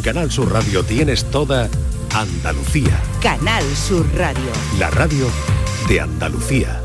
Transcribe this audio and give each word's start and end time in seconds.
En 0.00 0.04
Canal 0.04 0.30
Sur 0.30 0.50
Radio 0.50 0.82
tienes 0.82 1.30
toda 1.30 1.68
Andalucía. 2.14 3.02
Canal 3.20 3.62
Sur 3.76 4.10
Radio. 4.14 4.50
La 4.78 4.88
radio 4.88 5.26
de 5.90 6.00
Andalucía. 6.00 6.80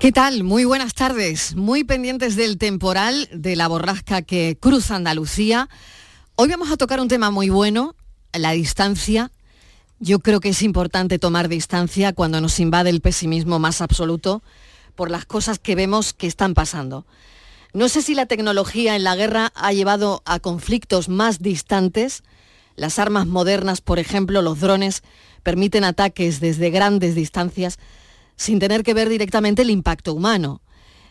¿Qué 0.00 0.10
tal? 0.10 0.42
Muy 0.42 0.64
buenas 0.64 0.94
tardes. 0.94 1.54
Muy 1.54 1.84
pendientes 1.84 2.34
del 2.34 2.58
temporal, 2.58 3.28
de 3.32 3.54
la 3.54 3.68
borrasca 3.68 4.22
que 4.22 4.58
cruza 4.60 4.96
Andalucía. 4.96 5.68
Hoy 6.34 6.48
vamos 6.48 6.72
a 6.72 6.76
tocar 6.76 6.98
un 6.98 7.06
tema 7.06 7.30
muy 7.30 7.48
bueno, 7.48 7.94
la 8.32 8.50
distancia. 8.50 9.30
Yo 10.00 10.18
creo 10.18 10.40
que 10.40 10.48
es 10.48 10.62
importante 10.62 11.20
tomar 11.20 11.48
distancia 11.48 12.12
cuando 12.12 12.40
nos 12.40 12.58
invade 12.58 12.90
el 12.90 13.00
pesimismo 13.00 13.60
más 13.60 13.82
absoluto 13.82 14.42
por 14.96 15.12
las 15.12 15.26
cosas 15.26 15.60
que 15.60 15.76
vemos 15.76 16.12
que 16.12 16.26
están 16.26 16.54
pasando. 16.54 17.06
No 17.78 17.88
sé 17.88 18.02
si 18.02 18.16
la 18.16 18.26
tecnología 18.26 18.96
en 18.96 19.04
la 19.04 19.14
guerra 19.14 19.52
ha 19.54 19.72
llevado 19.72 20.20
a 20.24 20.40
conflictos 20.40 21.08
más 21.08 21.38
distantes. 21.38 22.24
Las 22.74 22.98
armas 22.98 23.28
modernas, 23.28 23.80
por 23.82 24.00
ejemplo, 24.00 24.42
los 24.42 24.58
drones, 24.58 25.04
permiten 25.44 25.84
ataques 25.84 26.40
desde 26.40 26.70
grandes 26.70 27.14
distancias 27.14 27.78
sin 28.34 28.58
tener 28.58 28.82
que 28.82 28.94
ver 28.94 29.08
directamente 29.08 29.62
el 29.62 29.70
impacto 29.70 30.12
humano. 30.12 30.60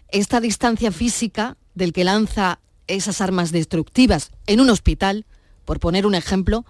Esta 0.09 0.41
distancia 0.41 0.91
física 0.91 1.55
del 1.73 1.94
que 1.94 2.03
lanza 2.03 2.59
esas 2.88 3.22
armas 3.22 3.53
destructivas 3.53 4.31
en 4.45 4.59
un 4.59 4.70
hospital, 4.70 5.25
por 5.63 5.80
poner 5.80 6.05
un 6.05 6.16
ejemplo, 6.16 6.66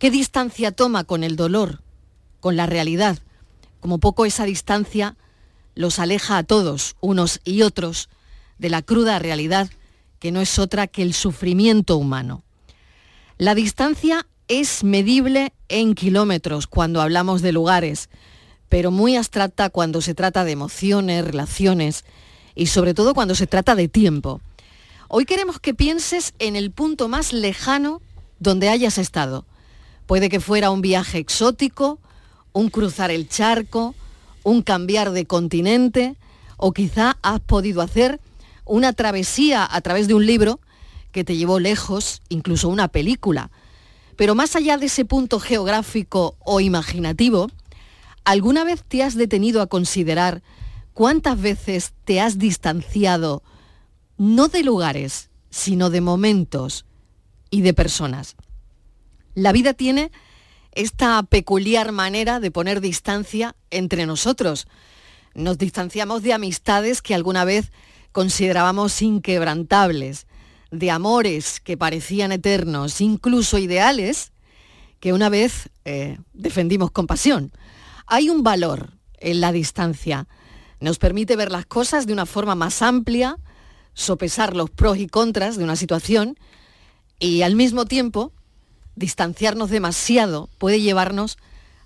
¿qué 0.00 0.10
distancia 0.10 0.72
toma 0.72 1.04
con 1.04 1.22
el 1.22 1.36
dolor, 1.36 1.82
con 2.40 2.56
la 2.56 2.66
realidad? 2.66 3.20
Como 3.78 3.98
poco 3.98 4.26
esa 4.26 4.44
distancia 4.44 5.16
los 5.76 6.00
aleja 6.00 6.36
a 6.36 6.42
todos, 6.42 6.96
unos 7.00 7.40
y 7.44 7.62
otros, 7.62 8.08
de 8.60 8.68
la 8.68 8.82
cruda 8.82 9.18
realidad 9.18 9.70
que 10.18 10.30
no 10.30 10.40
es 10.42 10.58
otra 10.58 10.86
que 10.86 11.02
el 11.02 11.14
sufrimiento 11.14 11.96
humano. 11.96 12.42
La 13.38 13.54
distancia 13.54 14.26
es 14.48 14.84
medible 14.84 15.54
en 15.70 15.94
kilómetros 15.94 16.66
cuando 16.66 17.00
hablamos 17.00 17.40
de 17.40 17.52
lugares, 17.52 18.10
pero 18.68 18.90
muy 18.90 19.16
abstracta 19.16 19.70
cuando 19.70 20.02
se 20.02 20.14
trata 20.14 20.44
de 20.44 20.52
emociones, 20.52 21.24
relaciones 21.24 22.04
y 22.54 22.66
sobre 22.66 22.92
todo 22.92 23.14
cuando 23.14 23.34
se 23.34 23.46
trata 23.46 23.74
de 23.74 23.88
tiempo. 23.88 24.42
Hoy 25.08 25.24
queremos 25.24 25.58
que 25.58 25.72
pienses 25.72 26.34
en 26.38 26.54
el 26.54 26.70
punto 26.70 27.08
más 27.08 27.32
lejano 27.32 28.02
donde 28.38 28.68
hayas 28.68 28.98
estado. 28.98 29.46
Puede 30.06 30.28
que 30.28 30.38
fuera 30.38 30.70
un 30.70 30.82
viaje 30.82 31.16
exótico, 31.18 31.98
un 32.52 32.68
cruzar 32.68 33.10
el 33.10 33.26
charco, 33.26 33.94
un 34.42 34.60
cambiar 34.60 35.12
de 35.12 35.24
continente 35.24 36.16
o 36.58 36.72
quizá 36.72 37.16
has 37.22 37.40
podido 37.40 37.80
hacer 37.80 38.20
una 38.70 38.92
travesía 38.92 39.66
a 39.68 39.80
través 39.80 40.06
de 40.06 40.14
un 40.14 40.24
libro 40.24 40.60
que 41.10 41.24
te 41.24 41.36
llevó 41.36 41.58
lejos, 41.58 42.22
incluso 42.28 42.68
una 42.68 42.86
película. 42.86 43.50
Pero 44.14 44.36
más 44.36 44.54
allá 44.54 44.78
de 44.78 44.86
ese 44.86 45.04
punto 45.04 45.40
geográfico 45.40 46.36
o 46.38 46.60
imaginativo, 46.60 47.50
¿alguna 48.24 48.62
vez 48.62 48.84
te 48.84 49.02
has 49.02 49.16
detenido 49.16 49.60
a 49.60 49.66
considerar 49.66 50.42
cuántas 50.94 51.40
veces 51.40 51.94
te 52.04 52.20
has 52.20 52.38
distanciado 52.38 53.42
no 54.18 54.46
de 54.46 54.62
lugares, 54.62 55.30
sino 55.50 55.90
de 55.90 56.00
momentos 56.00 56.84
y 57.50 57.62
de 57.62 57.74
personas? 57.74 58.36
La 59.34 59.50
vida 59.50 59.74
tiene 59.74 60.12
esta 60.70 61.20
peculiar 61.24 61.90
manera 61.90 62.38
de 62.38 62.52
poner 62.52 62.80
distancia 62.80 63.56
entre 63.70 64.06
nosotros. 64.06 64.68
Nos 65.34 65.58
distanciamos 65.58 66.22
de 66.22 66.34
amistades 66.34 67.02
que 67.02 67.16
alguna 67.16 67.44
vez 67.44 67.72
considerábamos 68.12 69.00
inquebrantables, 69.02 70.26
de 70.70 70.90
amores 70.90 71.60
que 71.60 71.76
parecían 71.76 72.32
eternos, 72.32 73.00
incluso 73.00 73.58
ideales, 73.58 74.32
que 75.00 75.12
una 75.12 75.28
vez 75.28 75.70
eh, 75.84 76.18
defendimos 76.32 76.90
con 76.90 77.06
pasión. 77.06 77.52
Hay 78.06 78.30
un 78.30 78.42
valor 78.42 78.92
en 79.18 79.40
la 79.40 79.52
distancia. 79.52 80.28
Nos 80.78 80.98
permite 80.98 81.36
ver 81.36 81.50
las 81.50 81.66
cosas 81.66 82.06
de 82.06 82.12
una 82.12 82.26
forma 82.26 82.54
más 82.54 82.82
amplia, 82.82 83.36
sopesar 83.94 84.54
los 84.54 84.70
pros 84.70 84.98
y 84.98 85.06
contras 85.06 85.56
de 85.56 85.64
una 85.64 85.76
situación 85.76 86.38
y 87.18 87.42
al 87.42 87.54
mismo 87.54 87.84
tiempo 87.84 88.32
distanciarnos 88.94 89.70
demasiado 89.70 90.48
puede 90.58 90.80
llevarnos 90.80 91.38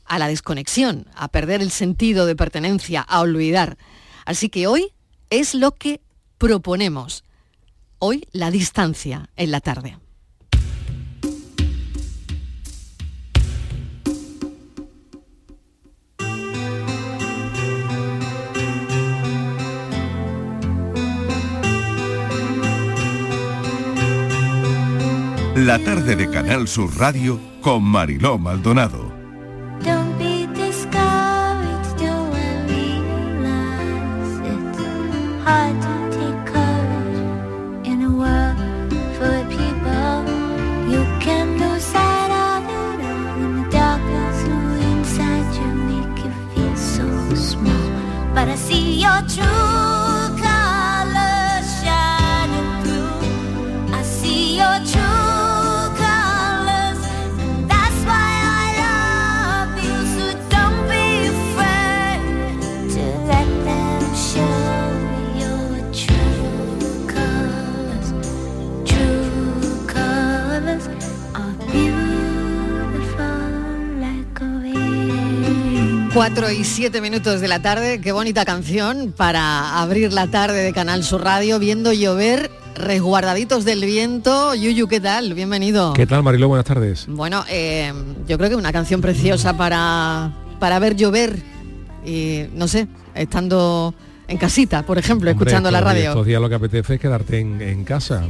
a 0.04 0.18
la 0.18 0.28
desconexión, 0.28 1.06
a 1.14 1.28
perder 1.28 1.62
el 1.62 1.70
sentido 1.70 2.26
de 2.26 2.36
pertenencia, 2.36 3.00
a 3.00 3.20
olvidar. 3.20 3.78
Así 4.26 4.48
que 4.48 4.66
hoy 4.66 4.92
es 5.30 5.54
lo 5.54 5.72
que 5.72 6.00
proponemos 6.44 7.24
hoy 8.00 8.28
la 8.32 8.50
distancia 8.50 9.30
en 9.34 9.50
la 9.50 9.60
tarde. 9.60 9.96
La 25.56 25.78
tarde 25.78 26.14
de 26.14 26.28
Canal 26.28 26.68
Sur 26.68 26.94
Radio 26.98 27.40
con 27.62 27.82
Mariló 27.82 28.36
Maldonado. 28.36 29.13
true. 49.28 49.53
Cuatro 76.14 76.48
y 76.48 76.62
siete 76.62 77.00
minutos 77.00 77.40
de 77.40 77.48
la 77.48 77.60
tarde, 77.60 78.00
qué 78.00 78.12
bonita 78.12 78.44
canción 78.44 79.12
para 79.16 79.80
abrir 79.80 80.12
la 80.12 80.28
tarde 80.28 80.62
de 80.62 80.72
Canal 80.72 81.02
Sur 81.02 81.24
Radio, 81.24 81.58
viendo 81.58 81.92
llover, 81.92 82.52
resguardaditos 82.76 83.64
del 83.64 83.84
viento. 83.84 84.54
Yuyu, 84.54 84.86
¿qué 84.86 85.00
tal? 85.00 85.34
Bienvenido. 85.34 85.92
¿Qué 85.92 86.06
tal, 86.06 86.22
Marilo? 86.22 86.46
Buenas 86.46 86.66
tardes. 86.66 87.06
Bueno, 87.08 87.44
eh, 87.50 87.92
yo 88.28 88.38
creo 88.38 88.48
que 88.48 88.54
una 88.54 88.72
canción 88.72 89.00
preciosa 89.00 89.56
para, 89.56 90.32
para 90.60 90.78
ver 90.78 90.94
llover 90.94 91.42
y, 92.06 92.44
no 92.54 92.68
sé, 92.68 92.86
estando 93.16 93.92
en 94.26 94.38
casita, 94.38 94.84
por 94.84 94.98
ejemplo, 94.98 95.30
escuchando 95.30 95.70
la 95.70 95.80
radio. 95.80 96.10
Estos 96.10 96.26
días 96.26 96.40
lo 96.40 96.48
que 96.48 96.54
apetece 96.54 96.94
es 96.94 97.00
quedarte 97.00 97.38
en, 97.38 97.84
casa. 97.84 98.22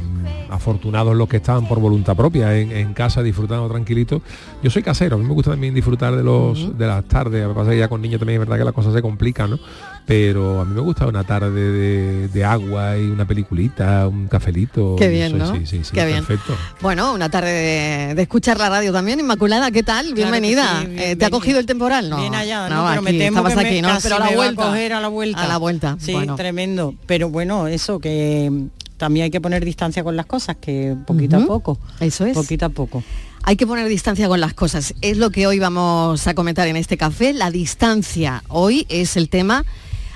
Afortunados 0.49 1.15
los 1.15 1.27
que 1.27 1.37
estaban 1.37 1.67
por 1.67 1.79
voluntad 1.79 2.15
propia 2.15 2.57
en, 2.57 2.93
casa 2.93 3.23
disfrutando 3.23 3.67
tranquilito. 3.69 4.21
Yo 4.61 4.69
soy 4.69 4.83
casero, 4.83 5.15
a 5.15 5.19
mí 5.19 5.25
me 5.25 5.33
gusta 5.33 5.51
también 5.51 5.73
disfrutar 5.73 6.15
de 6.15 6.23
los 6.23 6.77
de 6.77 6.87
las 6.87 7.05
tardes. 7.05 7.45
A 7.45 7.53
pasa 7.53 7.71
que 7.71 7.77
ya 7.77 7.87
con 7.87 8.01
niños 8.01 8.19
también 8.19 8.41
es 8.41 8.47
verdad 8.47 8.59
que 8.59 8.65
las 8.65 8.73
cosas 8.73 8.93
se 8.93 9.01
complican, 9.01 9.51
¿no? 9.51 9.59
Pero 10.05 10.61
a 10.61 10.65
mí 10.65 10.73
me 10.73 10.81
gusta 10.81 11.07
una 11.07 11.23
tarde 11.23 12.27
de, 12.27 12.45
agua 12.45 12.97
y 12.97 13.05
una 13.05 13.25
peliculita, 13.25 14.07
un 14.07 14.27
cafelito. 14.27 14.95
Qué 14.97 15.07
bien, 15.07 15.37
¿no? 15.37 15.55
Sí, 15.55 15.65
sí, 15.65 15.83
sí, 15.83 15.91
Qué 15.93 16.05
bien. 16.05 16.23
perfecto. 16.23 16.55
Bueno, 16.81 17.13
una 17.13 17.29
tarde 17.29 18.13
de, 18.13 18.21
escuchar 18.21 18.59
la 18.59 18.69
radio 18.69 18.93
también. 18.93 19.19
Inmaculada, 19.19 19.71
¿qué 19.71 19.81
tal? 19.81 20.13
Bienvenida. 20.13 20.85
Eh, 20.87 21.15
¿Te 21.15 21.25
ha 21.25 21.29
cogido 21.31 21.59
el 21.59 21.65
temporal? 21.65 22.09
No, 22.09 22.17
bien 22.17 22.35
allá, 22.35 22.69
no, 22.69 22.85
pero 22.87 23.01
me 23.01 23.13
temo 23.13 23.39
estabas 23.39 23.63
que 23.63 23.67
aquí, 23.67 23.81
¿no? 23.81 23.89
Pero 24.01 24.15
a 24.17 24.19
la 24.19 24.31
vuelta. 24.35 24.63
A, 24.63 24.67
coger 24.67 24.93
a 24.93 25.01
la 25.01 25.07
vuelta. 25.07 25.43
A 25.43 25.47
la 25.47 25.57
vuelta. 25.57 25.97
Sí, 25.99 26.15
tremendo. 26.37 26.93
Pero 27.07 27.29
bueno, 27.29 27.67
eso 27.67 27.99
que 27.99 28.51
también 28.97 29.25
hay 29.25 29.31
que 29.31 29.41
poner 29.41 29.65
distancia 29.65 30.03
con 30.03 30.15
las 30.15 30.27
cosas, 30.27 30.57
que 30.57 30.95
poquito 31.07 31.37
a 31.37 31.45
poco. 31.45 31.79
Eso 31.99 32.25
es. 32.25 32.35
Poquito 32.35 32.67
a 32.67 32.69
poco. 32.69 33.03
Hay 33.41 33.57
que 33.57 33.67
poner 33.67 33.87
distancia 33.87 34.27
con 34.27 34.39
las 34.39 34.53
cosas. 34.53 34.93
Es 35.01 35.17
lo 35.17 35.29
que 35.29 35.45
hoy 35.45 35.59
vamos 35.59 36.27
a 36.27 36.33
comentar 36.33 36.67
en 36.67 36.77
este 36.77 36.97
café. 36.97 37.33
La 37.33 37.51
distancia 37.51 38.43
hoy 38.47 38.85
es 38.89 39.17
el 39.17 39.29
tema 39.29 39.65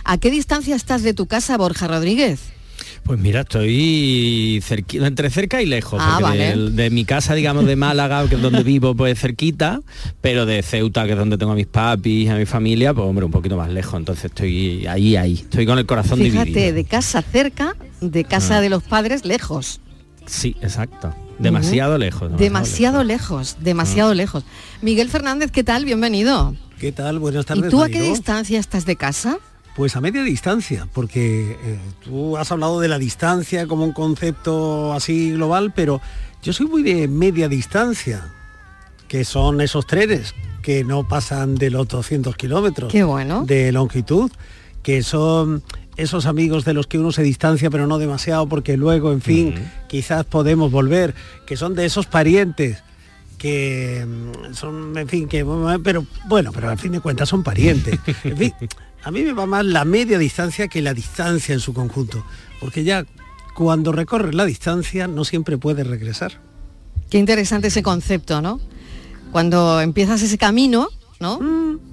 ¿A 0.09 0.17
qué 0.17 0.31
distancia 0.31 0.75
estás 0.75 1.03
de 1.03 1.13
tu 1.13 1.27
casa, 1.27 1.56
Borja 1.56 1.88
Rodríguez? 1.88 2.39
Pues 3.03 3.19
mira, 3.19 3.41
estoy 3.41 4.59
entre 4.94 5.29
cerca 5.29 5.61
y 5.61 5.67
lejos. 5.67 6.01
Ah, 6.03 6.33
de, 6.33 6.89
mi 6.89 7.06
casa, 7.06 7.35
digamos, 7.35 7.67
de 7.67 7.75
Málaga, 7.75 8.27
que 8.27 8.33
es 8.33 8.41
donde 8.41 8.63
vivo, 8.63 8.95
pues 8.95 9.19
cerquita, 9.19 9.81
pero 10.19 10.47
de 10.47 10.63
Ceuta, 10.63 11.06
que 11.06 11.11
es 11.11 11.17
donde 11.17 11.38
tengo 11.38 11.51
a 11.51 11.56
mis 11.56 11.67
papis, 11.67 12.27
a 12.31 12.38
mi 12.38 12.47
familia, 12.47 12.91
pues 12.91 13.06
hombre, 13.06 13.23
un 13.23 13.31
poquito 13.31 13.56
más 13.56 13.69
lejos. 13.69 14.00
Entonces 14.00 14.25
estoy 14.25 14.88
ahí, 14.88 15.15
ahí. 15.15 15.33
Estoy 15.35 15.67
con 15.67 15.77
el 15.77 15.85
corazón 15.85 16.17
Fíjate, 16.17 16.73
de 16.73 16.83
casa 16.85 17.21
cerca, 17.21 17.75
de 18.01 18.23
casa 18.23 18.57
ah. 18.57 18.62
de 18.62 18.69
los 18.69 18.81
padres, 18.81 19.25
lejos. 19.25 19.79
Sí, 20.25 20.55
exacto. 20.63 21.13
Demasiado 21.38 22.00
lejos. 22.00 22.35
Demasiado 22.35 23.03
lejos, 23.03 23.57
demasiado 23.62 24.09
Ah. 24.09 24.15
lejos. 24.15 24.44
Miguel 24.81 25.09
Fernández, 25.09 25.51
¿qué 25.51 25.63
tal? 25.63 25.85
Bienvenido. 25.85 26.55
¿Qué 26.79 26.91
tal? 26.91 27.19
Buenas 27.19 27.44
¿Y 27.44 27.47
tardes. 27.47 27.69
tú 27.69 27.83
a 27.83 27.89
qué 27.89 28.01
distancia 28.01 28.59
estás 28.59 28.88
de 28.88 28.95
casa? 28.95 29.38
Pues 29.79 29.95
a 29.95 30.01
media 30.01 30.23
distancia, 30.23 30.89
porque 30.91 31.51
eh, 31.51 31.79
tú 32.03 32.35
has 32.35 32.51
hablado 32.51 32.81
de 32.81 32.89
la 32.89 32.99
distancia 32.99 33.65
como 33.65 33.85
un 33.85 33.93
concepto 33.93 34.91
así 34.91 35.31
global, 35.31 35.71
pero 35.73 36.01
yo 36.43 36.51
soy 36.51 36.67
muy 36.67 36.83
de 36.83 37.07
media 37.07 37.47
distancia, 37.47 38.27
que 39.07 39.23
son 39.23 39.61
esos 39.61 39.87
trenes 39.87 40.35
que 40.63 40.83
no 40.83 41.07
pasan 41.07 41.55
de 41.55 41.69
los 41.69 41.87
200 41.87 42.35
kilómetros 42.35 42.91
bueno. 43.05 43.45
de 43.45 43.71
longitud, 43.71 44.29
que 44.83 45.01
son 45.01 45.63
esos 45.95 46.25
amigos 46.25 46.65
de 46.65 46.73
los 46.73 46.85
que 46.85 46.99
uno 46.99 47.13
se 47.13 47.23
distancia 47.23 47.69
pero 47.69 47.87
no 47.87 47.99
demasiado 47.99 48.49
porque 48.49 48.75
luego, 48.75 49.13
en 49.13 49.21
fin, 49.21 49.55
quizás 49.87 50.25
podemos 50.25 50.73
volver, 50.73 51.15
que 51.45 51.55
son 51.55 51.73
de 51.73 51.85
esos 51.85 52.05
parientes 52.05 52.83
que 53.37 54.05
mm, 54.05 54.53
son, 54.53 54.97
en 54.97 55.07
fin, 55.07 55.27
que 55.29 55.45
pero 55.81 56.05
bueno, 56.27 56.51
pero 56.51 56.69
al 56.69 56.77
fin 56.77 56.91
de 56.91 56.99
cuentas 56.99 57.29
son 57.29 57.41
parientes. 57.41 57.97
En 58.25 58.37
fin, 58.37 58.53
a 59.04 59.12
mí 59.12 59.22
me 59.24 59.34
va 59.34 59.46
más 59.46 59.66
la 59.66 59.86
media 59.86 60.18
distancia 60.18 60.68
que 60.68 60.81
la 60.81 60.94
distancia 60.94 61.54
en 61.54 61.60
su 61.60 61.74
conjunto, 61.74 62.25
porque 62.60 62.84
ya 62.84 63.06
cuando 63.56 63.92
recorres 63.92 64.36
la 64.36 64.46
distancia 64.46 65.07
no 65.07 65.25
siempre 65.25 65.57
puedes 65.57 65.86
regresar. 65.88 66.34
Qué 67.10 67.18
interesante 67.18 67.68
ese 67.69 67.81
concepto, 67.84 68.42
¿no? 68.42 68.60
Cuando 69.31 69.81
empiezas 69.81 70.22
ese 70.22 70.38
camino, 70.38 70.90
¿no? 71.19 71.36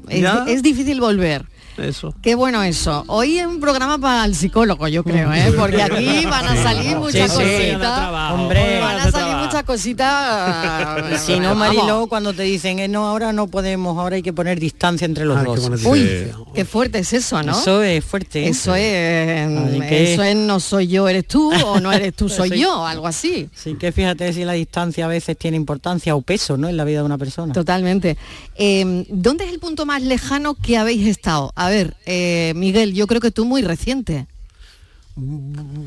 es, 0.08 0.22
Mm, 0.22 0.48
es 0.48 0.62
difícil 0.62 1.00
volver. 1.00 1.46
Eso. 1.78 2.14
Qué 2.22 2.34
bueno 2.34 2.62
eso. 2.62 3.04
Hoy 3.06 3.38
es 3.38 3.46
un 3.46 3.60
programa 3.60 3.98
para 3.98 4.24
el 4.24 4.34
psicólogo, 4.34 4.88
yo 4.88 5.04
creo, 5.04 5.30
¿eh? 5.34 5.52
Porque 5.58 5.82
aquí 5.82 6.24
van 6.24 6.46
a 6.46 6.56
salir 6.62 6.96
muchas 6.96 7.30
Sí, 7.30 7.36
sí. 7.36 7.72
cositas. 7.72 8.32
Hombre, 8.32 8.80
van 8.80 8.98
a 9.00 9.10
salir 9.10 9.25
cositas. 9.66 11.02
Y 11.12 11.18
si 11.18 11.38
no, 11.40 11.48
Vamos. 11.54 11.58
Mariló, 11.76 12.06
cuando 12.06 12.32
te 12.32 12.42
dicen, 12.44 12.78
eh, 12.78 12.88
no, 12.88 13.06
ahora 13.06 13.32
no 13.32 13.46
podemos, 13.48 13.98
ahora 13.98 14.16
hay 14.16 14.22
que 14.22 14.32
poner 14.32 14.58
distancia 14.58 15.04
entre 15.04 15.24
los 15.24 15.36
Ah, 15.38 15.42
dos. 15.44 15.60
poner 15.60 15.86
Uy, 15.86 16.32
qué 16.54 16.64
fuerte 16.64 16.98
es 17.00 17.12
eso, 17.12 17.42
¿no? 17.42 17.52
Eso 17.52 17.82
es 17.82 18.04
fuerte. 18.04 18.44
¿eh? 18.46 18.48
Eso 18.48 18.74
es, 18.74 19.48
que- 19.88 20.14
eso 20.14 20.22
es 20.22 20.36
no 20.36 20.60
soy 20.60 20.86
yo, 20.88 21.08
eres 21.08 21.26
tú, 21.26 21.52
o 21.52 21.80
no 21.80 21.92
eres 21.92 22.14
tú, 22.14 22.28
soy 22.30 22.50
Sí. 22.50 22.58
yo, 22.60 22.86
algo 22.86 23.06
así. 23.06 23.48
Sí 23.54 23.74
que 23.74 23.92
fíjate 23.92 24.32
si 24.32 24.44
la 24.44 24.52
distancia 24.52 25.04
a 25.04 25.08
veces 25.08 25.36
tiene 25.36 25.56
importancia 25.56 26.14
o 26.14 26.22
peso, 26.22 26.56
¿no? 26.56 26.68
En 26.68 26.76
la 26.76 26.84
vida 26.84 27.00
de 27.00 27.04
una 27.04 27.18
persona. 27.18 27.52
Totalmente. 27.52 28.16
Eh, 28.56 29.04
¿Dónde 29.08 29.44
es 29.44 29.52
el 29.52 29.58
punto 29.58 29.84
más 29.86 30.02
lejano 30.02 30.54
que 30.54 30.76
habéis 30.78 31.06
estado? 31.06 31.52
A 31.56 31.68
ver, 31.68 31.94
eh, 32.06 32.52
Miguel, 32.56 32.94
yo 32.94 33.06
creo 33.06 33.20
que 33.20 33.30
tú 33.30 33.44
muy 33.44 33.62
reciente. 33.62 34.26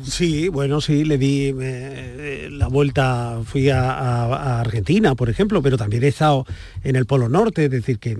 Sí, 0.04 0.48
bueno, 0.48 0.80
sí, 0.80 1.04
le 1.04 1.16
di 1.16 1.54
eh, 1.60 2.48
la 2.50 2.66
vuelta, 2.66 3.40
fui 3.44 3.70
a, 3.70 3.90
a- 3.92 4.24
a 4.56 4.60
Argentina, 4.60 5.14
por 5.14 5.30
ejemplo, 5.30 5.62
pero 5.62 5.76
también 5.76 6.02
he 6.02 6.08
estado 6.08 6.44
en 6.82 6.96
el 6.96 7.06
Polo 7.06 7.28
Norte, 7.28 7.66
es 7.66 7.70
decir, 7.70 7.98
que... 7.98 8.18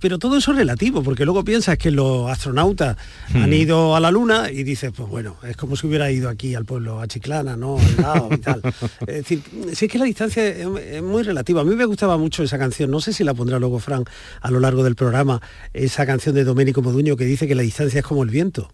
Pero 0.00 0.18
todo 0.18 0.36
eso 0.38 0.50
es 0.52 0.58
relativo, 0.58 1.02
porque 1.02 1.24
luego 1.24 1.44
piensas 1.44 1.78
que 1.78 1.90
los 1.90 2.30
astronautas 2.30 2.96
han 3.34 3.52
ido 3.52 3.94
a 3.94 4.00
la 4.00 4.10
Luna 4.10 4.50
y 4.50 4.64
dices, 4.64 4.90
pues 4.94 5.08
bueno, 5.08 5.36
es 5.48 5.56
como 5.56 5.76
si 5.76 5.86
hubiera 5.86 6.10
ido 6.10 6.28
aquí 6.28 6.54
al 6.54 6.64
pueblo, 6.64 7.00
a 7.00 7.06
Chiclana, 7.06 7.56
¿no? 7.56 7.78
Al 7.78 7.96
lado 8.02 8.28
y 8.32 8.38
tal. 8.38 8.62
Es 9.06 9.14
decir, 9.16 9.42
sí 9.74 9.84
es 9.86 9.92
que 9.92 9.98
la 9.98 10.04
distancia 10.06 10.46
es, 10.46 10.66
es 10.90 11.02
muy 11.02 11.22
relativa. 11.22 11.60
A 11.60 11.64
mí 11.64 11.74
me 11.76 11.84
gustaba 11.84 12.16
mucho 12.18 12.42
esa 12.42 12.58
canción, 12.58 12.90
no 12.90 13.00
sé 13.00 13.12
si 13.12 13.22
la 13.22 13.32
pondrá 13.34 13.58
luego 13.58 13.78
Fran 13.78 14.04
a 14.40 14.50
lo 14.50 14.60
largo 14.60 14.82
del 14.82 14.96
programa, 14.96 15.40
esa 15.72 16.04
canción 16.04 16.34
de 16.34 16.44
Domenico 16.44 16.82
Moduño 16.82 17.16
que 17.16 17.24
dice 17.24 17.46
que 17.46 17.54
la 17.54 17.62
distancia 17.62 18.00
es 18.00 18.04
como 18.06 18.22
el 18.24 18.30
viento. 18.30 18.70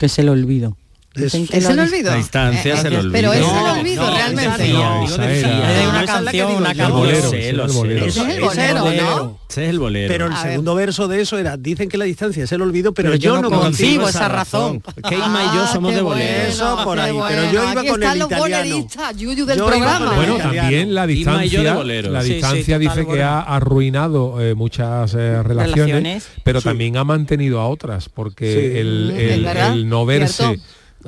Que 0.00 0.08
se 0.08 0.22
lo 0.22 0.32
olvido. 0.32 0.78
Es- 1.12 1.22
Dicen 1.24 1.46
que 1.48 1.56
¿Es 1.58 1.64
la 1.64 1.70
el 1.72 1.78
olvido? 1.80 2.10
La 2.12 2.16
distancia 2.18 2.74
es 2.74 2.84
el 2.84 2.94
olvido. 2.94 3.12
Pero 3.12 3.32
es 3.32 3.40
el 3.40 3.78
olvido 3.80 4.06
no, 4.06 4.16
realmente. 4.16 4.68
no, 4.72 5.04
esa 5.06 5.32
era. 5.32 5.88
una 5.88 6.06
canción, 6.06 6.52
una 6.52 6.74
canción. 6.74 7.34
Es 7.34 7.46
el 7.46 7.60
bolero. 7.60 8.06
Ese 8.06 8.20
es 8.20 8.26
el 8.28 8.30
Ese 8.30 8.40
bolero, 8.44 8.80
bolero. 8.84 9.16
¿no? 9.16 9.38
Ese 9.50 9.64
es 9.64 9.70
el 9.70 9.78
bolero. 9.80 10.12
Pero 10.12 10.26
el 10.28 10.36
segundo 10.36 10.74
verso 10.76 11.08
de 11.08 11.20
eso 11.20 11.36
era, 11.36 11.56
dicen 11.56 11.88
que 11.88 11.98
la 11.98 12.04
distancia 12.04 12.44
es 12.44 12.52
el 12.52 12.62
olvido, 12.62 12.94
pero, 12.94 13.08
Pero 13.10 13.20
yo, 13.20 13.42
no 13.42 13.50
concibo 13.50 14.08
esa 14.08 14.28
razón. 14.28 14.80
Keima 15.08 15.42
y 15.52 15.56
yo 15.56 15.62
Ah, 15.64 15.70
somos 15.72 15.92
de 15.92 16.00
bolero. 16.00 16.46
Eso 16.48 16.78
por 16.84 17.00
ahí, 17.00 17.18
pero 17.28 17.52
yo 17.52 17.72
iba 17.72 17.84
con 17.84 18.02
el 18.04 18.18
los 18.20 18.30
italiano. 18.30 18.86
Yuyu 19.16 19.46
del 19.46 19.58
programa. 19.58 20.12
Bueno, 20.14 20.36
también 20.38 20.94
la 20.94 21.08
distancia, 21.08 21.74
la 21.82 22.22
distancia 22.22 22.78
dice 22.78 23.04
que 23.04 23.20
ha 23.24 23.40
arruinado 23.40 24.40
eh, 24.40 24.54
muchas 24.54 25.14
eh, 25.14 25.42
relaciones, 25.42 26.28
pero 26.44 26.62
también 26.62 26.96
ha 26.96 27.02
mantenido 27.02 27.58
a 27.60 27.66
otras, 27.68 28.08
porque 28.08 28.80
el, 28.80 29.40
Mm, 29.40 29.88
no 29.88 30.06
verse 30.06 30.44
eh, 30.44 30.60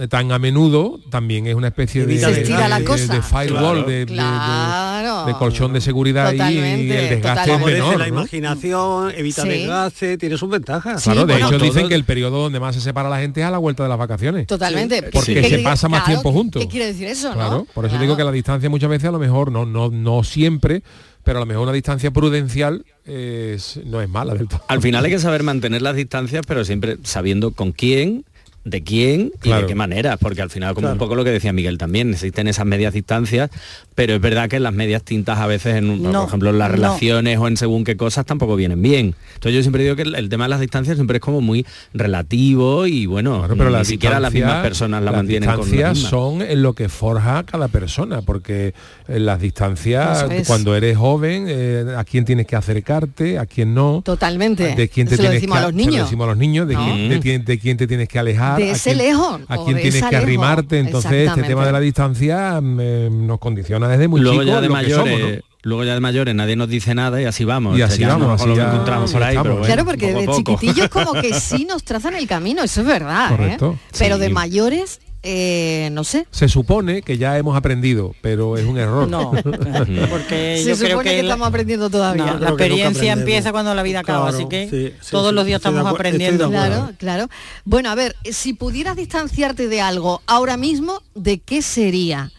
tan 0.09 0.33
a 0.33 0.39
menudo 0.39 0.99
también 1.11 1.47
es 1.47 1.55
una 1.55 1.69
especie 1.69 2.07
de, 2.07 2.17
firewall, 2.17 3.47
Claro. 3.49 3.83
de, 3.85 3.93
de- 3.93 3.99
de- 4.07 4.07
Claro. 4.07 5.27
de 5.27 5.33
colchón 5.35 5.73
de 5.73 5.81
seguridad 5.81 6.29
ahí, 6.29 6.39
y 6.57 6.59
el 6.59 6.89
desgaste 7.11 7.53
es 7.55 7.61
menor. 7.65 7.99
la 7.99 8.07
¿no? 8.09 8.21
imaginación, 8.21 9.13
evita 9.17 9.43
Sí. 9.43 9.49
desgaste, 9.49 10.19
tiene 10.19 10.37
sus 10.39 10.49
ventajas. 10.49 11.03
Sí, 11.03 11.11
Claro, 11.11 11.27
de 11.27 11.35
bueno, 11.35 11.49
hecho 11.49 11.59
dicen 11.59 11.89
que 11.89 11.95
el 11.95 12.05
periodo 12.05 12.43
donde 12.43 12.59
más 12.61 12.75
se 12.75 12.81
separa 12.81 13.09
la 13.09 13.19
gente 13.21 13.41
es 13.41 13.47
a 13.47 13.51
la 13.51 13.59
vuelta 13.59 13.83
de 13.83 13.89
las 13.89 13.99
vacaciones. 13.99 14.47
Totalmente. 14.47 15.03
Porque 15.13 15.35
¿Qué 15.43 15.49
se 15.49 15.59
pasa 15.59 15.89
más 15.89 16.05
tiempo 16.05 16.33
juntos. 16.33 16.63
¿Qué 16.63 16.69
quiere 16.69 16.87
decir 16.87 17.09
eso, 17.09 17.33
Claro, 17.33 17.51
no? 17.51 17.65
por 17.67 17.85
eso 17.85 17.91
Claro. 17.93 18.03
digo 18.03 18.17
que 18.17 18.25
la 18.25 18.33
distancia 18.33 18.71
muchas 18.71 18.89
veces 18.91 19.09
a 19.09 19.13
lo 19.13 19.19
mejor, 19.19 19.53
no, 19.53 19.67
no, 19.67 19.91
no 19.91 20.25
siempre, 20.25 20.83
pero 21.25 21.39
a 21.39 21.41
lo 21.41 21.47
mejor 21.47 21.65
una 21.65 21.73
distancia 21.73 22.11
prudencial 22.11 22.85
es- 23.05 23.79
no 23.85 24.01
es 24.01 24.09
mala 24.09 24.35
del 24.35 24.49
todo. 24.49 24.63
Al 24.69 24.81
final 24.81 25.05
hay 25.05 25.11
que 25.11 25.19
saber 25.19 25.43
mantener 25.43 25.83
las 25.83 25.97
distancias, 25.97 26.43
pero 26.47 26.65
siempre 26.65 26.97
sabiendo 27.05 27.53
con 27.53 27.73
quién, 27.73 28.25
de 28.65 28.83
quién 28.83 29.33
y 29.35 29.39
Claro. 29.39 29.63
de 29.63 29.67
qué 29.69 29.75
manera, 29.75 30.17
porque 30.17 30.41
al 30.43 30.51
final, 30.51 30.75
como 30.75 30.85
Claro. 30.87 30.93
un 30.95 30.99
poco 30.99 31.15
lo 31.17 31.25
que 31.25 31.31
decía 31.31 31.53
Miguel 31.53 31.79
también, 31.79 32.11
existen 32.13 32.47
esas 32.49 32.65
medias 32.67 32.95
distancias, 32.95 33.51
pero 33.95 34.15
es 34.15 34.21
verdad 34.21 34.49
que 34.49 34.59
las 34.61 34.73
medias 34.73 35.03
tintas 35.03 35.39
a 35.39 35.47
veces, 35.47 35.77
en, 35.77 35.91
un- 35.91 36.03
No, 36.03 36.13
por 36.21 36.29
ejemplo, 36.29 36.51
en 36.51 36.59
las 36.59 36.69
no. 36.71 36.77
relaciones 36.77 37.39
o 37.39 37.49
en 37.49 37.57
según 37.57 37.85
qué 37.85 37.97
cosas 37.97 38.25
tampoco 38.27 38.57
vienen 38.57 38.81
bien. 38.83 39.15
Entonces 39.35 39.55
yo 39.55 39.63
siempre 39.63 39.83
digo 39.83 39.97
que 39.97 40.03
el, 40.03 40.15
el 40.15 40.29
tema 40.29 40.45
de 40.45 40.51
las 40.51 40.61
distancias 40.61 40.97
siempre 40.97 41.17
es 41.19 41.21
como 41.23 41.41
muy 41.41 41.65
relativo 41.95 42.87
y 42.87 43.07
bueno, 43.07 43.39
Claro, 43.39 43.57
pero 43.57 43.71
ni 43.79 43.85
siquiera 43.85 44.21
las 44.21 44.33
mismas 44.33 44.51
distancias- 44.53 44.69
personas 44.69 45.01
la 45.03 45.11
las 45.11 45.19
mantienen 45.21 45.49
con 45.51 45.59
las 45.61 45.71
distancias 45.71 46.11
son 46.11 46.43
en 46.43 46.63
lo 46.63 46.75
que 46.75 46.89
forja 46.89 47.43
cada 47.45 47.69
persona, 47.69 48.23
porque 48.23 48.75
en 49.09 49.27
las 49.27 49.41
distancias, 49.41 50.27
es. 50.31 50.47
cuando 50.47 50.75
eres 50.77 50.97
joven, 50.97 51.47
eh, 51.49 51.85
a 51.97 52.05
quién 52.05 52.25
tienes 52.25 52.47
que 52.47 52.57
acercarte, 52.57 53.39
a 53.39 53.47
quién 53.47 53.75
no. 53.75 54.03
Totalmente. 54.05 54.75
De 54.75 54.89
quién 54.89 55.07
te 55.07 55.17
Se 55.17 55.23
lo 55.23 55.29
tienes 55.29 55.41
decimos 55.43 55.59
que, 55.59 55.65
a 55.65 55.67
los 55.69 55.73
se 55.73 55.79
lo 55.85 55.91
niños. 55.91 56.07
decimos 56.07 56.25
a 56.25 56.29
los 56.29 56.37
niños, 56.39 56.69
de, 56.69 56.75
¿No? 56.75 56.85
quién, 56.85 57.09
de 57.09 57.21
quién- 57.21 57.45
de 57.45 57.59
quién 57.59 57.77
te 57.77 57.87
tienes 57.87 58.09
que 58.09 58.19
alejar, 58.19 58.59
De 58.59 58.71
a 58.71 58.73
ese 58.73 58.91
quién, 58.95 58.99
lejos, 59.07 59.41
a 59.49 59.57
quién 59.65 59.77
tienes 59.81 60.03
que 60.05 60.17
arrimarte. 60.17 60.79
Entonces 60.79 61.29
este 61.29 61.43
tema 61.43 61.65
de 61.67 61.73
la 61.73 61.81
distancia 61.81 62.61
mm, 62.61 62.79
eh, 62.81 63.09
nos 63.11 63.39
condiciona 63.39 63.82
desde 63.89 64.09
muy 64.09 64.21
luego 64.21 64.43
ya 64.43 64.57
de 64.61 64.69
lo 64.69 64.75
que 64.75 64.83
mayores, 64.83 65.15
somos, 65.21 65.31
¿no? 65.37 65.43
luego 65.65 65.85
ya 65.85 65.95
de 65.95 66.01
mayores 66.01 66.35
nadie 66.35 66.57
nos 66.57 66.69
dice 66.69 66.95
nada 66.95 67.21
y 67.21 67.25
así 67.25 67.45
vamos. 67.45 67.79
Y 67.79 67.83
así 67.83 68.05
vamos, 68.05 68.41
así 68.41 68.49
lo 68.49 68.57
ya- 68.57 68.73
encontramos 68.73 69.13
por 69.13 69.23
ahí, 69.23 69.37
pero 69.41 69.55
bueno, 69.57 69.67
Claro, 69.67 69.85
porque 69.85 70.13
de 70.13 70.25
poco. 70.27 70.37
chiquitillos 70.39 70.89
como 70.91 71.13
que 71.15 71.33
sí 71.35 71.65
nos 71.65 71.85
trazan 71.85 72.15
el 72.15 72.27
camino, 72.27 72.63
eso 72.63 72.81
es 72.81 72.87
verdad, 72.87 73.33
¿eh? 73.41 73.57
Pero 73.99 74.17
Sí. 74.17 74.21
de 74.21 74.29
mayores, 74.31 75.01
eh, 75.25 75.89
no 75.93 76.03
sé. 76.03 76.27
Se 76.33 76.49
supone 76.49 77.03
que 77.03 77.17
ya 77.17 77.39
hemos 77.39 77.57
aprendido, 77.57 78.13
pero 78.23 78.57
es 78.57 78.65
un 78.67 78.77
error. 78.77 79.07
No, 79.09 79.31
porque 80.11 80.57
Se 80.63 80.71
yo 80.71 80.77
creo 80.77 80.91
supone 80.91 81.11
que, 81.11 81.17
que, 81.17 81.23
la- 81.23 81.29
estamos 81.29 81.47
aprendiendo 81.49 81.91
todavía. 81.91 82.25
no, 82.27 82.39
la 82.41 82.49
experiencia 82.49 83.13
empieza 83.13 83.53
cuando 83.53 83.73
la 83.75 83.85
vida 83.85 84.01
acaba, 84.01 84.31
Claro, 84.31 84.37
así 84.37 84.49
que 84.49 84.69
sí, 84.69 84.93
sí, 85.01 85.11
todos 85.13 85.29
sí, 85.31 85.35
los 85.37 85.47
días 85.47 85.59
estamos 85.59 85.87
aprendiendo. 85.87 86.51
Claro, 86.51 86.91
claro. 86.99 87.29
Bueno, 87.65 87.91
a 87.91 87.95
ver, 87.95 88.17
si 88.25 88.53
pudieras 88.53 88.97
distanciarte 88.97 89.69
de 89.69 89.81
algo 89.81 90.23
ahora 90.27 90.57
mismo, 90.57 91.01
¿de 91.15 91.39
qué 91.39 91.63
sería? 91.63 92.33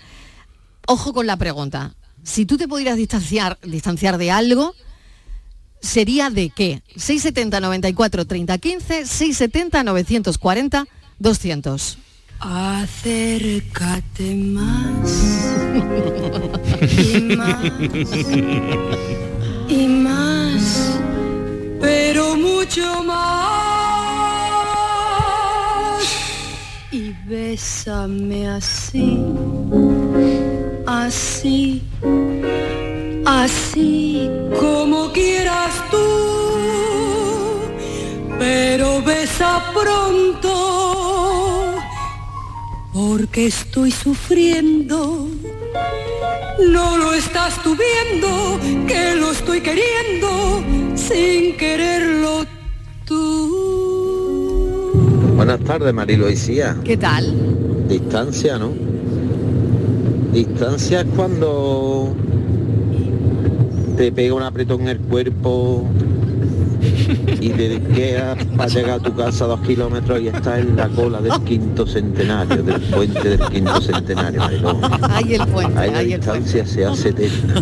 Ojo 0.87 1.13
con 1.13 1.27
la 1.27 1.37
pregunta. 1.37 1.95
Si 2.23 2.45
tú 2.45 2.57
te 2.57 2.67
pudieras 2.67 2.97
distanciar, 2.97 3.59
distanciar 3.63 4.17
de 4.17 4.31
algo, 4.31 4.75
¿sería 5.81 6.29
de 6.29 6.49
qué? 6.49 6.81
670 6.95 7.59
94 7.59 8.25
30 8.25 8.57
15, 8.57 9.05
670 9.05 9.83
940 9.83 10.85
200. 11.19 11.97
Acércate 12.39 14.35
más 14.35 15.11
y 16.81 17.19
más 17.35 17.63
y 19.69 19.87
más, 19.87 20.99
pero 21.79 22.35
mucho 22.35 23.03
más. 23.03 24.03
Y 26.91 27.13
bésame 27.27 28.49
así, 28.49 29.19
así, 30.85 31.81
así 33.25 34.29
como 34.59 35.11
quieras 35.11 35.73
tú 35.89 36.23
pero 38.43 39.01
besa 39.01 39.63
pronto, 39.73 40.51
porque 42.93 43.47
estoy 43.47 43.89
sufriendo. 43.91 45.27
No 46.69 46.97
lo 46.97 47.13
estás 47.13 47.63
tú 47.63 47.75
viendo, 47.75 48.59
que 48.85 49.15
lo 49.15 49.31
estoy 49.31 49.61
queriendo 49.61 50.61
sin 50.95 51.55
quererlo 51.57 52.45
tú. 53.05 54.91
Buenas 55.35 55.61
tardes, 55.61 55.93
Marilo 55.93 56.29
y 56.29 56.35
Cía. 56.35 56.75
¿Qué 56.83 56.97
tal? 56.97 57.87
Distancia, 57.87 58.57
¿no? 58.57 58.73
Distancia 60.33 61.01
es 61.01 61.07
cuando 61.15 62.11
te 63.95 64.11
pega 64.11 64.33
un 64.33 64.41
apretón 64.41 64.81
en 64.81 64.87
el 64.87 64.97
cuerpo 64.97 65.85
y 67.39 67.49
te 67.49 67.81
quedas 67.93 68.37
para 68.57 68.69
llegar 68.69 68.99
a 68.99 69.03
tu 69.03 69.15
casa 69.15 69.45
dos 69.45 69.59
kilómetros 69.61 70.21
y 70.21 70.27
estás 70.27 70.59
en 70.59 70.75
la 70.75 70.87
cola 70.89 71.21
del 71.21 71.33
quinto 71.43 71.85
centenario, 71.87 72.63
del 72.63 72.81
puente 72.81 73.37
del 73.37 73.49
quinto 73.49 73.81
centenario, 73.81 74.39
Mariló. 74.41 74.79
Ahí 75.09 75.35
el 75.35 75.47
puente, 75.47 75.79
Ahí 75.79 75.91
la 75.91 75.97
ahí 75.99 76.13
el 76.13 76.19
puente. 76.19 76.39
distancia 76.59 76.65
se 76.65 76.85
hace 76.85 77.09
eterna. 77.09 77.53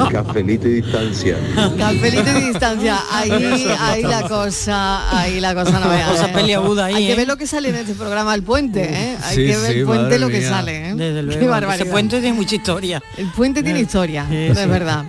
Cafelito 0.10 0.68
y 0.68 0.74
distancia. 0.80 1.36
Cafelito 1.78 2.38
y 2.38 2.42
distancia. 2.48 2.98
Ahí, 3.10 3.66
ahí 3.78 4.02
la 4.02 4.22
cosa, 4.28 5.18
ahí 5.20 5.40
la 5.40 5.54
cosa 5.54 5.80
no 5.80 5.88
vea. 5.88 6.08
Cosa 6.10 6.26
¿eh? 6.28 6.32
peliaguda 6.34 6.86
ahí, 6.86 6.94
Hay 6.94 7.06
que 7.06 7.12
¿eh? 7.12 7.16
ver 7.16 7.28
lo 7.28 7.36
que 7.36 7.46
sale 7.46 7.68
en 7.70 7.76
este 7.76 7.94
programa 7.94 8.34
El 8.34 8.42
Puente, 8.42 8.82
¿eh? 8.84 9.16
Hay 9.22 9.36
Sí, 9.36 9.46
que 9.46 9.56
ver 9.56 9.72
sí, 9.72 9.78
el 9.80 9.86
puente 9.86 10.18
lo 10.18 10.28
que 10.28 10.38
mía. 10.38 10.48
sale, 10.48 10.88
¿eh? 10.90 10.94
Desde 10.94 11.38
Qué 11.38 11.46
barbaridad. 11.46 11.82
Ese 11.86 11.90
puente 11.92 12.20
tiene 12.20 12.36
mucha 12.36 12.54
historia. 12.56 13.02
El 13.16 13.26
puente 13.28 13.62
tiene 13.62 13.80
historia, 13.80 14.26
Sí, 14.28 14.36
es 14.36 14.58
sí. 14.58 14.66
verdad. 14.66 15.04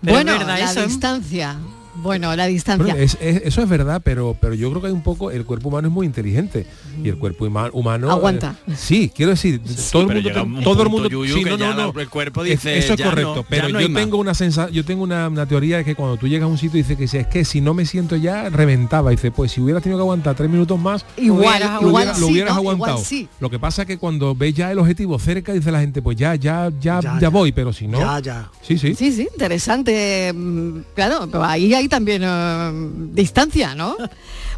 Pero 0.00 0.18
es 0.18 0.24
bueno, 0.24 0.38
verdad 0.38 0.58
la 0.58 0.70
eso, 0.70 0.86
distancia. 0.86 1.56
Bueno, 2.02 2.34
la 2.36 2.46
distancia. 2.46 2.84
Bueno, 2.94 2.98
es- 2.98 3.16
es- 3.20 3.42
eso 3.44 3.62
es 3.62 3.68
verdad, 3.68 4.00
pero, 4.04 4.36
pero 4.40 4.54
yo 4.54 4.68
creo 4.70 4.80
que 4.80 4.86
hay 4.88 4.92
un 4.92 5.02
poco, 5.02 5.30
el 5.30 5.44
cuerpo 5.44 5.68
humano 5.68 5.88
es 5.88 5.94
muy 5.94 6.06
inteligente 6.06 6.66
y 7.02 7.08
el 7.08 7.18
cuerpo 7.18 7.46
ima- 7.46 7.70
humano... 7.72 8.08
eh, 8.08 8.12
Aguanta. 8.12 8.56
sí, 8.76 9.10
quiero 9.14 9.30
decir, 9.30 9.60
todo 9.92 10.02
el 10.10 10.22
mundo... 10.22 10.42
un 10.58 10.64
todo 10.64 10.82
el 10.82 10.88
mundo 10.88 11.08
Yuyu, 11.08 11.34
sí, 11.38 11.44
no, 11.44 11.56
no, 11.56 11.92
no. 11.92 12.00
el 12.00 12.08
cuerpo 12.08 12.42
Es- 12.44 12.50
dice, 12.50 12.78
eso 12.78 12.94
es 12.94 13.00
no, 13.00 13.06
correcto, 13.10 13.46
pero 13.48 13.68
no 13.68 13.80
yo 13.80 13.92
tengo 13.92 14.16
una 14.18 14.34
sensa 14.34 14.68
yo 14.70 14.84
tengo 14.84 15.02
una, 15.02 15.28
una 15.28 15.46
teoría 15.46 15.78
de 15.78 15.84
que 15.84 15.94
cuando 15.94 16.16
tú 16.16 16.26
llegas 16.28 16.44
a 16.44 16.48
un 16.50 16.58
sitio 16.58 16.78
y 16.78 16.82
dices 16.82 16.96
que 16.96 17.06
si 17.08 17.18
es 17.18 17.26
que 17.26 17.44
si 17.44 17.60
no 17.60 17.74
me 17.74 17.84
siento 17.86 18.16
ya, 18.16 18.48
reventaba. 18.50 19.12
Y 19.12 19.16
dice, 19.16 19.30
pues 19.30 19.52
si 19.52 19.60
hubieras 19.60 19.82
tenido 19.82 19.98
que 19.98 20.02
aguantar 20.02 20.34
tres 20.34 20.48
minutos 20.50 20.78
más, 20.78 21.04
igual, 21.16 21.62
lo, 21.80 21.88
igual 21.88 21.92
hubiera- 21.92 22.14
sí, 22.14 22.20
lo 22.20 22.26
hubieras 22.28 22.56
aguantado. 22.56 22.98
sí. 22.98 23.28
Lo 23.40 23.50
que 23.50 23.58
pasa 23.58 23.82
es 23.82 23.88
que 23.88 23.98
cuando 23.98 24.34
ves 24.34 24.54
ya 24.54 24.70
el 24.72 24.78
objetivo 24.78 25.18
cerca, 25.18 25.52
dice 25.52 25.70
la 25.72 25.80
gente, 25.80 26.02
pues 26.02 26.16
ya, 26.16 26.34
ya, 26.34 26.70
ya, 26.80 27.00
ya, 27.00 27.14
Ya, 27.14 27.18
ya. 27.20 27.28
voy, 27.28 27.52
pero 27.52 27.72
si 27.72 27.86
no... 27.88 27.98
Ya, 27.98 28.18
ya. 28.20 28.50
Sí, 28.62 28.78
sí. 28.78 28.94
Sí, 28.94 29.12
sí, 29.12 29.28
interesante. 29.32 30.32
mm, 30.34 30.78
Claro, 30.94 31.28
pero 31.30 31.44
ahí 31.44 31.72
hay 31.74 31.88
también 31.90 32.22
eh, 32.24 32.70
distancia, 33.12 33.74
¿no? 33.74 33.96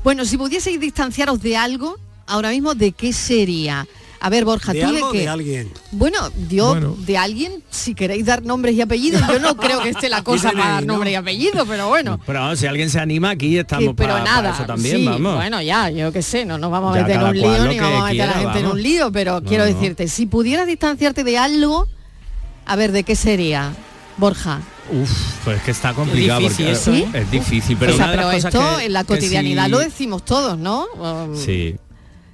Bueno, 0.05 0.25
si 0.25 0.37
pudieseis 0.39 0.79
distanciaros 0.79 1.43
de 1.43 1.57
algo, 1.57 1.97
ahora 2.29 2.51
mismo, 2.51 2.75
¿de 2.77 2.93
qué 2.93 3.13
sería? 3.13 3.87
A 4.25 4.31
ver, 4.31 4.45
Borja, 4.45 4.73
¿De 4.73 4.83
¿tú 4.83 4.87
algo 4.87 5.09
o 5.09 5.13
de 5.13 5.19
qué? 5.19 5.25
de 5.25 5.29
alguien? 5.29 5.73
Bueno, 5.91 6.19
yo 6.49 6.69
Bueno. 6.69 6.95
de 6.97 7.19
alguien, 7.19 7.61
si 7.71 7.93
queréis 7.93 8.25
dar 8.25 8.45
nombres 8.45 8.77
y 8.77 8.81
apellidos, 8.81 9.21
yo 9.27 9.41
no 9.41 9.57
creo 9.57 9.83
que 9.83 9.89
esté 9.89 10.09
la 10.09 10.23
cosa 10.23 10.53
para 10.53 10.75
dar 10.75 10.87
¿no? 10.87 10.93
nombres 10.93 11.13
y 11.13 11.17
apellidos, 11.17 11.67
pero 11.69 11.89
bueno. 11.89 12.21
Pero 12.25 12.39
vamos, 12.39 12.61
si 12.61 12.67
alguien 12.69 12.89
se 12.89 13.01
anima 13.01 13.31
aquí 13.31 13.59
estamos 13.59 13.89
que- 13.89 13.95
pero 13.95 14.13
para, 14.13 14.25
nada, 14.25 14.51
eso 14.51 14.65
también, 14.65 14.99
sí, 14.99 15.05
vamos. 15.07 15.35
bueno, 15.35 15.61
ya, 15.61 15.91
yo 15.91 16.13
qué 16.13 16.23
sé, 16.23 16.45
no 16.45 16.57
nos 16.57 16.71
vamos 16.71 16.95
a 16.95 17.01
Ya 17.01 17.03
meter 17.05 17.21
en 17.21 17.27
un 17.27 17.35
lío 17.37 17.67
ni 17.67 17.81
vamos 17.81 18.01
a 18.03 18.05
meter 18.13 18.23
a 18.23 18.27
la 18.27 18.33
gente 18.35 18.59
en 18.61 18.67
un 18.67 18.81
lío, 18.83 19.11
pero 19.11 19.41
No, 19.41 19.49
quiero 19.49 19.65
decirte, 19.65 20.07
si 20.07 20.27
pudieras 20.27 20.69
distanciarte 20.69 21.25
de 21.25 21.39
algo, 21.39 21.89
a 22.65 22.77
ver, 22.77 22.93
¿de 22.93 23.03
qué 23.03 23.17
sería, 23.17 23.73
Borja? 24.19 24.61
Uf, 24.91 25.11
pues 25.45 25.59
es 25.59 25.63
que 25.63 25.71
está 25.71 25.95
complicado 25.95 26.41
difícil 26.41 26.67
porque 26.67 26.73
eso, 26.73 26.93
¿eh? 26.95 27.07
es 27.15 27.31
difícil, 27.31 27.77
pero 27.79 27.93
o 27.95 27.97
sea, 27.97 28.07
una 28.07 28.13
de 28.13 28.19
pero 28.19 28.29
las 28.33 28.37
esto 28.45 28.59
cosas 28.59 28.79
que- 28.79 28.85
en 28.87 28.93
la 28.93 29.05
cotidianidad 29.05 29.65
sí- 29.67 29.71
lo 29.71 29.79
decimos 29.79 30.25
todos, 30.25 30.59
¿no? 30.59 30.87
Um, 30.99 31.37
Sí. 31.37 31.77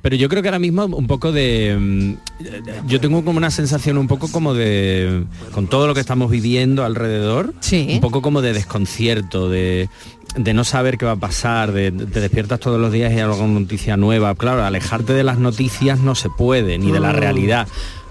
Pero 0.01 0.15
yo 0.15 0.29
creo 0.29 0.43
que 0.43 0.49
ahora 0.49 0.61
mismo 0.61 0.85
un 0.85 1.07
poco 1.09 1.33
de... 1.33 1.77
mm, 1.79 2.87
Yo 2.87 3.01
tengo 3.01 3.25
como 3.25 3.37
una 3.37 3.51
sensación 3.51 3.99
un 3.99 4.07
poco 4.07 4.29
como 4.31 4.55
de... 4.55 5.25
Con 5.53 5.67
todo 5.67 5.87
lo 5.89 5.93
que 5.95 6.01
estamos 6.01 6.31
viviendo 6.31 6.85
alrededor, 6.85 7.53
Sí. 7.61 7.89
un 7.95 8.01
poco 8.01 8.23
como 8.23 8.41
de 8.41 8.53
desconcierto, 8.53 9.51
de, 9.51 9.89
de 10.37 10.55
no 10.55 10.63
saber 10.63 10.99
qué 10.99 11.05
va 11.05 11.13
a 11.13 11.17
pasar, 11.17 11.73
de 11.73 11.91
te 11.91 12.21
despiertas 12.21 12.61
todos 12.61 12.81
los 12.81 12.93
días 12.93 13.11
y 13.13 13.17
hay 13.17 13.21
alguna 13.23 13.59
noticia 13.61 13.97
nueva. 13.97 14.35
Claro, 14.37 14.65
alejarte 14.65 15.13
de 15.15 15.25
las 15.25 15.39
noticias 15.39 15.99
no 15.99 16.15
se 16.15 16.31
puede, 16.31 16.79
ni 16.79 16.93
de 16.93 17.01
la 17.01 17.13
Mm. 17.13 17.17
realidad. 17.17 17.69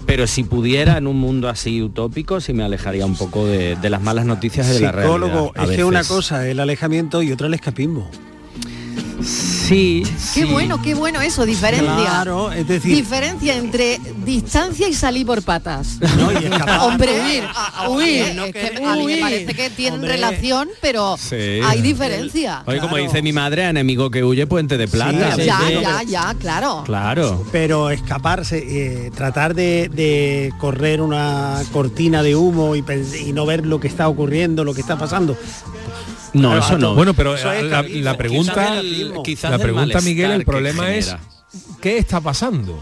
Pero 0.08 0.26
si 0.26 0.42
pudiera 0.42 0.96
en 0.96 1.06
un 1.06 1.18
mundo 1.18 1.50
así 1.50 1.82
utópico, 1.82 2.40
sí 2.40 2.54
me 2.54 2.64
alejaría 2.64 3.04
un 3.04 3.14
poco 3.14 3.46
de, 3.46 3.76
de 3.76 3.90
las 3.90 4.00
malas 4.00 4.24
noticias 4.24 4.66
de 4.66 4.80
la 4.80 4.90
realidad. 4.90 5.16
Psicólogo, 5.16 5.52
es 5.54 5.76
que 5.76 5.84
una 5.84 6.02
cosa 6.02 6.46
es 6.46 6.52
el 6.52 6.60
alejamiento 6.60 7.20
y 7.20 7.30
otra 7.30 7.46
el 7.46 7.52
escapismo. 7.52 8.10
Sí, 9.22 10.02
Qué 10.34 10.42
sí. 10.42 10.44
bueno, 10.44 10.80
qué 10.80 10.94
bueno 10.94 11.20
eso, 11.20 11.44
diferencia. 11.44 11.94
Claro, 11.96 12.52
es 12.52 12.66
decir, 12.68 12.94
Diferencia 12.94 13.56
entre 13.56 14.00
distancia 14.24 14.88
y 14.88 14.94
salir 14.94 15.26
por 15.26 15.42
patas. 15.42 15.98
¿no? 16.16 16.32
y 16.32 16.36
escapar. 16.44 16.80
Hombre, 16.80 17.20
huir, 17.20 17.42
a- 17.54 17.82
a- 17.84 17.88
Huir, 17.90 18.22
es 18.22 18.34
no 18.36 18.44
que 18.46 18.52
que- 18.52 18.66
a 18.84 18.94
mí 18.94 18.98
me 18.98 19.04
huir. 19.04 19.20
parece 19.20 19.54
que 19.54 19.70
tienen 19.70 19.94
Hombre. 20.00 20.12
relación, 20.12 20.68
pero 20.80 21.16
Sí. 21.18 21.60
hay 21.64 21.82
diferencia. 21.82 22.62
Oye, 22.66 22.78
como 22.78 22.94
Claro. 22.94 23.04
dice 23.04 23.22
mi 23.22 23.32
madre, 23.32 23.64
enemigo 23.68 24.10
que 24.10 24.22
huye, 24.24 24.46
puente 24.46 24.76
de 24.78 24.88
plata. 24.88 25.34
Sí, 25.36 25.44
ya, 25.44 25.58
sí. 25.66 25.72
ya, 25.82 26.02
ya, 26.04 26.34
claro. 26.38 26.82
Claro. 26.86 27.44
pero 27.52 27.90
escaparse, 27.90 28.58
eh, 28.58 29.10
tratar 29.14 29.54
de, 29.54 29.90
de 29.92 30.52
correr 30.58 31.00
una 31.02 31.60
cortina 31.72 32.22
de 32.22 32.36
humo 32.36 32.76
y 32.76 32.82
no 33.32 33.46
ver 33.46 33.66
lo 33.66 33.80
que 33.80 33.88
está 33.88 34.08
ocurriendo, 34.08 34.64
lo 34.64 34.74
que 34.74 34.80
está 34.80 34.96
pasando. 34.96 35.36
No, 36.34 36.50
Claro, 36.50 36.64
eso 36.64 36.78
no. 36.78 36.94
Bueno, 36.94 37.14
pero 37.14 37.34
es 37.34 37.44
la, 37.44 38.16
pregunta, 38.16 38.52
Quizás 38.54 38.78
el- 38.78 39.12
quizás 39.24 39.50
la 39.50 39.56
del 39.58 39.66
pregunta 39.66 40.00
Miguel, 40.00 40.30
el 40.32 40.44
problema 40.44 40.94
es 40.94 41.16
qué 41.80 41.98
está 41.98 42.20
pasando, 42.20 42.78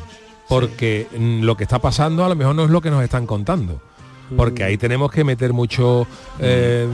porque 0.48 1.06
mm, 1.16 1.42
lo 1.42 1.56
que 1.56 1.64
está 1.64 1.78
pasando 1.80 2.24
a 2.24 2.28
lo 2.28 2.34
mejor 2.36 2.54
no 2.54 2.64
es 2.64 2.70
lo 2.70 2.80
que 2.80 2.90
nos 2.90 3.02
están 3.02 3.26
contando. 3.26 3.80
Porque 4.36 4.64
ahí 4.64 4.76
tenemos 4.76 5.10
que 5.12 5.22
meter 5.24 5.52
mucho 5.52 6.06
eh, 6.40 6.86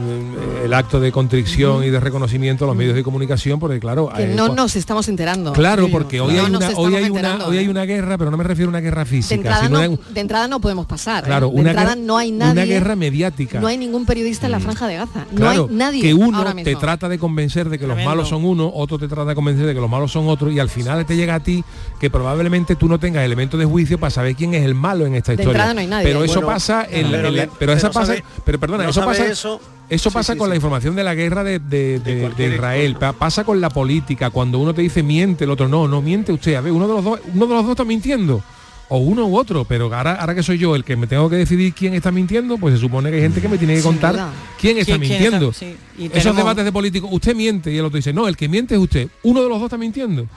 el 0.63 0.73
acto 0.73 0.99
de 0.99 1.11
contrición 1.11 1.83
y 1.83 1.89
de 1.89 1.99
reconocimiento 1.99 2.65
a 2.65 2.67
los 2.67 2.75
medios 2.75 2.95
de 2.95 3.03
comunicación, 3.03 3.59
porque 3.59 3.79
claro, 3.79 4.09
Que 4.15 4.23
eh, 4.23 4.35
no 4.35 4.49
nos 4.49 4.75
estamos 4.75 5.07
enterando. 5.07 5.53
Claro, 5.53 5.87
porque 5.89 6.21
hoy 6.21 6.33
No 6.35 6.41
hay 6.45 6.49
una, 6.55 6.69
hoy 6.75 6.95
hay 6.95 7.09
una, 7.09 7.45
hoy 7.47 7.57
hay 7.57 7.65
¿eh? 7.65 7.69
una 7.69 7.85
guerra, 7.85 8.17
pero 8.17 8.29
no 8.29 8.37
me 8.37 8.43
refiero 8.43 8.69
a 8.69 8.71
una 8.71 8.81
guerra 8.81 9.03
De 9.03 9.09
física, 9.09 9.35
entrada, 9.35 9.65
sino 9.65 9.81
no, 9.81 9.89
una- 9.93 9.99
de 10.13 10.19
entrada 10.21 10.47
no 10.47 10.59
podemos 10.61 10.85
pasar. 10.85 11.23
¿eh? 11.23 11.27
claro, 11.27 11.49
de 11.49 11.59
una 11.59 11.69
entrada 11.71 11.95
guerra, 11.95 12.05
no 12.05 12.17
hay 12.17 12.31
nadie. 12.31 12.51
una 12.53 12.65
guerra 12.65 12.95
mediática. 12.95 13.59
No 13.59 13.67
hay 13.67 13.77
ningún 13.77 14.05
periodista 14.05 14.45
en 14.45 14.51
la 14.51 14.59
franja 14.59 14.87
de 14.87 14.95
Gaza. 14.97 15.25
No 15.31 15.37
Claro, 15.37 15.67
hay 15.69 15.75
nadie. 15.75 16.01
que 16.01 16.13
uno 16.13 16.37
ahora 16.37 16.53
te 16.53 16.75
trata 16.75 17.09
de 17.09 17.17
convencer 17.17 17.69
de 17.69 17.79
que 17.79 17.87
los 17.87 17.97
malos 18.03 18.29
son 18.29 18.45
uno, 18.45 18.71
otro 18.73 18.99
te 18.99 19.07
trata 19.07 19.29
de 19.29 19.35
convencer 19.35 19.65
de 19.65 19.73
que 19.73 19.81
los 19.81 19.89
malos 19.89 20.11
son 20.11 20.27
otros 20.27 20.53
y 20.53 20.59
al 20.59 20.69
final 20.69 21.03
te 21.05 21.15
llega 21.15 21.35
a 21.35 21.39
ti 21.39 21.63
que 21.99 22.09
probablemente 22.09 22.75
tú 22.75 22.87
no 22.87 22.99
tengas 22.99 23.23
elementos 23.25 23.59
de 23.59 23.65
juicio 23.65 23.97
para 23.99 24.11
saber 24.11 24.35
quién 24.35 24.53
es 24.53 24.63
el 24.63 24.75
malo 24.75 25.05
en 25.05 25.15
esta 25.15 25.31
De 25.31 25.41
historia. 25.41 25.51
entrada 25.53 25.73
no 25.73 25.79
hay 25.79 25.87
nadie. 25.87 26.05
Pero 26.07 26.23
eso 26.23 26.35
Bueno, 26.35 26.47
pasa 26.47 26.85
en, 26.89 27.11
la- 27.11 27.22
pero 27.27 27.29
en 27.29 27.35
la- 27.37 27.45
que- 27.47 27.51
pero 27.59 27.73
esa 27.73 27.81
pero 27.89 27.93
pasa, 27.93 28.05
sabe- 28.07 28.23
pero 28.45 28.59
perdona, 28.59 28.83
no 28.83 28.89
eso 28.89 29.03
pasa 29.05 29.25
eso. 29.25 29.61
eso 29.89 30.09
Sí, 30.09 30.13
pasa 30.13 30.33
sí, 30.33 30.39
con 30.39 30.47
sí. 30.47 30.49
la 30.49 30.55
información 30.55 30.95
de 30.95 31.03
la 31.03 31.15
guerra 31.15 31.43
de, 31.43 31.59
de- 31.59 31.99
de- 31.99 32.15
de 32.15 32.21
cualquier 32.21 32.53
Israel, 32.53 32.95
pa- 32.95 33.13
pasa 33.13 33.43
con 33.43 33.59
la 33.61 33.69
política, 33.69 34.29
cuando 34.29 34.59
uno 34.59 34.73
te 34.73 34.81
dice 34.81 35.03
miente, 35.03 35.43
el 35.45 35.49
otro 35.51 35.67
no, 35.67 35.87
no 35.87 36.01
miente 36.01 36.31
usted, 36.31 36.55
a 36.55 36.61
ver, 36.61 36.71
uno 36.71 36.87
de 36.87 36.93
los 36.93 37.03
dos, 37.03 37.19
uno 37.33 37.45
de 37.47 37.53
los 37.53 37.63
dos 37.63 37.71
está 37.71 37.83
mintiendo. 37.83 38.41
O 38.89 38.97
uno 38.97 39.25
u 39.25 39.37
otro, 39.37 39.63
pero 39.65 39.85
ahora, 39.95 40.15
ahora 40.15 40.35
que 40.35 40.43
soy 40.43 40.59
yo 40.59 40.75
el 40.75 40.83
que 40.83 40.95
me 40.95 41.07
tengo 41.07 41.27
que 41.27 41.37
decidir 41.37 41.73
quién 41.73 41.95
está 41.95 42.11
mintiendo, 42.11 42.57
pues 42.59 42.75
se 42.75 42.79
supone 42.81 43.09
que 43.09 43.15
hay 43.15 43.21
gente 43.23 43.41
que 43.41 43.47
me 43.47 43.57
tiene 43.57 43.75
que 43.75 43.81
contar 43.81 44.13
quién 44.59 44.77
está 44.77 44.97
¿Quién- 44.97 45.07
quién 45.07 45.19
mintiendo. 45.21 45.49
está- 45.49 45.59
sí, 45.65 45.75
y 45.97 46.05
Esos 46.07 46.13
tenemos- 46.19 46.37
debates 46.37 46.65
de 46.65 46.71
políticos, 46.71 47.09
usted 47.11 47.33
miente 47.33 47.71
y 47.71 47.77
el 47.77 47.85
otro 47.85 47.95
dice, 47.97 48.13
no, 48.13 48.27
el 48.27 48.37
que 48.37 48.47
miente 48.49 48.75
es 48.75 48.81
usted. 48.81 49.07
Uno 49.23 49.41
de 49.41 49.49
los 49.49 49.57
dos 49.57 49.67
está 49.67 49.77
mintiendo. 49.77 50.27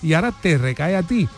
Y 0.00 0.12
ahora 0.14 0.32
te 0.32 0.56
recae 0.56 0.96
a 0.96 1.02
ti 1.02 1.28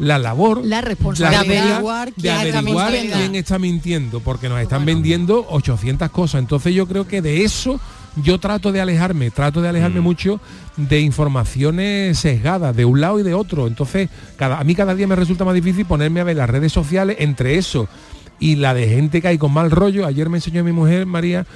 la 0.00 0.18
labor 0.18 0.64
La 0.66 0.80
responsabilidad 0.80 1.44
De 1.44 1.58
averiguar 1.58 2.08
de 2.08 2.14
quién 2.22 2.34
está 2.46 2.58
averiguar 2.58 2.90
mintiendo. 2.92 3.16
quién 3.18 3.34
está 3.36 3.58
mintiendo, 3.58 4.20
porque 4.20 4.48
nos 4.48 4.60
están 4.60 4.84
vendiendo 4.84 5.46
800 5.50 6.10
cosas. 6.10 6.40
Entonces 6.40 6.74
yo 6.74 6.86
creo 6.88 7.06
que 7.06 7.22
de 7.22 7.44
eso 7.44 7.78
yo 8.16 8.40
trato 8.40 8.72
de 8.72 8.80
alejarme, 8.80 9.30
trato 9.30 9.62
de 9.62 9.68
alejarme 9.68 10.00
mucho 10.00 10.40
de 10.76 11.00
informaciones 11.00 12.18
sesgadas 12.18 12.74
de 12.74 12.84
un 12.84 13.00
lado 13.00 13.20
y 13.20 13.22
de 13.22 13.34
otro. 13.34 13.66
Entonces 13.66 14.08
cada, 14.36 14.58
a 14.58 14.64
mí 14.64 14.74
cada 14.74 14.94
día 14.94 15.06
me 15.06 15.14
resulta 15.16 15.44
más 15.44 15.54
difícil 15.54 15.84
ponerme 15.86 16.20
a 16.20 16.24
ver 16.24 16.36
las 16.36 16.50
redes 16.50 16.72
sociales 16.72 17.16
entre 17.20 17.56
eso 17.56 17.88
y 18.40 18.56
la 18.56 18.72
de 18.74 18.88
gente 18.88 19.20
que 19.22 19.28
hay 19.28 19.38
con 19.38 19.52
mal 19.52 19.70
rollo. 19.70 20.06
Ayer 20.06 20.28
me 20.28 20.38
enseñó 20.38 20.64
mi 20.64 20.72
mujer, 20.72 21.06
María, 21.06 21.46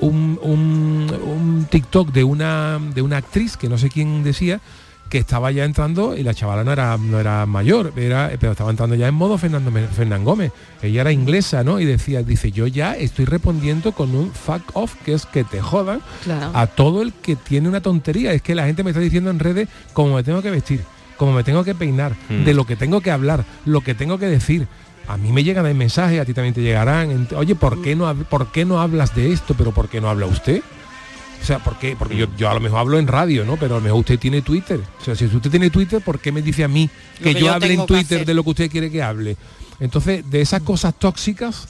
un, 0.00 0.38
un- 0.42 1.12
un 1.24 1.66
TikTok 1.70 2.12
de 2.12 2.24
una, 2.24 2.78
de 2.94 3.02
una 3.02 3.16
actriz 3.18 3.56
que 3.56 3.68
no 3.68 3.78
sé 3.78 3.88
quién 3.88 4.22
decía 4.22 4.60
que 5.08 5.18
estaba 5.18 5.50
ya 5.50 5.64
entrando 5.64 6.16
y 6.16 6.22
la 6.22 6.34
chavala 6.34 6.64
no 6.64 6.72
era, 6.72 6.96
no 6.98 7.18
era 7.18 7.46
mayor, 7.46 7.92
era, 7.96 8.30
pero 8.38 8.52
estaba 8.52 8.70
entrando 8.70 8.94
ya 8.94 9.08
en 9.08 9.14
modo 9.14 9.38
Fernando, 9.38 9.70
Fernán 9.94 10.24
Gómez. 10.24 10.52
Ella 10.82 11.00
era 11.02 11.12
inglesa, 11.12 11.64
¿no? 11.64 11.80
Y 11.80 11.84
decía, 11.84 12.22
dice, 12.22 12.52
yo 12.52 12.66
ya 12.66 12.94
estoy 12.96 13.24
respondiendo 13.24 13.92
con 13.92 14.14
un 14.14 14.30
fuck 14.32 14.62
off, 14.74 14.94
que 15.04 15.14
es 15.14 15.24
que 15.26 15.44
te 15.44 15.60
jodan 15.60 16.00
Claro. 16.24 16.50
a 16.54 16.66
todo 16.66 17.02
el 17.02 17.12
que 17.12 17.36
tiene 17.36 17.68
una 17.68 17.80
tontería. 17.80 18.32
Es 18.32 18.42
que 18.42 18.54
la 18.54 18.66
gente 18.66 18.84
me 18.84 18.90
está 18.90 19.00
diciendo 19.00 19.30
en 19.30 19.38
redes 19.38 19.68
cómo 19.92 20.14
me 20.16 20.22
tengo 20.22 20.42
que 20.42 20.50
vestir, 20.50 20.82
cómo 21.16 21.32
me 21.32 21.42
tengo 21.44 21.64
que 21.64 21.74
peinar, 21.74 22.12
Mm. 22.28 22.44
de 22.44 22.54
lo 22.54 22.64
que 22.66 22.76
tengo 22.76 23.00
que 23.00 23.10
hablar, 23.10 23.44
lo 23.64 23.80
que 23.80 23.94
tengo 23.94 24.18
que 24.18 24.26
decir. 24.26 24.66
A 25.08 25.16
mí 25.16 25.32
me 25.32 25.42
llegan 25.42 25.64
el 25.64 25.74
mensaje, 25.74 26.20
a 26.20 26.24
ti 26.26 26.34
también 26.34 26.52
te 26.52 26.60
llegarán. 26.60 27.28
Oye, 27.34 27.54
¿por 27.54 27.80
qué 27.80 27.96
no, 27.96 28.14
¿por 28.14 28.52
qué 28.52 28.66
no 28.66 28.78
hablas 28.80 29.14
de 29.14 29.32
esto? 29.32 29.54
¿Pero 29.56 29.72
por 29.72 29.88
qué 29.88 30.02
no 30.02 30.10
habla 30.10 30.26
usted? 30.26 30.62
O 31.42 31.44
sea, 31.48 31.58
¿por 31.60 31.78
qué? 31.78 31.96
Porque 31.98 32.16
yo, 32.16 32.26
yo 32.36 32.50
a 32.50 32.54
lo 32.54 32.60
mejor 32.60 32.80
hablo 32.80 32.98
en 32.98 33.06
radio, 33.06 33.44
¿no? 33.44 33.56
Pero 33.56 33.76
a 33.76 33.78
lo 33.78 33.84
mejor 33.84 34.00
usted 34.00 34.18
tiene 34.18 34.42
Twitter. 34.42 34.80
O 35.00 35.04
sea, 35.04 35.14
si 35.14 35.24
usted 35.24 35.50
tiene 35.50 35.70
Twitter, 35.70 36.00
¿por 36.02 36.18
qué 36.18 36.30
me 36.32 36.42
dice 36.42 36.64
a 36.64 36.68
mí 36.68 36.90
que, 37.18 37.24
que 37.24 37.34
yo 37.34 37.46
yo 37.46 37.52
hable 37.52 37.72
en 37.72 37.86
Twitter 37.86 38.26
de 38.26 38.34
lo 38.34 38.42
que 38.44 38.50
usted 38.50 38.70
quiere 38.70 38.90
que 38.90 39.02
hable? 39.02 39.36
Entonces, 39.80 40.28
de 40.28 40.40
esas 40.40 40.62
cosas 40.62 40.92
tóxicas, 40.98 41.68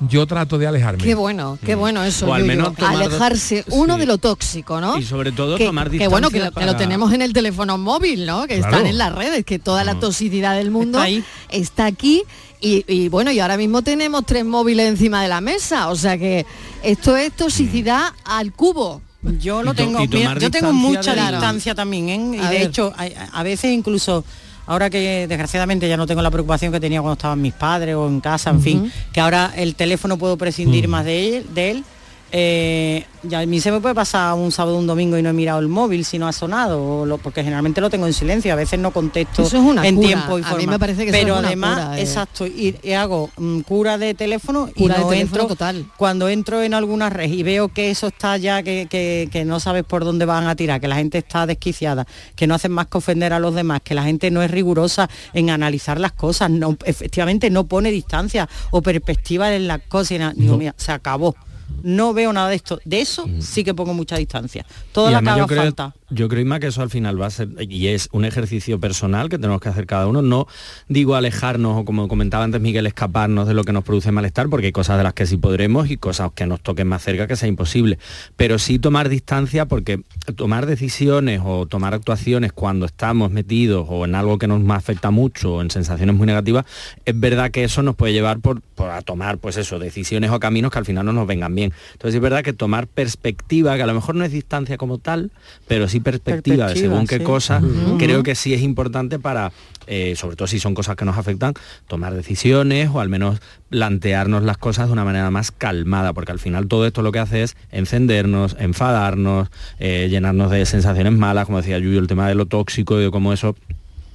yo 0.00 0.26
trato 0.26 0.58
de 0.58 0.66
alejarme. 0.66 1.02
Qué 1.02 1.14
bueno, 1.14 1.58
qué 1.64 1.74
bueno 1.74 2.04
eso. 2.04 2.26
O 2.26 2.34
al 2.34 2.44
menos 2.44 2.74
tomar- 2.74 2.96
alejarse 3.02 3.64
uno 3.70 3.94
sí. 3.94 4.00
de 4.00 4.06
lo 4.06 4.18
tóxico, 4.18 4.78
¿no? 4.80 4.98
Y 4.98 5.02
sobre 5.02 5.32
todo 5.32 5.56
que, 5.56 5.64
tomar 5.64 5.90
que 5.90 6.06
bueno 6.06 6.28
que 6.28 6.38
lo, 6.38 6.44
distancia 6.44 6.60
que 6.60 6.66
lo 6.66 6.72
para- 6.72 6.78
tenemos 6.78 7.12
en 7.14 7.22
el 7.22 7.32
teléfono 7.32 7.78
móvil, 7.78 8.26
¿no? 8.26 8.46
Que 8.46 8.58
Claro. 8.58 8.76
están 8.76 8.86
en 8.86 8.98
las 8.98 9.14
redes, 9.14 9.44
que 9.46 9.58
toda 9.58 9.84
la 9.84 9.98
toxicidad 9.98 10.54
del 10.56 10.70
mundo 10.70 10.98
Está 10.98 11.06
ahí. 11.06 11.24
está 11.50 11.86
aquí. 11.86 12.22
Y, 12.60 12.84
y 12.88 13.08
bueno, 13.08 13.32
y 13.32 13.40
ahora 13.40 13.56
mismo 13.56 13.80
tenemos 13.82 14.24
tres 14.26 14.44
móviles 14.44 14.86
encima 14.88 15.22
de 15.22 15.28
la 15.28 15.40
mesa. 15.40 15.88
O 15.88 15.96
sea 15.96 16.18
que 16.18 16.44
esto 16.82 17.16
es 17.16 17.32
toxicidad 17.32 18.10
al 18.26 18.52
cubo. 18.52 19.00
Yo 19.40 19.62
lo 19.62 19.74
tengo, 19.74 19.98
mira, 20.06 20.38
yo 20.38 20.50
tengo 20.50 20.72
mucha 20.72 21.14
de- 21.14 21.20
distancia 21.32 21.74
también, 21.74 22.08
¿eh? 22.08 22.36
y 22.36 22.38
A 22.38 22.50
de 22.50 22.58
ver. 22.58 22.66
hecho, 22.68 22.92
a, 22.96 23.04
a 23.38 23.42
veces 23.42 23.72
incluso 23.72 24.24
ahora 24.66 24.88
que 24.90 25.26
desgraciadamente 25.28 25.88
ya 25.88 25.96
no 25.96 26.06
tengo 26.06 26.22
la 26.22 26.30
preocupación 26.30 26.70
que 26.72 26.80
tenía 26.80 27.00
cuando 27.00 27.14
estaban 27.14 27.40
mis 27.40 27.54
padres 27.54 27.94
o 27.96 28.06
en 28.08 28.20
casa, 28.20 28.50
en 28.50 28.60
fin, 28.60 28.92
que 29.12 29.20
ahora 29.20 29.52
el 29.56 29.74
teléfono 29.74 30.16
puedo 30.18 30.36
prescindir 30.36 30.86
más 30.88 31.04
de 31.04 31.38
él, 31.38 31.46
de 31.54 31.70
él. 31.72 31.84
Eh, 32.32 33.06
ya 33.22 33.40
a 33.40 33.46
mí 33.46 33.60
se 33.60 33.70
me 33.70 33.80
puede 33.80 33.94
pasar 33.94 34.34
un 34.34 34.50
sábado 34.52 34.76
o 34.76 34.80
un 34.80 34.86
domingo 34.86 35.16
y 35.16 35.22
no 35.22 35.30
he 35.30 35.32
mirado 35.32 35.58
el 35.60 35.68
móvil 35.68 36.04
si 36.04 36.18
no 36.18 36.26
ha 36.28 36.32
sonado, 36.32 36.82
o 37.00 37.06
lo- 37.06 37.18
porque 37.18 37.42
generalmente 37.42 37.80
lo 37.80 37.88
tengo 37.90 38.06
en 38.06 38.12
silencio, 38.12 38.52
a 38.52 38.56
veces 38.56 38.78
no 38.78 38.90
contesto 38.92 39.42
Eso 39.42 39.56
es 39.56 39.62
una 39.62 39.86
en 39.86 39.96
cura. 39.96 40.06
tiempo 40.08 40.38
y 40.38 40.42
A 40.44 40.54
mí 40.56 40.66
me 40.66 40.78
parece 40.78 41.04
que 41.04 41.10
eso 41.10 41.18
Pero 41.18 41.34
es 41.34 41.38
una 41.40 41.48
además, 41.48 41.78
cura, 41.80 41.98
eh. 41.98 42.02
exacto, 42.02 42.46
y, 42.46 42.76
y 42.82 42.92
hago 42.92 43.30
mm, 43.36 43.60
cura 43.60 43.96
de 43.98 44.14
teléfono 44.14 44.68
y 44.74 44.80
Cura 44.82 44.94
de 44.96 45.00
no 45.02 45.08
teléfono 45.08 45.40
entro 45.42 45.46
total. 45.48 45.86
cuando 45.96 46.28
entro 46.28 46.62
en 46.62 46.74
alguna 46.74 47.10
red 47.10 47.30
y 47.30 47.42
veo 47.42 47.68
que 47.68 47.90
eso 47.90 48.08
está 48.08 48.36
ya, 48.36 48.62
que, 48.62 48.86
que- 48.90 49.28
que 49.30 49.44
no 49.44 49.58
sabes 49.60 49.84
por 49.84 50.04
dónde 50.04 50.24
van 50.24 50.46
a 50.46 50.56
tirar, 50.56 50.80
que 50.80 50.88
la 50.88 50.96
gente 50.96 51.18
está 51.18 51.46
desquiciada, 51.46 52.06
que 52.34 52.46
no 52.46 52.54
hacen 52.54 52.72
más 52.72 52.86
que 52.88 52.98
ofender 52.98 53.32
a 53.32 53.38
los 53.38 53.54
demás, 53.54 53.80
que 53.82 53.94
la 53.94 54.02
gente 54.04 54.30
no 54.30 54.42
es 54.42 54.50
rigurosa 54.50 55.08
en 55.32 55.50
analizar 55.50 55.98
las 56.00 56.12
cosas, 56.12 56.50
no, 56.50 56.76
efectivamente 56.84 57.50
no 57.50 57.64
pone 57.66 57.90
distancia 57.90 58.48
o 58.70 58.82
perspectiva 58.82 59.54
en 59.54 59.68
las 59.68 59.80
cosas. 59.88 60.10
y 60.12 60.18
nada. 60.18 60.32
Digo, 60.36 60.52
No. 60.52 60.58
mira, 60.58 60.74
se 60.76 60.92
acabó. 60.92 61.34
No 61.82 62.12
veo 62.14 62.32
nada 62.32 62.48
de 62.48 62.56
esto. 62.56 62.80
De 62.84 63.00
eso 63.00 63.26
sí 63.40 63.64
que 63.64 63.74
pongo 63.74 63.94
mucha 63.94 64.16
distancia. 64.16 64.66
Toda 64.92 65.10
Y 65.10 65.14
la 65.14 65.22
que 65.22 65.30
haga 65.30 65.46
creo, 65.46 65.62
falta. 65.62 65.94
Yo 66.10 66.28
creo 66.28 66.42
Inma, 66.42 66.60
que 66.60 66.68
eso 66.68 66.82
al 66.82 66.90
final 66.90 67.20
va 67.20 67.26
a 67.26 67.30
ser 67.30 67.48
y 67.58 67.88
es 67.88 68.08
un 68.12 68.24
ejercicio 68.24 68.78
personal 68.78 69.28
que 69.28 69.38
tenemos 69.38 69.60
que 69.60 69.68
hacer 69.68 69.86
cada 69.86 70.06
uno. 70.06 70.22
No 70.22 70.46
digo 70.88 71.14
alejarnos 71.14 71.78
o 71.78 71.84
como 71.84 72.08
comentaba 72.08 72.44
antes 72.44 72.60
Miguel, 72.60 72.86
escaparnos 72.86 73.48
de 73.48 73.54
lo 73.54 73.64
que 73.64 73.72
nos 73.72 73.84
produce 73.84 74.12
malestar, 74.12 74.48
porque 74.48 74.66
hay 74.66 74.72
cosas 74.72 74.98
de 74.98 75.02
las 75.02 75.14
que 75.14 75.26
sí 75.26 75.36
podremos 75.36 75.90
y 75.90 75.96
cosas 75.96 76.30
que 76.34 76.46
nos 76.46 76.60
toquen 76.60 76.86
más 76.86 77.02
cerca 77.02 77.26
que 77.26 77.36
sea 77.36 77.48
imposible. 77.48 77.98
Pero 78.36 78.58
sí 78.58 78.78
tomar 78.78 79.08
distancia 79.08 79.66
porque 79.66 80.00
tomar 80.36 80.66
decisiones 80.66 81.40
o 81.44 81.66
tomar 81.66 81.94
actuaciones 81.94 82.52
cuando 82.52 82.86
estamos 82.86 83.30
metidos 83.30 83.86
o 83.88 84.04
en 84.04 84.14
algo 84.14 84.38
que 84.38 84.46
nos 84.46 84.68
afecta 84.70 85.10
mucho 85.10 85.54
o 85.54 85.62
en 85.62 85.70
sensaciones 85.70 86.14
muy 86.14 86.26
negativas, 86.26 86.66
es 87.04 87.18
verdad 87.18 87.50
que 87.50 87.64
eso 87.64 87.82
nos 87.82 87.96
puede 87.96 88.12
llevar 88.12 88.38
por, 88.40 88.60
por 88.60 88.90
a 88.90 89.02
tomar 89.02 89.38
pues 89.38 89.56
eso, 89.56 89.78
decisiones 89.78 90.30
o 90.30 90.38
caminos 90.40 90.70
que 90.70 90.78
al 90.78 90.84
final 90.84 91.04
no 91.06 91.12
nos 91.12 91.26
vengan 91.26 91.54
bien. 91.54 91.72
Entonces 91.92 92.14
es 92.16 92.20
verdad 92.20 92.42
que 92.42 92.52
tomar 92.52 92.86
perspectiva, 92.86 93.76
que 93.76 93.82
a 93.82 93.86
lo 93.86 93.94
mejor 93.94 94.14
no 94.14 94.24
es 94.24 94.32
distancia 94.32 94.76
como 94.76 94.98
tal, 94.98 95.32
pero 95.66 95.88
sí 95.88 95.95
perspectiva, 96.00 96.66
de 96.68 96.72
Perspectiva, 96.72 96.96
según 96.96 97.06
qué 97.06 97.18
sí. 97.18 97.24
cosas, 97.24 97.62
creo 97.98 98.22
que 98.22 98.34
sí 98.34 98.54
es 98.54 98.62
importante 98.62 99.18
para, 99.18 99.52
eh, 99.86 100.14
sobre 100.16 100.36
todo 100.36 100.48
si 100.48 100.60
son 100.60 100.74
cosas 100.74 100.96
que 100.96 101.04
nos 101.04 101.18
afectan, 101.18 101.54
tomar 101.86 102.14
decisiones 102.14 102.90
o 102.92 103.00
al 103.00 103.08
menos 103.08 103.40
plantearnos 103.68 104.42
las 104.42 104.58
cosas 104.58 104.86
de 104.86 104.92
una 104.92 105.04
manera 105.04 105.30
más 105.30 105.50
calmada, 105.50 106.12
porque 106.12 106.32
al 106.32 106.38
final 106.38 106.68
todo 106.68 106.86
esto 106.86 107.02
lo 107.02 107.12
que 107.12 107.18
hace 107.18 107.42
es 107.42 107.56
encendernos, 107.70 108.56
enfadarnos, 108.58 109.48
eh, 109.78 110.08
llenarnos 110.10 110.50
de 110.50 110.64
sensaciones 110.66 111.12
malas, 111.12 111.46
como 111.46 111.58
decía 111.58 111.78
Yuyo, 111.78 111.98
el 111.98 112.06
tema 112.06 112.28
de 112.28 112.34
lo 112.34 112.46
tóxico 112.46 113.00
y 113.00 113.04
de 113.04 113.10
cómo 113.10 113.32
eso 113.32 113.56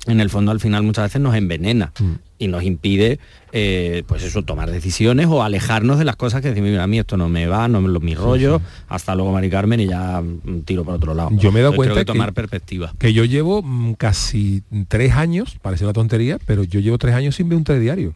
en 0.07 0.19
el 0.19 0.29
fondo 0.29 0.51
al 0.51 0.59
final 0.59 0.83
muchas 0.83 1.05
veces 1.05 1.21
nos 1.21 1.35
envenena 1.35 1.91
y 2.39 2.47
nos 2.47 2.63
impide 2.63 3.19
eh, 3.51 4.03
pues 4.07 4.23
eso 4.23 4.41
tomar 4.41 4.71
decisiones 4.71 5.27
o 5.29 5.43
alejarnos 5.43 5.99
de 5.99 6.05
las 6.05 6.15
cosas 6.15 6.41
que 6.41 6.47
decimos 6.49 6.71
mira 6.71 6.83
a 6.83 6.87
mí 6.87 6.97
esto 6.97 7.17
no 7.17 7.29
me 7.29 7.45
va 7.45 7.67
no 7.67 7.81
me 7.81 7.89
lo 7.89 7.99
mi 7.99 8.15
rollo 8.15 8.61
hasta 8.89 9.13
luego 9.13 9.31
Mari 9.31 9.49
Carmen 9.51 9.79
y 9.79 9.87
ya 9.87 10.21
mm, 10.21 10.61
tiro 10.61 10.83
por 10.83 10.95
otro 10.95 11.13
lado 11.13 11.29
Yo 11.33 11.51
me 11.51 11.59
he 11.59 11.63
dado 11.63 11.73
Entonces, 11.73 11.93
cuenta 11.93 11.99
que- 12.01 12.05
tomar 12.17 12.33
perspectiva. 12.33 12.93
Que 12.97 13.13
yo 13.13 13.25
llevo 13.25 13.61
mm, 13.61 13.93
casi 13.93 14.63
tres 14.87 15.13
años, 15.13 15.57
parece 15.61 15.83
una 15.83 15.93
tontería, 15.93 16.39
pero 16.47 16.63
yo 16.63 16.79
llevo 16.79 16.97
tres 16.97 17.13
años 17.13 17.35
sin 17.35 17.47
ver 17.49 17.57
un 17.59 17.63
telediario. 17.63 18.15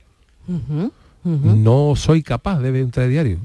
No 1.25 1.93
soy 1.95 2.21
capaz 2.23 2.59
de 2.59 2.71
ver 2.71 2.83
un 2.85 2.91
telediario. 2.91 3.39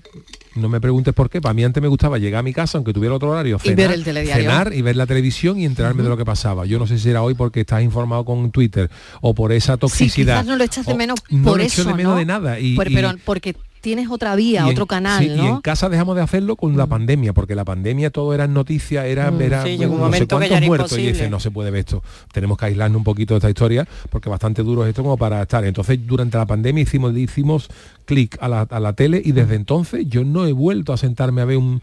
No 0.55 0.69
me 0.69 0.81
preguntes 0.81 1.15
por 1.15 1.31
qué. 1.31 1.41
Para 1.41 1.55
mí 1.55 1.65
antes 1.65 1.81
me 1.83 1.89
gustaba 1.89 2.19
llegar 2.19 2.41
a 2.41 2.43
mi 2.43 2.53
casa, 2.53 2.77
aunque 2.77 2.93
tuviera 2.93 3.15
otro 3.15 3.31
horario, 3.31 3.57
Y 3.65 3.69
cenar, 3.69 3.77
ver 3.77 3.91
el 3.93 4.05
telediario. 4.05 4.43
cenar 4.51 4.73
y 4.75 4.83
ver 4.83 4.97
la 4.97 5.07
televisión 5.07 5.59
y 5.59 5.65
enterarme 5.65 6.03
de 6.03 6.09
lo 6.09 6.17
que 6.17 6.25
pasaba. 6.25 6.67
Yo 6.67 6.79
no 6.79 6.87
sé 6.87 6.99
si 6.99 7.09
era 7.09 7.23
hoy 7.23 7.35
porque 7.35 7.61
estás 7.61 7.83
informado 7.83 8.25
con 8.25 8.51
Twitter 8.51 8.91
o 9.23 9.33
por 9.35 9.53
esa 9.53 9.75
Sí, 9.75 9.79
toxicidad. 9.81 10.35
quizás 10.41 10.47
no 10.47 10.57
lo 10.57 10.65
echas 10.65 10.85
de 10.87 10.93
o- 10.93 10.97
menos 10.97 11.21
no 11.31 11.45
por 11.51 11.59
lo 11.59 11.63
eso, 11.65 11.83
echo 11.83 11.91
de 11.91 11.97
menos 11.97 12.13
¿no? 12.13 12.19
de 12.19 12.25
nada. 12.27 12.59
Y, 12.61 12.75
Por- 12.75 12.91
y- 12.91 12.95
pero 12.95 13.13
porque 13.25 13.55
tienes 13.81 14.11
otra 14.11 14.35
vía, 14.37 14.61
y 14.61 14.65
en- 14.65 14.71
otro 14.73 14.87
canal, 14.87 15.23
sí, 15.25 15.31
¿no? 15.35 15.45
Y 15.45 15.47
en 15.47 15.61
casa 15.61 15.89
dejamos 15.89 16.17
de 16.17 16.23
hacerlo 16.23 16.57
con 16.57 16.77
la 16.77 16.87
pandemia, 16.87 17.33
porque 17.33 17.55
la 17.55 17.65
pandemia 17.65 18.11
todo 18.11 18.35
era 18.35 18.47
noticia, 18.47 19.07
era, 19.07 19.33
era 19.41 19.63
Sí, 19.65 19.75
un 19.75 19.81
no 19.81 19.89
sé 19.89 19.97
momento 19.97 20.39
que 20.39 20.49
ya 20.49 20.49
cuántos 20.49 20.57
era 20.59 20.67
muertos 20.67 20.99
y 20.99 21.07
dices, 21.07 21.31
no 21.31 21.41
se 21.41 21.51
puede 21.51 21.71
ver 21.71 21.81
esto. 21.81 22.03
Tenemos 22.33 22.59
que 22.59 22.67
aislarnos 22.67 22.99
un 22.99 23.05
poquito 23.05 23.35
de 23.35 23.39
esta 23.39 23.49
historia, 23.51 23.87
porque 24.11 24.29
bastante 24.29 24.63
duro 24.63 24.85
es 24.85 24.91
esto 24.91 25.03
como 25.03 25.17
para 25.17 25.43
estar. 25.43 25.65
Entonces, 25.65 25.99
durante 26.07 26.37
la 26.39 26.47
pandemia 26.47 26.83
hicimos, 26.83 27.17
hicimos 27.17 27.69
clic 28.05 28.37
a 28.41 28.49
la, 28.49 28.63
a 28.63 28.81
la 28.81 28.93
tele 28.93 29.23
y 29.25 29.33
desde 29.33 29.55
entonces 29.55 30.07
yo 30.09 30.25
no 30.25 30.47
he 30.47 30.53
vuelto 30.53 30.93
a 30.93 30.97
sentarme 30.97 31.41
a 31.43 31.45
ver 31.45 31.57
un, 31.57 31.81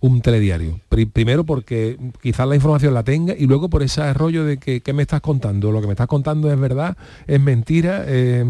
un 0.00 0.20
telediario. 0.20 0.80
Pri- 0.88 1.06
primero 1.06 1.42
porque 1.44 1.96
quizás 2.22 2.46
la 2.46 2.54
información 2.54 2.94
la 2.94 3.02
tenga 3.02 3.34
y 3.36 3.46
luego 3.46 3.68
por 3.68 3.82
ese 3.82 4.12
rollo 4.14 4.44
de 4.44 4.58
que 4.58 4.80
¿qué 4.80 4.92
me 4.92 5.02
estás 5.02 5.20
contando? 5.20 5.72
Lo 5.72 5.80
que 5.80 5.88
me 5.88 5.92
estás 5.94 6.06
contando 6.06 6.52
es 6.52 6.58
verdad, 6.60 6.96
es 7.26 7.40
mentira, 7.40 8.04
eh, 8.06 8.44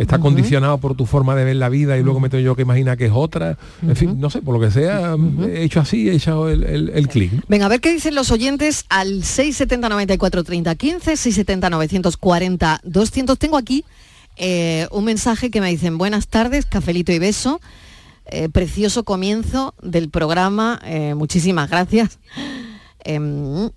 está 0.00 0.18
condicionado 0.18 0.78
por 0.78 0.96
tu 0.96 1.06
forma 1.06 1.36
de 1.36 1.44
ver 1.44 1.56
la 1.56 1.68
vida 1.68 1.96
y 1.98 2.02
luego 2.02 2.18
me 2.18 2.28
tengo 2.28 2.42
yo 2.42 2.56
que 2.56 2.62
imaginar 2.62 2.96
que 2.98 3.06
es 3.06 3.12
otra. 3.14 3.56
En 3.82 3.94
fin, 3.94 4.18
no 4.18 4.28
sé, 4.28 4.42
por 4.42 4.54
lo 4.54 4.60
que 4.60 4.72
sea, 4.72 5.14
he 5.46 5.62
hecho 5.62 5.78
así, 5.80 6.08
he 6.08 6.14
echado 6.14 6.48
el, 6.48 6.64
el- 6.64 6.88
el 6.90 7.08
clic. 7.08 7.30
Venga, 7.48 7.66
a 7.66 7.68
ver 7.68 7.80
qué 7.80 7.92
dicen 7.92 8.16
los 8.16 8.30
oyentes 8.32 8.84
al 8.88 9.22
670 9.22 9.88
94 9.88 10.42
30 10.42 10.74
15, 10.74 11.16
670 11.16 11.70
940 11.70 12.80
200. 12.82 13.38
Tengo 13.38 13.56
aquí 13.56 13.84
eh, 14.36 14.88
un 14.90 15.04
mensaje 15.04 15.50
que 15.50 15.60
me 15.60 15.68
dicen, 15.70 15.96
buenas 15.98 16.26
tardes, 16.28 16.66
cafelito 16.66 17.12
y 17.12 17.18
beso. 17.20 17.60
Eh, 18.30 18.50
precioso 18.50 19.04
comienzo 19.04 19.74
del 19.80 20.10
programa, 20.10 20.80
eh, 20.84 21.14
muchísimas 21.14 21.70
gracias. 21.70 22.18
Em, 23.02 23.70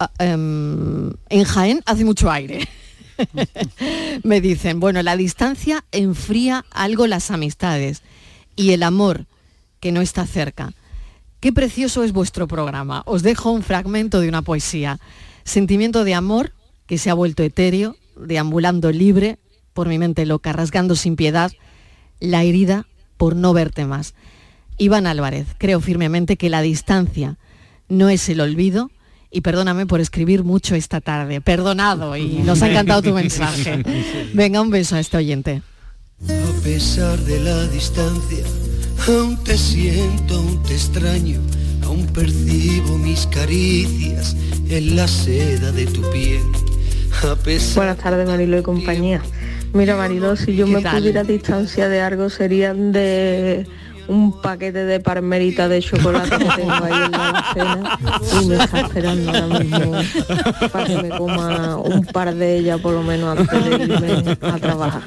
ah, 0.00 0.10
em, 0.18 1.12
en 1.28 1.44
Jaén 1.44 1.80
hace 1.86 2.04
mucho 2.04 2.28
aire. 2.28 2.68
me 4.24 4.40
dicen, 4.40 4.80
bueno, 4.80 5.00
la 5.02 5.16
distancia 5.16 5.84
enfría 5.92 6.64
algo 6.72 7.06
las 7.06 7.30
amistades 7.30 8.02
y 8.56 8.72
el 8.72 8.82
amor 8.82 9.26
que 9.78 9.92
no 9.92 10.00
está 10.00 10.26
cerca. 10.26 10.72
Qué 11.38 11.52
precioso 11.52 12.02
es 12.02 12.12
vuestro 12.12 12.48
programa. 12.48 13.02
Os 13.06 13.22
dejo 13.22 13.52
un 13.52 13.62
fragmento 13.62 14.18
de 14.18 14.28
una 14.28 14.42
poesía. 14.42 14.98
Sentimiento 15.44 16.02
de 16.02 16.14
amor 16.14 16.52
que 16.86 16.98
se 16.98 17.10
ha 17.10 17.14
vuelto 17.14 17.44
etéreo, 17.44 17.96
deambulando 18.16 18.90
libre 18.90 19.38
por 19.72 19.86
mi 19.86 19.98
mente 19.98 20.26
loca, 20.26 20.52
rasgando 20.52 20.96
sin 20.96 21.14
piedad 21.14 21.52
la 22.18 22.42
herida 22.42 22.86
por 23.24 23.36
no 23.36 23.54
verte 23.54 23.86
más. 23.86 24.12
Iván 24.76 25.06
Álvarez, 25.06 25.46
creo 25.56 25.80
firmemente 25.80 26.36
que 26.36 26.50
la 26.50 26.60
distancia 26.60 27.38
no 27.88 28.10
es 28.10 28.28
el 28.28 28.38
olvido 28.42 28.90
y 29.30 29.40
perdóname 29.40 29.86
por 29.86 30.02
escribir 30.02 30.44
mucho 30.44 30.74
esta 30.74 31.00
tarde. 31.00 31.40
Perdonado 31.40 32.18
y 32.18 32.42
nos 32.44 32.60
ha 32.60 32.68
encantado 32.68 33.00
tu 33.00 33.14
mensaje. 33.14 33.82
Venga, 34.34 34.60
un 34.60 34.68
beso 34.68 34.96
a 34.96 35.00
este 35.00 35.16
oyente. 35.16 35.62
A 36.28 36.62
pesar 36.62 37.18
de 37.20 37.40
la 37.40 37.66
distancia, 37.68 38.44
aún 39.08 39.42
te 39.42 39.56
siento, 39.56 40.34
aún 40.34 40.62
te 40.62 40.74
extraño, 40.74 41.40
aún 41.82 42.04
percibo 42.08 42.98
mis 42.98 43.26
caricias 43.28 44.36
en 44.68 44.96
la 44.96 45.08
seda 45.08 45.72
de 45.72 45.86
tu 45.86 46.02
piel. 46.10 46.42
A 47.22 47.36
pesar 47.36 47.76
Buenas 47.76 47.96
tardes, 47.96 48.28
Marilo 48.28 48.58
y 48.58 48.62
compañía. 48.62 49.22
Mira, 49.74 49.96
Marilo, 49.96 50.36
si 50.36 50.54
yo 50.54 50.66
¿Qué 50.66 50.72
me 50.72 50.82
tal? 50.82 50.98
pudiera 50.98 51.24
distanciar 51.24 51.90
de 51.90 52.00
algo 52.00 52.30
serían 52.30 52.92
de 52.92 53.66
un 54.06 54.40
paquete 54.40 54.84
de 54.84 55.00
parmerita 55.00 55.66
de 55.68 55.80
chocolate 55.80 56.30
que 56.30 56.44
tengo 56.56 56.72
ahí 56.72 56.92
en 57.06 57.10
la 57.10 57.28
alacena 57.30 57.98
y 58.40 58.46
me 58.46 58.56
está 58.56 58.80
esperando 58.82 59.30
ahora 59.30 59.58
mismo 59.58 59.92
para 60.72 60.84
que 60.86 61.02
me 61.02 61.08
coma 61.08 61.76
un 61.78 62.04
par 62.04 62.34
de 62.34 62.58
ellas 62.58 62.80
por 62.80 62.92
lo 62.92 63.02
menos 63.02 63.36
antes 63.36 63.64
de 63.64 63.84
irme 63.84 64.38
a 64.42 64.58
trabajar. 64.58 65.02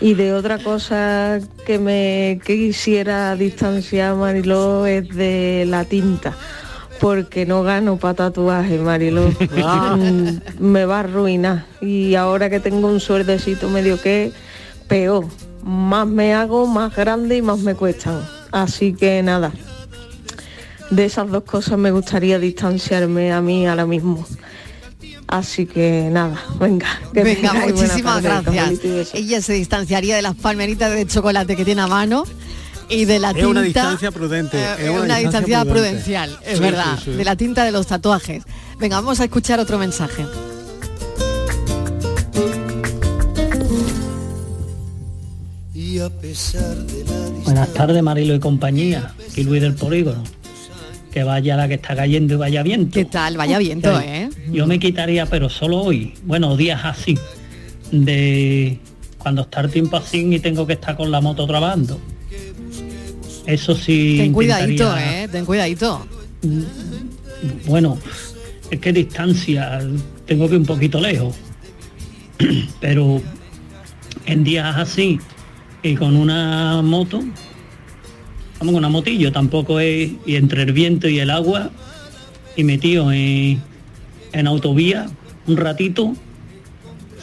Y 0.00 0.14
de 0.14 0.34
otra 0.34 0.58
cosa 0.58 1.40
que 1.66 1.78
me 1.78 2.40
que 2.44 2.56
quisiera 2.56 3.34
distanciar, 3.34 4.14
Mariló, 4.14 4.86
es 4.86 5.08
de 5.16 5.64
la 5.66 5.84
tinta. 5.84 6.32
Porque 7.00 7.46
no 7.46 7.62
gano 7.62 7.96
para 7.96 8.14
tatuaje, 8.14 8.78
Mariló. 8.78 9.30
Mm, 9.96 10.38
Me 10.58 10.84
va 10.86 10.96
a 10.96 11.00
arruinar. 11.00 11.66
Y 11.80 12.14
ahora 12.14 12.48
que 12.50 12.60
tengo 12.60 12.88
un 12.88 13.00
suerdecito 13.00 13.68
medio 13.68 14.00
que 14.00 14.32
peor. 14.88 15.26
Más 15.62 16.06
me 16.06 16.32
hago, 16.34 16.66
más 16.66 16.94
grande 16.94 17.36
y 17.36 17.42
más 17.42 17.58
me 17.58 17.74
cuestan. 17.74 18.20
Así 18.52 18.92
que 18.94 19.22
nada. 19.22 19.52
De 20.90 21.04
esas 21.04 21.28
dos 21.30 21.42
cosas 21.42 21.78
me 21.78 21.90
gustaría 21.90 22.38
distanciarme 22.38 23.32
a 23.32 23.40
mí 23.40 23.66
ahora 23.66 23.86
mismo. 23.86 24.24
Así 25.26 25.66
que 25.66 26.08
nada, 26.12 26.40
venga. 26.60 26.86
que 27.12 27.24
Venga, 27.24 27.52
muchísimas 27.52 28.22
gracias. 28.22 29.12
Ella 29.12 29.42
se 29.42 29.54
distanciaría 29.54 30.14
de 30.14 30.22
las 30.22 30.36
palmeritas 30.36 30.92
de 30.94 31.04
chocolate 31.06 31.56
que 31.56 31.64
tiene 31.64 31.82
a 31.82 31.88
mano. 31.88 32.24
Y 32.88 33.04
de 33.04 33.18
la 33.18 33.28
Es 33.30 33.34
tinta. 33.34 33.48
una 33.50 33.62
distancia 33.62 34.10
prudente, 34.10 34.56
eh, 34.58 34.74
es 34.78 34.90
una 34.90 35.02
una, 35.02 35.16
distancia 35.16 35.18
distancia 35.18 35.60
prudente. 35.64 35.72
prudencial, 35.90 36.38
es 36.44 36.54
Sí, 36.58 36.62
verdad. 36.62 36.98
sí, 36.98 37.04
sí. 37.06 37.10
De 37.12 37.24
la 37.24 37.36
tinta 37.36 37.64
de 37.64 37.72
los 37.72 37.86
tatuajes. 37.86 38.44
Venga, 38.78 38.96
vamos 38.96 39.20
a 39.20 39.24
escuchar 39.24 39.58
otro 39.60 39.78
mensaje. 39.78 40.24
Y 45.74 45.98
a 45.98 46.08
pesar 46.10 46.74
de 46.76 47.04
la 47.04 47.16
Buenas 47.44 47.72
tardes, 47.74 48.02
Marilo 48.02 48.34
y 48.34 48.40
compañía. 48.40 49.14
Aquí 49.30 49.44
Luis 49.44 49.62
del 49.62 49.74
Polígono. 49.74 50.22
Que 51.12 51.22
vaya 51.22 51.56
la 51.56 51.68
que 51.68 51.74
está 51.74 51.94
cayendo 51.96 52.34
y 52.34 52.36
vaya 52.36 52.62
viento. 52.62 52.92
¿Qué 52.94 53.04
tal? 53.04 53.36
Vaya 53.36 53.58
viento, 53.58 53.98
¿eh? 54.00 54.28
Yo 54.50 54.66
me 54.66 54.78
quitaría, 54.78 55.26
pero 55.26 55.48
solo 55.48 55.78
hoy, 55.78 56.14
bueno, 56.24 56.56
días 56.56 56.80
así, 56.84 57.16
de 57.90 58.78
cuando 59.18 59.42
está 59.42 59.60
el 59.62 59.70
tiempo 59.70 59.96
así 59.96 60.26
y 60.34 60.38
tengo 60.40 60.66
que 60.66 60.74
estar 60.74 60.96
con 60.96 61.10
la 61.10 61.20
moto 61.20 61.46
trabajando. 61.46 61.98
Eso 63.46 63.74
sí. 63.74 64.16
Ten 64.18 64.32
cuidadito, 64.32 64.84
intentaría- 64.84 65.24
¿eh? 65.24 65.28
Ten 65.28 65.44
cuidadito. 65.44 66.06
Bueno, 67.66 67.98
es 68.70 68.80
que 68.80 68.92
distancia, 68.92 69.80
tengo 70.26 70.48
que 70.48 70.54
ir 70.54 70.60
un 70.60 70.66
poquito 70.66 71.00
lejos. 71.00 71.34
Pero 72.80 73.22
en 74.26 74.44
días 74.44 74.76
así 74.76 75.18
y 75.82 75.94
con 75.94 76.16
una 76.16 76.82
moto, 76.82 77.18
vamos 78.58 78.72
con 78.72 78.74
una 78.76 78.88
motillo, 78.88 79.30
tampoco 79.32 79.78
es, 79.80 80.10
y 80.26 80.36
entre 80.36 80.62
el 80.62 80.72
viento 80.72 81.08
y 81.08 81.20
el 81.20 81.30
agua, 81.30 81.70
y 82.56 82.64
metido 82.64 83.12
en, 83.12 83.62
en 84.32 84.46
autovía 84.46 85.06
un 85.46 85.56
ratito, 85.56 86.14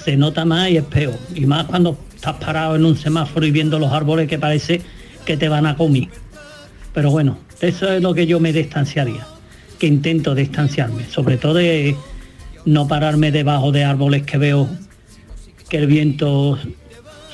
se 0.06 0.16
nota 0.16 0.46
más 0.46 0.70
y 0.70 0.78
es 0.78 0.84
peor. 0.86 1.18
Y 1.36 1.46
más 1.46 1.66
cuando 1.66 1.98
estás 2.16 2.36
parado 2.36 2.76
en 2.76 2.86
un 2.86 2.96
semáforo 2.98 3.46
y 3.46 3.52
viendo 3.52 3.80
los 3.80 3.92
árboles 3.92 4.28
que 4.30 4.40
parece 4.40 4.82
que 5.26 5.38
te 5.38 5.50
van 5.50 5.66
a 5.66 5.76
comer. 5.76 6.08
Pero 6.94 7.12
bueno, 7.12 7.38
eso 7.62 7.92
es 7.92 8.02
lo 8.02 8.14
que 8.14 8.28
yo 8.28 8.40
me 8.40 8.54
distanciaría, 8.54 9.26
que 9.80 9.88
intento 9.88 10.36
distanciarme, 10.36 11.06
sobre 11.06 11.38
todo 11.38 11.56
de 11.56 11.96
no 12.66 12.88
pararme 12.88 13.32
debajo 13.32 13.72
de 13.72 13.84
árboles 13.84 14.24
que 14.24 14.38
veo 14.38 14.70
que 15.70 15.78
el 15.78 15.88
viento 15.88 16.58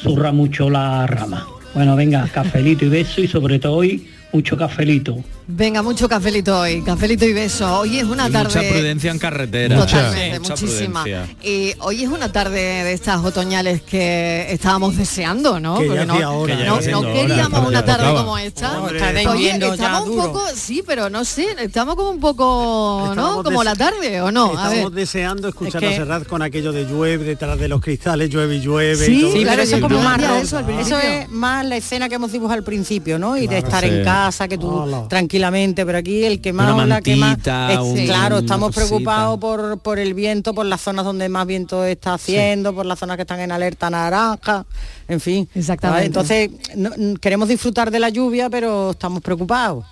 zurra 0.01 0.31
mucho 0.31 0.69
la 0.69 1.05
rama. 1.07 1.47
Bueno, 1.73 1.95
venga, 1.95 2.27
cafelito 2.27 2.85
y 2.85 2.89
beso 2.89 3.21
y 3.21 3.27
sobre 3.27 3.59
todo 3.59 3.75
hoy 3.75 4.07
mucho 4.31 4.57
cafelito. 4.57 5.23
Venga, 5.51 5.81
mucho 5.81 6.07
cafelito 6.07 6.59
hoy, 6.59 6.83
cafelito 6.83 7.25
y 7.25 7.33
beso. 7.33 7.79
Hoy 7.79 7.97
es 7.97 8.03
una 8.03 8.29
Y 8.29 8.31
tarde... 8.31 8.53
Mucha 8.55 8.69
prudencia 8.69 9.09
en 9.09 9.17
carretera. 9.17 9.79
Totalmente, 9.79 10.39
Mucha 10.41 10.53
muchísima. 10.53 11.01
prudencia. 11.01 11.35
Y 11.43 11.73
hoy 11.79 12.03
es 12.03 12.09
una 12.09 12.31
tarde 12.31 12.59
de 12.83 12.93
estas 12.93 13.25
otoñales 13.25 13.81
que 13.81 14.45
estábamos 14.51 14.95
deseando, 14.95 15.59
¿no? 15.59 15.79
Que 15.79 15.85
ya 15.87 15.89
Porque 15.89 16.05
no, 16.05 16.13
hacía 16.13 16.29
hora, 16.29 16.53
no- 16.53 16.59
Que 16.59 16.63
ya 16.65 16.69
no 16.69 16.81
siendo 16.83 16.99
hora, 16.99 17.13
queríamos 17.13 17.67
una 17.67 17.83
tarde 17.83 18.03
tocaba. 18.03 18.19
como 18.21 18.37
esta. 18.37 18.77
Hombre, 18.79 19.27
Oye, 19.27 19.49
estamos 19.55 20.01
un 20.07 20.15
duro. 20.17 20.23
poco, 20.33 20.43
sí, 20.53 20.83
pero 20.85 21.09
no 21.09 21.25
sé, 21.25 21.47
estamos 21.57 21.95
como 21.95 22.11
un 22.11 22.19
poco, 22.19 23.11
¿no? 23.15 23.41
Como 23.43 23.63
la 23.63 23.75
tarde, 23.75 24.21
¿o 24.21 24.31
no? 24.31 24.55
A 24.55 24.67
ver. 24.69 24.77
Estamos 24.77 24.93
deseando 24.93 25.47
escuchar 25.47 25.83
Es 25.83 25.89
que- 25.89 25.95
a 25.95 25.97
Serrat 25.97 26.27
con 26.27 26.43
aquello 26.43 26.71
de 26.71 26.85
llueve 26.85 27.25
detrás 27.25 27.57
de 27.57 27.67
los 27.67 27.81
cristales, 27.81 28.29
llueve 28.29 28.57
y 28.57 28.61
llueve. 28.61 29.03
Sí, 29.03 29.17
y 29.17 29.21
todo 29.21 29.31
Sí, 29.33 29.39
claro, 29.41 29.49
pero 29.55 29.63
eso 29.63 29.75
es 29.77 29.81
como 29.81 29.99
más 30.03 30.21
eso 30.43 30.59
Eso, 30.79 30.99
es 30.99 31.27
más 31.31 31.65
la 31.65 31.75
escena 31.77 32.07
que 32.07 32.13
hemos 32.15 32.31
dibujado 32.31 32.59
al 32.59 32.63
principio, 32.63 33.17
¿no? 33.17 33.35
Y 33.35 33.47
de 33.47 33.57
estar 33.57 33.83
sí. 33.83 33.89
en 33.89 34.03
casa, 34.03 34.47
que 34.47 34.55
tú 34.59 34.69
Hola. 34.69 35.07
Tranquilamente, 35.43 35.85
pero 35.85 35.97
aquí 35.97 36.23
el 36.25 36.41
que 36.41 36.51
más 36.53 36.73
Una 36.73 36.83
o 36.83 36.85
la 36.85 37.01
que 37.01 37.15
más 37.15 37.29
mantita, 37.29 37.71
es- 37.73 37.79
un- 37.79 38.05
claro, 38.05 38.39
estamos 38.39 38.75
preocupados 38.75 39.39
por, 39.39 39.79
por 39.79 39.97
el 39.99 40.13
viento, 40.13 40.53
por 40.53 40.65
las 40.65 40.81
zonas 40.81 41.05
donde 41.05 41.29
más 41.29 41.47
viento 41.47 41.83
está 41.85 42.13
haciendo, 42.15 42.73
por 42.75 42.85
las 42.85 42.99
zonas 42.99 43.15
que 43.15 43.21
están 43.23 43.39
en 43.39 43.51
alerta 43.51 43.89
naranja, 43.89 44.65
en 45.07 45.19
fin. 45.21 45.47
Exactamente. 45.55 46.05
Entonces, 46.07 46.49
no- 46.75 46.93
n- 46.93 47.17
queremos 47.19 47.47
disfrutar 47.47 47.89
de 47.89 47.99
la 47.99 48.09
lluvia, 48.09 48.49
pero 48.49 48.91
estamos 48.91 49.21
preocupados. 49.21 49.85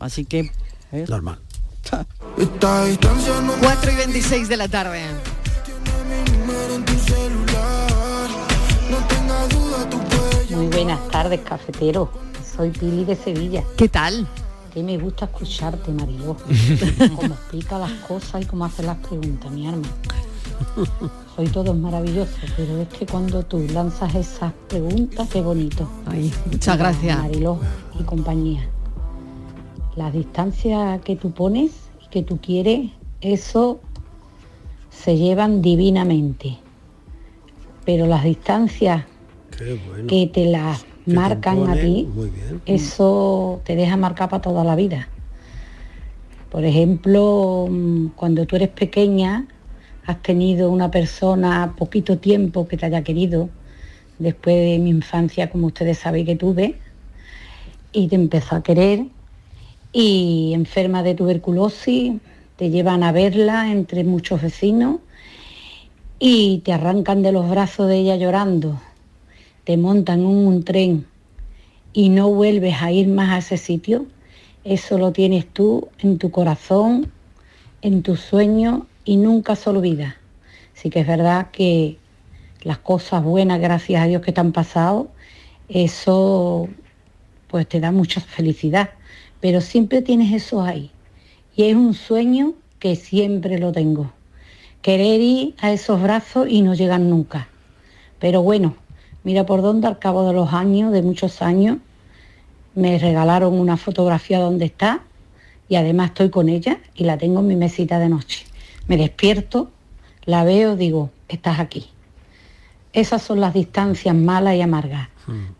Así 0.00 0.24
que 0.24 0.50
¿eh? 0.92 1.04
Normal. 1.08 1.38
4 3.60 3.92
y 3.92 3.94
26 3.96 4.48
de 4.48 4.56
la 4.56 4.68
tarde. 4.68 5.02
Muy 10.50 10.66
buenas 10.66 11.08
tardes, 11.08 11.40
cafetero. 11.40 12.10
Soy 12.60 12.72
Pili 12.72 13.06
de 13.06 13.16
Sevilla. 13.16 13.64
¿Qué 13.74 13.88
tal? 13.88 14.28
Que 14.74 14.82
me 14.82 14.98
gusta 14.98 15.24
escucharte, 15.24 15.92
Mariló. 15.92 16.36
Cómo 17.16 17.32
explica 17.32 17.78
las 17.78 17.92
cosas 18.06 18.42
y 18.42 18.44
cómo 18.44 18.66
hace 18.66 18.82
las 18.82 18.98
preguntas, 18.98 19.50
mi 19.50 19.66
arma. 19.66 19.88
Hoy 21.38 21.46
todo 21.46 21.72
es 21.72 21.78
maravilloso, 21.78 22.36
pero 22.58 22.76
es 22.76 22.88
que 22.88 23.06
cuando 23.06 23.42
tú 23.44 23.66
lanzas 23.72 24.14
esas 24.14 24.52
preguntas, 24.68 25.26
qué 25.32 25.40
bonito. 25.40 25.88
Ay, 26.04 26.30
muchas 26.52 26.76
gracias. 26.76 27.16
Mariló 27.16 27.58
y 27.98 28.02
compañía. 28.02 28.68
Las 29.96 30.12
distancias 30.12 31.00
que 31.00 31.16
tú 31.16 31.30
pones 31.30 31.72
y 32.04 32.10
que 32.10 32.22
tú 32.22 32.40
quieres, 32.42 32.90
eso 33.22 33.80
se 34.90 35.16
llevan 35.16 35.62
divinamente. 35.62 36.58
Pero 37.86 38.04
las 38.04 38.22
distancias 38.22 39.06
bueno. 39.58 40.06
que 40.06 40.26
te 40.26 40.44
las 40.44 40.84
marcan 41.14 41.68
a 41.68 41.74
ti, 41.74 42.08
eso 42.66 43.60
te 43.64 43.76
deja 43.76 43.96
marcar 43.96 44.28
para 44.28 44.42
toda 44.42 44.64
la 44.64 44.76
vida. 44.76 45.08
Por 46.50 46.64
ejemplo, 46.64 47.68
mm, 47.70 48.06
cuando 48.16 48.46
tú 48.46 48.56
eres 48.56 48.70
pequeña, 48.70 49.46
has 50.06 50.22
tenido 50.22 50.70
una 50.70 50.90
persona 50.90 51.74
poquito 51.76 52.18
tiempo 52.18 52.66
que 52.66 52.76
te 52.76 52.86
haya 52.86 53.02
querido, 53.02 53.48
después 54.18 54.56
de 54.56 54.78
mi 54.78 54.90
infancia, 54.90 55.50
como 55.50 55.68
ustedes 55.68 55.98
saben 55.98 56.26
que 56.26 56.36
tuve, 56.36 56.76
y 57.92 58.08
te 58.08 58.16
empezó 58.16 58.56
a 58.56 58.62
querer, 58.62 59.06
y 59.92 60.52
enferma 60.54 61.02
de 61.02 61.14
tuberculosis, 61.14 62.14
te 62.56 62.70
llevan 62.70 63.02
a 63.02 63.12
verla 63.12 63.70
entre 63.72 64.04
muchos 64.04 64.42
vecinos 64.42 64.96
y 66.18 66.58
te 66.58 66.72
arrancan 66.72 67.22
de 67.22 67.32
los 67.32 67.48
brazos 67.48 67.88
de 67.88 67.96
ella 67.96 68.16
llorando, 68.16 68.80
te 69.64 69.76
montan 69.76 70.24
un 70.24 70.64
tren 70.64 71.06
y 71.92 72.08
no 72.08 72.28
vuelves 72.28 72.82
a 72.82 72.92
ir 72.92 73.08
más 73.08 73.30
a 73.30 73.38
ese 73.38 73.56
sitio, 73.56 74.06
eso 74.64 74.98
lo 74.98 75.12
tienes 75.12 75.46
tú 75.46 75.88
en 75.98 76.18
tu 76.18 76.30
corazón, 76.30 77.10
en 77.82 78.02
tus 78.02 78.20
sueños 78.20 78.82
y 79.04 79.16
nunca 79.16 79.56
se 79.56 79.70
olvida. 79.70 80.16
Así 80.76 80.90
que 80.90 81.00
es 81.00 81.06
verdad 81.06 81.50
que 81.50 81.98
las 82.62 82.78
cosas 82.78 83.22
buenas, 83.22 83.60
gracias 83.60 84.02
a 84.02 84.06
Dios 84.06 84.22
que 84.22 84.32
te 84.32 84.40
han 84.40 84.52
pasado, 84.52 85.10
eso 85.68 86.68
pues 87.48 87.68
te 87.68 87.80
da 87.80 87.90
mucha 87.90 88.20
felicidad, 88.20 88.90
pero 89.40 89.60
siempre 89.60 90.02
tienes 90.02 90.32
eso 90.32 90.62
ahí. 90.62 90.90
Y 91.56 91.64
es 91.64 91.74
un 91.74 91.94
sueño 91.94 92.54
que 92.78 92.96
siempre 92.96 93.58
lo 93.58 93.72
tengo. 93.72 94.12
Querer 94.82 95.20
ir 95.20 95.54
a 95.60 95.72
esos 95.72 96.00
brazos 96.00 96.48
y 96.48 96.62
no 96.62 96.74
llegar 96.74 97.00
nunca. 97.00 97.48
Pero 98.18 98.42
bueno, 98.42 98.76
mira 99.24 99.46
por 99.46 99.62
dónde 99.62 99.86
al 99.86 99.98
cabo 99.98 100.26
de 100.26 100.32
los 100.32 100.52
años, 100.52 100.92
de 100.92 101.02
muchos 101.02 101.42
años, 101.42 101.78
me 102.74 102.98
regalaron 102.98 103.54
una 103.54 103.76
fotografía 103.76 104.38
donde 104.38 104.66
está 104.66 105.02
y 105.68 105.76
además 105.76 106.08
estoy 106.08 106.30
con 106.30 106.48
ella 106.48 106.78
y 106.94 107.04
la 107.04 107.18
tengo 107.18 107.40
en 107.40 107.46
mi 107.46 107.56
mesita 107.56 107.98
de 107.98 108.08
noche. 108.08 108.44
Me 108.86 108.96
despierto, 108.96 109.70
la 110.24 110.44
veo, 110.44 110.76
digo, 110.76 111.10
estás 111.28 111.60
aquí. 111.60 111.88
Esas 112.92 113.22
son 113.22 113.40
las 113.40 113.54
distancias 113.54 114.14
malas 114.14 114.56
y 114.56 114.62
amargas. 114.62 115.08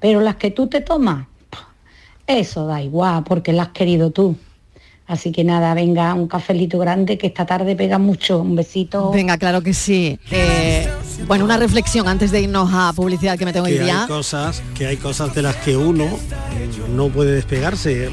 Pero 0.00 0.20
las 0.20 0.34
que 0.34 0.50
tú 0.50 0.66
te 0.66 0.80
tomas, 0.80 1.28
eso 2.26 2.66
da 2.66 2.82
igual, 2.82 3.22
porque 3.22 3.52
las 3.52 3.68
has 3.68 3.72
querido 3.72 4.10
tú. 4.10 4.36
Así 5.06 5.32
que 5.32 5.44
nada, 5.44 5.74
venga, 5.74 6.14
un 6.14 6.28
cafelito 6.28 6.78
grande 6.78 7.18
que 7.18 7.28
esta 7.28 7.46
tarde 7.46 7.74
pega 7.76 7.98
mucho. 7.98 8.40
Un 8.40 8.56
besito. 8.56 9.10
Venga, 9.10 9.38
claro 9.38 9.60
que 9.60 9.74
sí. 9.74 10.18
Eh, 10.30 10.88
bueno, 11.26 11.44
una 11.44 11.56
reflexión 11.56 12.09
antes 12.09 12.30
de 12.30 12.40
irnos 12.42 12.70
a 12.72 12.92
publicidad 12.94 13.38
que 13.38 13.44
me 13.44 13.52
tengo 13.52 13.66
que 13.66 13.72
que 13.72 13.80
ir 13.80 13.87
ya. 13.87 14.02
hay 14.02 14.09
cosas 14.09 14.62
que 14.76 14.87
hay 14.87 14.96
cosas 14.96 15.35
de 15.35 15.42
las 15.42 15.56
que 15.56 15.76
uno 15.76 16.06
no 16.94 17.09
puede 17.09 17.33
despegarse 17.33 18.11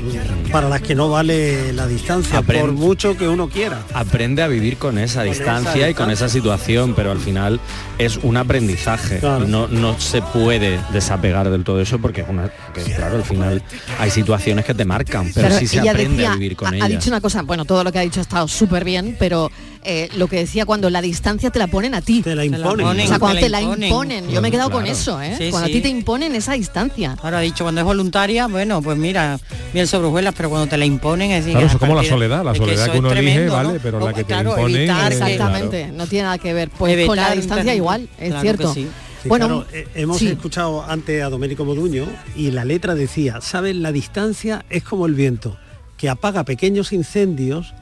para 0.51 0.69
las 0.69 0.81
que 0.81 0.93
no 0.95 1.09
vale 1.09 1.73
la 1.73 1.87
distancia 1.87 2.39
Aprende. 2.39 2.61
por 2.63 2.71
mucho 2.73 3.17
que 3.17 3.27
uno 3.27 3.49
quiera 3.49 3.81
Aprende 3.93 4.41
a 4.43 4.47
vivir 4.47 4.77
con 4.77 4.97
esa 4.97 5.21
Con 5.23 5.29
distancia 5.33 5.71
esa 5.75 5.89
y 5.89 5.93
con 5.93 6.11
esa 6.11 6.29
situación, 6.29 6.93
pero 6.95 7.11
al 7.11 7.19
final 7.19 7.59
es 7.97 8.17
un 8.17 8.37
aprendizaje. 8.37 9.19
Claro. 9.19 9.47
No, 9.47 9.67
no 9.67 9.99
se 9.99 10.21
puede 10.21 10.79
desapegar 10.93 11.49
del 11.49 11.63
todo 11.63 11.81
eso 11.81 11.99
porque, 11.99 12.21
es 12.21 12.29
una, 12.29 12.51
que, 12.73 12.83
claro, 12.83 13.15
al 13.17 13.23
final 13.23 13.61
hay 13.99 14.11
situaciones 14.11 14.65
que 14.65 14.73
te 14.73 14.85
marcan, 14.85 15.31
pero 15.33 15.47
Claro, 15.47 15.59
sí 15.59 15.67
se 15.67 15.79
aprende 15.79 16.17
decía- 16.17 16.31
a 16.31 16.35
vivir 16.35 16.55
con 16.55 16.67
ha, 16.67 16.71
ha 16.71 16.75
ellas. 16.87 16.89
dicho 16.89 17.09
una 17.09 17.21
cosa, 17.21 17.41
bueno, 17.41 17.65
todo 17.65 17.83
lo 17.83 17.91
que 17.91 17.99
ha 17.99 18.03
dicho 18.03 18.19
ha 18.19 18.23
estado 18.23 18.47
súper 18.47 18.83
bien, 18.83 19.15
pero 19.19 19.49
eh, 19.83 20.09
lo 20.15 20.27
que 20.27 20.37
decía 20.37 20.65
cuando 20.65 20.89
la 20.89 21.01
distancia 21.01 21.49
te 21.49 21.59
la 21.59 21.67
ponen 21.67 21.95
a 21.95 22.01
ti. 22.01 22.21
te 22.21 22.35
la 22.35 22.45
imponen. 22.45 22.85
Imponen 23.03 23.05
O 23.05 23.09
sea, 23.09 23.19
cuando 23.19 23.35
te 23.39 23.45
te 23.45 23.49
la 23.49 23.61
imponen. 23.61 23.89
imponen. 23.89 24.29
Yo 24.29 24.41
me 24.41 24.47
he 24.47 24.51
quedado 24.51 24.69
con 24.71 24.85
eso, 24.85 25.21
¿eh? 25.21 25.35
Sí, 25.37 25.49
cuando 25.51 25.67
sí. 25.67 25.73
a 25.73 25.75
ti 25.77 25.81
te 25.81 25.89
imponen 25.89 26.35
esa 26.35 26.53
distancia. 26.53 27.15
Ahora 27.21 27.39
ha 27.39 27.41
dicho 27.41 27.63
cuando 27.63 27.81
es 27.81 27.85
voluntaria, 27.85 28.47
bueno, 28.47 28.81
pues 28.81 28.97
mira, 28.97 29.39
bien 29.73 29.87
sobre 29.87 30.07
hojuelas, 30.07 30.33
pero 30.35 30.49
cuando 30.49 30.67
te 30.67 30.77
la 30.77 30.85
imponen 30.85 31.31
es 31.31 31.45
Claro, 31.45 31.59
a 31.59 31.63
eso 31.63 31.75
es 31.75 31.79
como 31.79 31.95
la 31.95 32.03
soledad, 32.03 32.43
la 32.43 32.55
soledad 32.55 32.91
que 32.91 32.99
uno 32.99 33.11
elige, 33.11 33.31
tremendo, 33.31 33.53
vale, 33.53 33.73
¿no? 33.73 33.79
pero 33.81 33.99
la 33.99 34.05
O, 34.05 34.07
que 34.09 34.23
te 34.23 34.25
claro, 34.25 34.49
imponen, 34.51 34.75
evitar 34.77 35.11
eh, 35.11 35.15
Exactamente, 35.15 35.87
no 35.91 36.07
tiene 36.07 36.23
nada 36.23 36.37
que 36.37 36.53
ver. 36.53 36.69
Pues 36.69 37.05
con 37.07 37.15
la 37.15 37.31
distancia 37.31 37.73
igual, 37.75 38.07
es 38.19 38.27
Claro 38.29 38.41
cierto. 38.41 38.73
sí. 38.73 38.87
Bueno, 39.25 39.47
claro, 39.47 39.65
eh, 39.73 39.87
hemos 39.95 40.19
sí. 40.19 40.27
escuchado 40.29 40.85
antes 40.87 41.21
a 41.23 41.29
Domenico 41.29 41.65
Moduño 41.65 42.05
y 42.35 42.51
la 42.51 42.63
letra 42.63 42.95
decía, 42.95 43.41
¿sabes? 43.41 43.75
La 43.75 43.91
distancia 43.91 44.63
es 44.69 44.83
como 44.83 45.05
el 45.05 45.15
viento, 45.15 45.57
que 45.97 46.07
apaga 46.07 46.43
pequeños 46.45 46.93
incendios, 46.93 47.73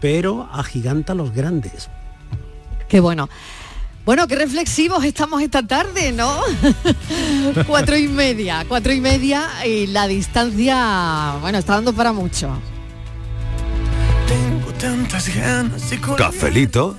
pero 0.00 0.48
agiganta 0.52 1.14
los 1.14 1.32
grandes. 1.34 1.88
Qué 2.88 3.00
bueno. 3.00 3.28
Bueno, 4.04 4.28
qué 4.28 4.36
reflexivos 4.36 5.02
estamos 5.04 5.40
esta 5.40 5.66
tarde, 5.66 6.12
¿no? 6.12 6.40
cuatro 7.66 7.96
y 7.96 8.06
media, 8.06 8.66
cuatro 8.68 8.92
y 8.92 9.00
media 9.00 9.48
y 9.64 9.86
la 9.86 10.06
distancia, 10.06 11.36
bueno, 11.40 11.56
está 11.56 11.74
dando 11.74 11.94
para 11.94 12.12
mucho. 12.12 12.50
Cafelito 16.16 16.98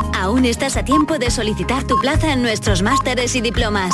Aún 0.21 0.45
estás 0.45 0.77
a 0.77 0.85
tiempo 0.85 1.17
de 1.17 1.31
solicitar 1.31 1.83
tu 1.87 1.97
plaza 1.97 2.31
en 2.31 2.43
nuestros 2.43 2.83
másteres 2.83 3.35
y 3.35 3.41
diplomas. 3.41 3.91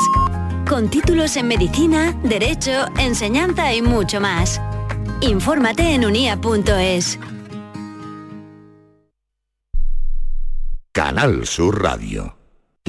Con 0.69 0.89
títulos 0.89 1.37
en 1.37 1.47
medicina, 1.47 2.19
derecho, 2.21 2.85
enseñanza 2.97 3.73
y 3.73 3.81
mucho 3.81 4.19
más. 4.19 4.59
Infórmate 5.21 5.93
en 5.93 6.03
unia.es. 6.03 7.17
Canal 10.91 11.47
Sur 11.47 11.81
Radio. 11.81 12.36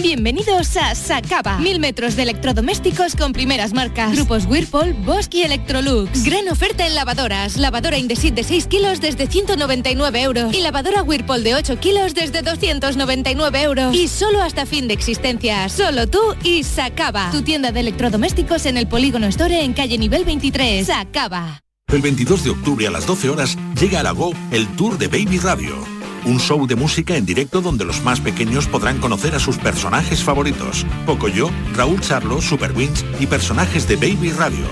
Bienvenidos 0.01 0.77
a 0.77 0.95
Sacaba. 0.95 1.59
Mil 1.59 1.81
metros 1.81 2.15
de 2.15 2.23
electrodomésticos 2.23 3.17
con 3.17 3.33
primeras 3.33 3.73
marcas. 3.73 4.13
Grupos 4.13 4.47
Whirlpool, 4.47 4.93
Bosch 5.05 5.35
y 5.35 5.43
Electrolux. 5.43 6.23
Gran 6.23 6.49
oferta 6.49 6.87
en 6.87 6.95
lavadoras. 6.95 7.57
Lavadora 7.57 7.99
Indesit 7.99 8.33
de 8.33 8.45
6 8.45 8.69
kilos 8.69 9.01
desde 9.01 9.27
199 9.27 10.23
euros. 10.23 10.55
Y 10.55 10.61
lavadora 10.61 11.03
Whirlpool 11.03 11.43
de 11.43 11.57
8 11.57 11.81
kilos 11.81 12.15
desde 12.15 12.43
299 12.43 13.63
euros. 13.63 13.93
Y 13.93 14.07
solo 14.07 14.41
hasta 14.41 14.67
fin 14.67 14.87
de 14.87 14.95
existencia. 14.95 15.69
Solo 15.69 16.07
tú 16.07 16.21
y 16.45 16.63
Sacaba. 16.63 17.33
Tu 17.33 17.43
tienda 17.43 17.73
de 17.73 17.81
electrodomésticos 17.81 18.67
en 18.67 18.77
el 18.77 18.87
Polígono 18.87 19.27
Store 19.27 19.65
en 19.65 19.73
calle 19.73 19.99
nivel 19.99 20.25
23. 20.25 20.87
Sacaba. 20.87 21.65
El 21.89 22.03
22 22.03 22.45
de 22.45 22.51
octubre 22.51 22.87
a 22.87 22.91
las 22.93 23.05
12 23.05 23.31
horas 23.31 23.59
llega 23.81 23.99
a 23.99 24.03
la 24.05 24.13
Go 24.13 24.33
el 24.53 24.69
Tour 24.77 24.97
de 24.97 25.09
Baby 25.09 25.39
Radio. 25.39 25.98
Un 26.29 26.38
show 26.38 26.67
de 26.67 26.77
música 26.77 27.17
en 27.17 27.25
directo 27.25 27.62
donde 27.62 27.87
los 27.87 28.03
más 28.03 28.21
pequeños 28.21 28.67
podrán 28.67 29.01
conocer 29.01 29.35
a 29.35 29.41
sus 29.41 29.57
personajes 29.57 30.23
favoritos. 30.23 30.85
Pocoyo, 31.07 31.49
Raúl 31.75 32.03
Charlo, 32.03 32.43
Super 32.43 32.73
Wings 32.73 33.03
y 33.19 33.27
personajes 33.27 33.88
de 33.88 33.97
Baby 33.97 34.33
Radio. 34.33 34.67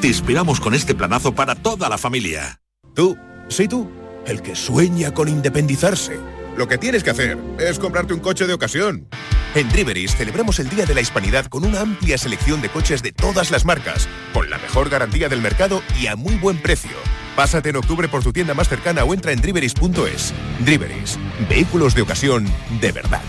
Te 0.00 0.08
inspiramos 0.08 0.58
con 0.58 0.72
este 0.72 0.94
planazo 0.94 1.34
para 1.34 1.54
toda 1.54 1.90
la 1.90 1.98
familia. 1.98 2.58
Tú, 2.94 3.18
sí 3.48 3.68
tú, 3.68 3.90
el 4.26 4.40
que 4.40 4.56
sueña 4.56 5.12
con 5.12 5.28
independizarse. 5.28 6.18
Lo 6.56 6.66
que 6.66 6.78
tienes 6.78 7.04
que 7.04 7.10
hacer 7.10 7.36
es 7.58 7.78
comprarte 7.78 8.14
un 8.14 8.20
coche 8.20 8.46
de 8.46 8.54
ocasión. 8.54 9.06
En 9.54 9.68
Driveris 9.68 10.16
celebramos 10.16 10.60
el 10.60 10.70
Día 10.70 10.86
de 10.86 10.94
la 10.94 11.02
Hispanidad 11.02 11.44
con 11.44 11.66
una 11.66 11.82
amplia 11.82 12.16
selección 12.16 12.62
de 12.62 12.70
coches 12.70 13.02
de 13.02 13.12
todas 13.12 13.50
las 13.50 13.66
marcas, 13.66 14.08
con 14.32 14.48
la 14.48 14.56
mejor 14.56 14.88
garantía 14.88 15.28
del 15.28 15.42
mercado 15.42 15.82
y 16.00 16.06
a 16.06 16.16
muy 16.16 16.36
buen 16.36 16.56
precio. 16.56 16.96
Pásate 17.36 17.70
en 17.70 17.76
octubre 17.76 18.08
por 18.08 18.22
tu 18.22 18.32
tienda 18.32 18.54
más 18.54 18.68
cercana 18.68 19.04
o 19.04 19.14
entra 19.14 19.32
en 19.32 19.40
driveris.es. 19.40 20.34
Driveris, 20.60 21.18
vehículos 21.48 21.94
de 21.94 22.02
ocasión 22.02 22.46
de 22.80 22.92
verdad. 22.92 23.22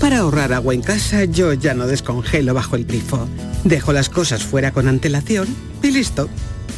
Para 0.00 0.18
ahorrar 0.18 0.52
agua 0.54 0.72
en 0.74 0.82
casa 0.82 1.24
yo 1.24 1.52
ya 1.52 1.74
no 1.74 1.86
descongelo 1.86 2.54
bajo 2.54 2.76
el 2.76 2.86
grifo. 2.86 3.28
Dejo 3.64 3.92
las 3.92 4.08
cosas 4.08 4.44
fuera 4.44 4.72
con 4.72 4.88
antelación 4.88 5.46
y 5.82 5.90
listo. 5.90 6.28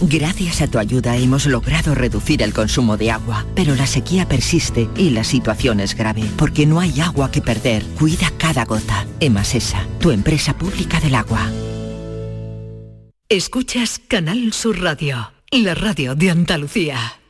Gracias 0.00 0.60
a 0.62 0.66
tu 0.66 0.78
ayuda 0.78 1.16
hemos 1.16 1.46
logrado 1.46 1.94
reducir 1.94 2.42
el 2.42 2.52
consumo 2.52 2.96
de 2.96 3.12
agua, 3.12 3.46
pero 3.54 3.76
la 3.76 3.86
sequía 3.86 4.28
persiste 4.28 4.88
y 4.96 5.10
la 5.10 5.22
situación 5.22 5.78
es 5.78 5.94
grave, 5.94 6.24
porque 6.36 6.66
no 6.66 6.80
hay 6.80 7.00
agua 7.00 7.30
que 7.30 7.40
perder. 7.40 7.84
Cuida 7.98 8.32
cada 8.36 8.64
gota. 8.64 9.06
Emasesa, 9.20 9.86
tu 10.00 10.10
empresa 10.10 10.56
pública 10.56 10.98
del 10.98 11.14
agua. 11.14 11.48
Escuchas 13.28 14.00
Canal 14.08 14.52
Sur 14.52 14.82
Radio, 14.82 15.32
la 15.60 15.74
radio 15.74 16.14
de 16.14 16.30
Andalucía. 16.30 17.20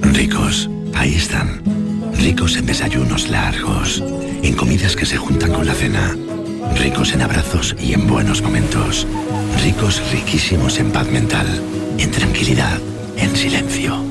Ricos, 0.00 0.70
ahí 0.94 1.14
están. 1.14 1.62
Ricos 2.14 2.56
en 2.56 2.64
desayunos 2.64 3.28
largos, 3.28 4.02
en 4.42 4.54
comidas 4.54 4.96
que 4.96 5.04
se 5.04 5.18
juntan 5.18 5.52
con 5.52 5.66
la 5.66 5.74
cena. 5.74 6.16
Ricos 6.76 7.12
en 7.12 7.20
abrazos 7.20 7.76
y 7.78 7.92
en 7.92 8.06
buenos 8.06 8.40
momentos. 8.40 9.06
Ricos 9.62 10.02
riquísimos 10.10 10.78
en 10.78 10.90
paz 10.90 11.10
mental, 11.10 11.46
en 11.98 12.10
tranquilidad, 12.10 12.80
en 13.18 13.36
silencio. 13.36 14.02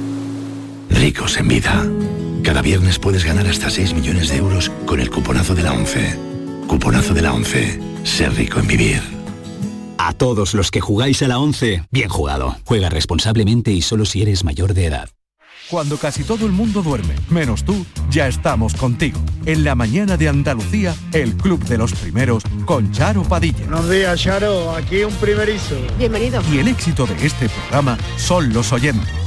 Ricos 0.92 1.38
en 1.38 1.48
vida. 1.48 1.86
Cada 2.44 2.62
viernes 2.62 3.00
puedes 3.00 3.26
ganar 3.26 3.48
hasta 3.48 3.72
6 3.72 3.96
millones 3.96 4.30
de 4.30 4.38
euros 4.38 4.72
con 4.86 5.00
el 5.00 5.10
cuponazo 5.10 5.56
de 5.56 5.64
la 5.64 5.74
11. 5.74 6.16
Cuponazo 6.68 7.16
de 7.16 7.22
la 7.24 7.34
11. 7.34 7.80
Ser 8.04 8.34
rico 8.36 8.60
en 8.60 8.68
vivir. 8.68 9.17
A 9.98 10.14
todos 10.14 10.54
los 10.54 10.72
que 10.72 10.82
jugáis 10.82 11.22
a 11.24 11.28
la 11.28 11.40
11, 11.40 11.84
bien 11.92 12.10
jugado. 12.10 12.56
Juega 12.66 12.90
responsablemente 12.90 13.72
y 13.72 13.82
solo 13.82 14.06
si 14.06 14.22
eres 14.22 14.44
mayor 14.44 14.74
de 14.74 14.86
edad. 14.86 15.10
Cuando 15.70 15.98
casi 15.98 16.24
todo 16.24 16.46
el 16.46 16.54
mundo 16.54 16.82
duerme, 16.82 17.14
menos 17.30 17.66
tú, 17.66 17.86
ya 18.10 18.28
estamos 18.28 18.74
contigo. 18.74 19.20
En 19.46 19.66
la 19.66 19.76
mañana 19.76 20.16
de 20.16 20.30
Andalucía, 20.30 20.96
el 21.12 21.36
Club 21.36 21.62
de 21.66 21.78
los 21.78 21.92
Primeros 21.94 22.44
con 22.66 22.92
Charo 22.94 23.24
Padilla. 23.24 23.66
Buenos 23.66 23.90
días, 23.90 24.22
Charo. 24.22 24.72
Aquí 24.72 25.04
un 25.04 25.14
primerizo. 25.16 25.76
Bienvenido. 25.98 26.42
Y 26.54 26.60
el 26.60 26.70
éxito 26.70 27.06
de 27.06 27.26
este 27.26 27.50
programa 27.50 27.98
son 28.18 28.54
los 28.54 28.72
oyentes. 28.72 29.27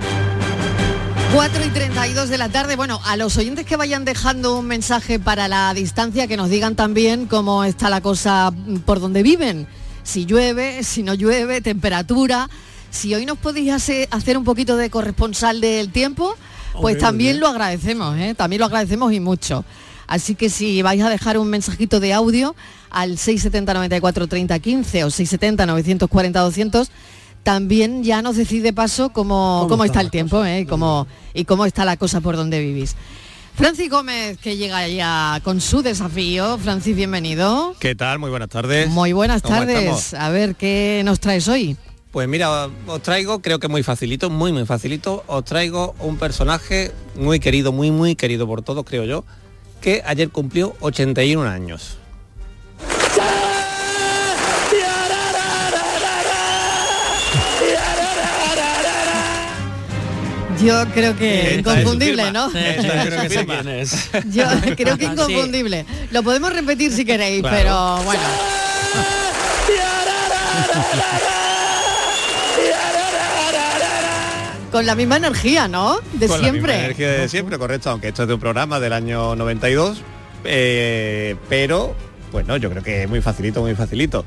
4 1.33 1.65
y 1.65 1.69
32 1.69 2.27
de 2.27 2.37
la 2.37 2.49
tarde. 2.49 2.75
Bueno, 2.75 2.99
a 3.05 3.15
los 3.15 3.37
oyentes 3.37 3.65
que 3.65 3.77
vayan 3.77 4.03
dejando 4.03 4.59
un 4.59 4.65
mensaje 4.65 5.17
para 5.17 5.47
la 5.47 5.73
distancia, 5.73 6.27
que 6.27 6.35
nos 6.35 6.49
digan 6.49 6.75
también 6.75 7.25
cómo 7.25 7.63
está 7.63 7.89
la 7.89 8.01
cosa 8.01 8.51
por 8.85 8.99
donde 8.99 9.23
viven. 9.23 9.65
Si 10.03 10.25
llueve, 10.25 10.83
si 10.83 11.03
no 11.03 11.13
llueve, 11.13 11.61
temperatura. 11.61 12.49
Si 12.89 13.15
hoy 13.15 13.25
nos 13.25 13.37
podéis 13.37 13.71
hacer, 13.71 14.37
un 14.37 14.43
poquito 14.43 14.75
de 14.75 14.89
corresponsal 14.89 15.61
del 15.61 15.89
tiempo, 15.93 16.35
pues 16.81 16.97
también 16.97 17.39
lo 17.39 17.47
agradecemos, 17.47 18.17
¿eh? 18.17 18.35
también 18.35 18.59
lo 18.59 18.65
agradecemos 18.65 19.13
y 19.13 19.21
mucho. 19.21 19.63
Así 20.07 20.35
que 20.35 20.49
si 20.49 20.81
vais 20.81 21.01
a 21.01 21.09
dejar 21.09 21.37
un 21.37 21.47
mensajito 21.47 22.01
de 22.01 22.13
audio 22.13 22.55
al 22.89 23.17
670 23.17 23.73
94 23.73 24.27
30 24.27 24.59
15 24.59 25.03
o 25.05 25.09
670 25.09 25.65
940 25.65 26.39
200, 26.41 26.91
también 27.43 28.03
ya 28.03 28.21
nos 28.21 28.35
decide 28.35 28.73
paso 28.73 29.09
cómo, 29.09 29.65
cómo, 29.69 29.83
está, 29.83 30.01
el 30.01 30.11
tiempo 30.11 30.43
¿eh? 30.45 30.61
y, 30.61 30.65
cómo, 30.65 31.07
y 31.33 31.45
cómo 31.45 31.65
está 31.65 31.85
la 31.85 31.97
cosa 31.97 32.21
por 32.21 32.35
donde 32.35 32.59
vivís. 32.59 32.95
Francis 33.55 33.89
Gómez, 33.89 34.37
que 34.37 34.57
llega 34.57 34.87
ya 34.87 35.39
con 35.43 35.59
su 35.61 35.81
desafío. 35.81 36.57
Francis, 36.57 36.95
bienvenido. 36.95 37.75
¿Qué 37.79 37.95
tal? 37.95 38.19
Muy 38.19 38.29
buenas 38.29 38.49
tardes. 38.49 38.89
Muy 38.89 39.13
buenas 39.13 39.41
¿Cómo 39.41 39.57
tardes. 39.57 39.77
estamos? 39.77 40.13
A 40.13 40.29
ver, 40.29 40.55
¿qué 40.55 41.01
nos 41.05 41.19
traes 41.19 41.47
hoy? 41.47 41.75
Pues 42.11 42.27
mira, 42.27 42.69
os 42.87 43.01
traigo, 43.01 43.41
creo 43.41 43.59
que 43.59 43.69
muy 43.69 43.83
facilito, 43.83 44.29
muy 44.29 44.51
muy 44.51 44.65
facilito, 44.65 45.23
os 45.27 45.45
traigo 45.45 45.95
un 45.99 46.17
personaje 46.17 46.91
muy 47.15 47.39
querido, 47.39 47.71
muy 47.71 47.89
muy 47.89 48.15
querido 48.15 48.45
por 48.47 48.63
todos, 48.63 48.83
creo 48.83 49.05
yo, 49.05 49.23
que 49.79 50.01
ayer 50.05 50.29
cumplió 50.29 50.75
81 50.81 51.47
años. 51.47 52.00
Yo 60.63 60.85
creo 60.93 61.15
que 61.17 61.55
Esta 61.55 61.59
es 61.59 61.63
su 61.63 61.69
inconfundible, 61.79 62.23
firma. 62.23 62.31
¿no? 62.51 62.59
Esta 62.59 63.03
es. 63.81 64.09
Yo 64.31 64.43
creo 64.75 64.97
que 64.97 65.05
Sí. 65.05 65.11
inconfundible. 65.11 65.85
Lo 66.11 66.23
podemos 66.23 66.53
repetir 66.53 66.91
si 66.91 67.03
queréis, 67.05 67.41
Claro. 67.41 67.57
pero 67.57 68.03
bueno. 68.03 68.21
Con 74.71 74.85
la 74.85 74.95
misma 74.95 75.17
energía, 75.17 75.67
¿no? 75.67 75.97
De 76.13 76.27
Con 76.27 76.41
la 76.41 76.49
siempre. 76.49 76.73
misma 76.73 76.85
energía 76.85 77.11
de 77.11 77.27
siempre, 77.29 77.57
correcto, 77.57 77.89
aunque 77.89 78.07
esto 78.07 78.21
es 78.21 78.27
de 78.29 78.35
un 78.35 78.39
programa 78.39 78.79
del 78.79 78.93
año 78.93 79.35
92, 79.35 80.01
eh, 80.45 81.35
pero 81.49 81.93
bueno, 82.31 82.55
yo 82.55 82.69
creo 82.69 82.81
que 82.81 83.03
es 83.03 83.09
muy 83.09 83.19
facilito, 83.21 83.59
muy 83.61 83.75
facilito. 83.75 84.23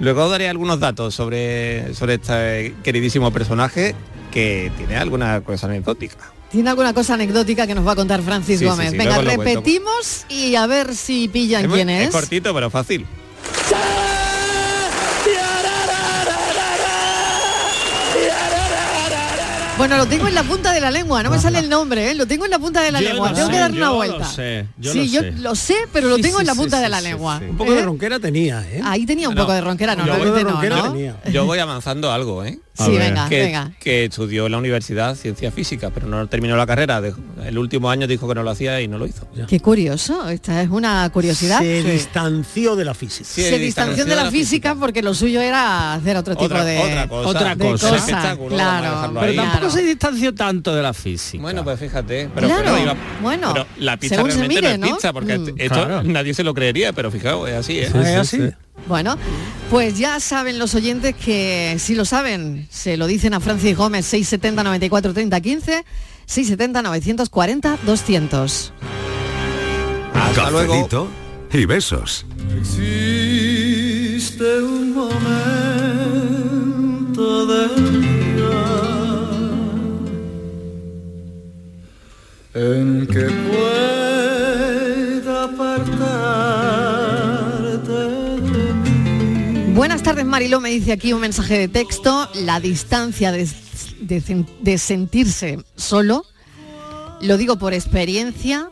Luego 0.00 0.28
daré 0.28 0.48
algunos 0.48 0.80
datos 0.80 1.14
sobre, 1.14 1.94
sobre 1.94 2.14
este 2.14 2.74
queridísimo 2.82 3.30
personaje 3.32 3.94
que 4.34 4.70
tiene 4.76 4.96
alguna 4.96 5.40
cosa 5.42 5.66
anecdótica. 5.66 6.16
Tiene 6.50 6.68
alguna 6.70 6.92
cosa 6.92 7.14
anecdótica 7.14 7.66
que 7.66 7.74
nos 7.74 7.86
va 7.86 7.92
a 7.92 7.96
contar 7.96 8.20
Francis 8.22 8.58
Sí, 8.58 8.64
Gómez. 8.64 8.90
sí, 8.90 8.96
Venga, 8.98 9.22
lo 9.22 9.30
repetimos 9.30 10.26
y 10.28 10.54
a 10.56 10.66
ver 10.66 10.94
si 10.94 11.28
pillan 11.28 11.68
muy- 11.68 11.76
quién 11.78 11.90
es. 11.90 12.10
cortito, 12.10 12.52
pero 12.52 12.68
fácil. 12.70 13.06
Bueno, 19.76 19.96
lo 19.96 20.06
tengo 20.06 20.28
en 20.28 20.34
la 20.36 20.44
punta 20.44 20.72
de 20.72 20.80
la 20.80 20.90
lengua, 20.92 21.22
no 21.24 21.30
me 21.30 21.38
sale 21.40 21.58
el 21.58 21.68
nombre, 21.68 22.12
¿eh? 22.12 22.14
lo 22.14 22.26
tengo 22.26 22.44
en 22.44 22.52
la 22.52 22.60
punta 22.60 22.80
de 22.80 22.92
la 22.92 23.00
Yo 23.00 23.08
lengua, 23.08 23.30
lo 23.30 23.34
tengo 23.36 23.50
que 23.50 23.58
dar 23.58 23.70
una 23.72 23.80
yo 23.80 23.86
lo 23.86 23.94
vuelta. 23.96 24.24
sé, 24.24 24.66
yo 24.78 24.92
sí, 24.92 24.98
lo 24.98 25.04
yo 25.06 25.20
sé. 25.20 25.32
lo 25.32 25.54
sé, 25.56 25.74
pero 25.92 26.08
lo 26.08 26.16
tengo 26.18 26.36
sí, 26.38 26.42
en 26.42 26.46
la 26.46 26.54
punta 26.54 26.76
sí, 26.76 26.82
de 26.84 26.88
la 26.88 26.98
sí, 27.00 27.04
lengua. 27.08 27.40
Un 27.50 27.56
poco 27.56 27.72
de 27.72 27.80
¿Eh? 27.80 27.84
ronquera 27.84 28.20
tenía, 28.20 28.64
¿eh? 28.70 28.80
Ahí 28.84 29.04
tenía 29.04 29.28
un 29.28 29.34
No, 29.34 29.40
poco 29.42 29.52
de 29.52 29.60
ronquera, 29.60 29.94
yo 29.96 30.06
normalmente 30.06 30.44
voy- 30.44 30.68
no, 30.68 30.76
¿no? 30.76 30.92
tenía. 30.92 31.16
Yo 31.32 31.44
voy 31.44 31.58
avanzando 31.58 32.12
algo, 32.12 32.44
¿eh? 32.44 32.60
Sí, 32.76 32.90
ver. 32.90 33.00
venga, 33.10 33.28
que, 33.28 33.38
venga. 33.40 33.72
que 33.78 34.04
estudió 34.06 34.46
en 34.46 34.52
la 34.52 34.58
universidad 34.58 35.14
ciencia 35.14 35.52
física, 35.52 35.90
pero 35.94 36.08
no 36.08 36.26
terminó 36.26 36.56
la 36.56 36.66
carrera. 36.66 37.00
de- 37.00 37.14
el 37.46 37.56
último 37.56 37.88
año 37.88 38.06
dijo 38.06 38.26
que 38.28 38.34
no 38.34 38.42
lo 38.42 38.50
hacía 38.50 38.80
y 38.80 38.88
no 38.88 38.98
lo 38.98 39.06
hizo. 39.06 39.28
Qué 39.48 39.60
curioso, 39.60 40.28
esta 40.28 40.60
es 40.60 40.68
una 40.70 41.08
curiosidad. 41.10 41.60
Se 41.60 41.82
Sí. 41.82 41.88
distanció 41.90 42.74
de 42.76 42.84
la 42.84 42.94
física. 42.94 43.24
se 43.28 43.58
distanció 43.58 44.04
de 44.04 44.16
la 44.16 44.30
física 44.30 44.74
porque 44.74 45.02
lo 45.02 45.14
suyo 45.14 45.40
era 45.40 45.94
hacer 45.94 46.16
otro 46.16 46.34
tipo 46.34 46.46
Otra- 46.46 46.64
de 46.64 46.78
otra 46.78 47.08
cosa. 47.08 47.28
Otra 47.28 47.54
de 47.54 47.64
cosa. 47.64 48.36
claro, 48.48 49.10
Pero 49.14 49.20
ahí. 49.20 49.36
tampoco 49.36 49.58
claro. 49.60 49.70
se 49.70 49.82
distanció 49.82 50.34
tanto 50.34 50.74
de 50.74 50.82
la 50.82 50.92
física. 50.92 51.40
Bueno, 51.42 51.62
pues 51.64 51.78
fíjate. 51.78 52.28
Pero, 52.34 52.46
Claro, 52.48 52.62
pero 52.64 52.78
iba- 52.82 52.96
bueno, 53.22 53.52
pero 53.52 53.66
la 53.78 53.96
pizza 53.96 54.16
realmente 54.16 54.48
mire, 54.48 54.62
no 54.62 54.68
es 54.86 54.90
¿no? 54.90 54.96
pizza, 54.96 55.12
porque 55.12 55.38
Mm. 55.38 55.48
esto 55.58 55.74
Claro. 55.74 56.02
nadie 56.02 56.34
se 56.34 56.42
lo 56.42 56.54
creería, 56.54 56.92
pero 56.92 57.10
fijaos, 57.10 57.48
es 57.48 57.54
así, 57.54 57.78
¿eh? 57.78 57.84
¿es 57.84 57.94
así? 58.16 58.40
Bueno, 58.86 59.16
pues 59.70 59.98
ya 59.98 60.20
saben 60.20 60.58
los 60.58 60.74
oyentes 60.74 61.14
que 61.14 61.76
si 61.78 61.94
lo 61.94 62.04
saben, 62.04 62.66
se 62.70 62.96
lo 62.96 63.06
dicen 63.06 63.32
a 63.34 63.40
Francis 63.40 63.76
Gómez 63.76 64.04
670 64.06 64.62
94 64.62 65.14
30 65.14 65.40
15, 65.40 65.84
670 66.26 66.82
940 66.82 67.78
200. 67.86 68.72
Hasta 70.14 70.50
luego. 70.50 71.08
Y 71.52 71.64
besos. 71.66 72.26
Existe 72.58 73.82
un 74.60 74.92
momento 74.92 75.14
del 77.46 78.02
día 78.02 78.50
en 82.54 83.06
que 83.06 83.30
pueda 83.30 84.13
Buenas 89.84 90.02
tardes, 90.02 90.24
Mariló, 90.24 90.62
me 90.62 90.70
dice 90.70 90.92
aquí 90.92 91.12
un 91.12 91.20
mensaje 91.20 91.58
de 91.58 91.68
texto, 91.68 92.26
la 92.36 92.58
distancia 92.58 93.30
de, 93.32 93.46
de 94.00 94.22
sen- 94.22 94.46
de 94.62 94.78
sentirse 94.78 95.62
solo, 95.76 96.24
lo 97.20 97.36
digo 97.36 97.58
por 97.58 97.74
experiencia, 97.74 98.70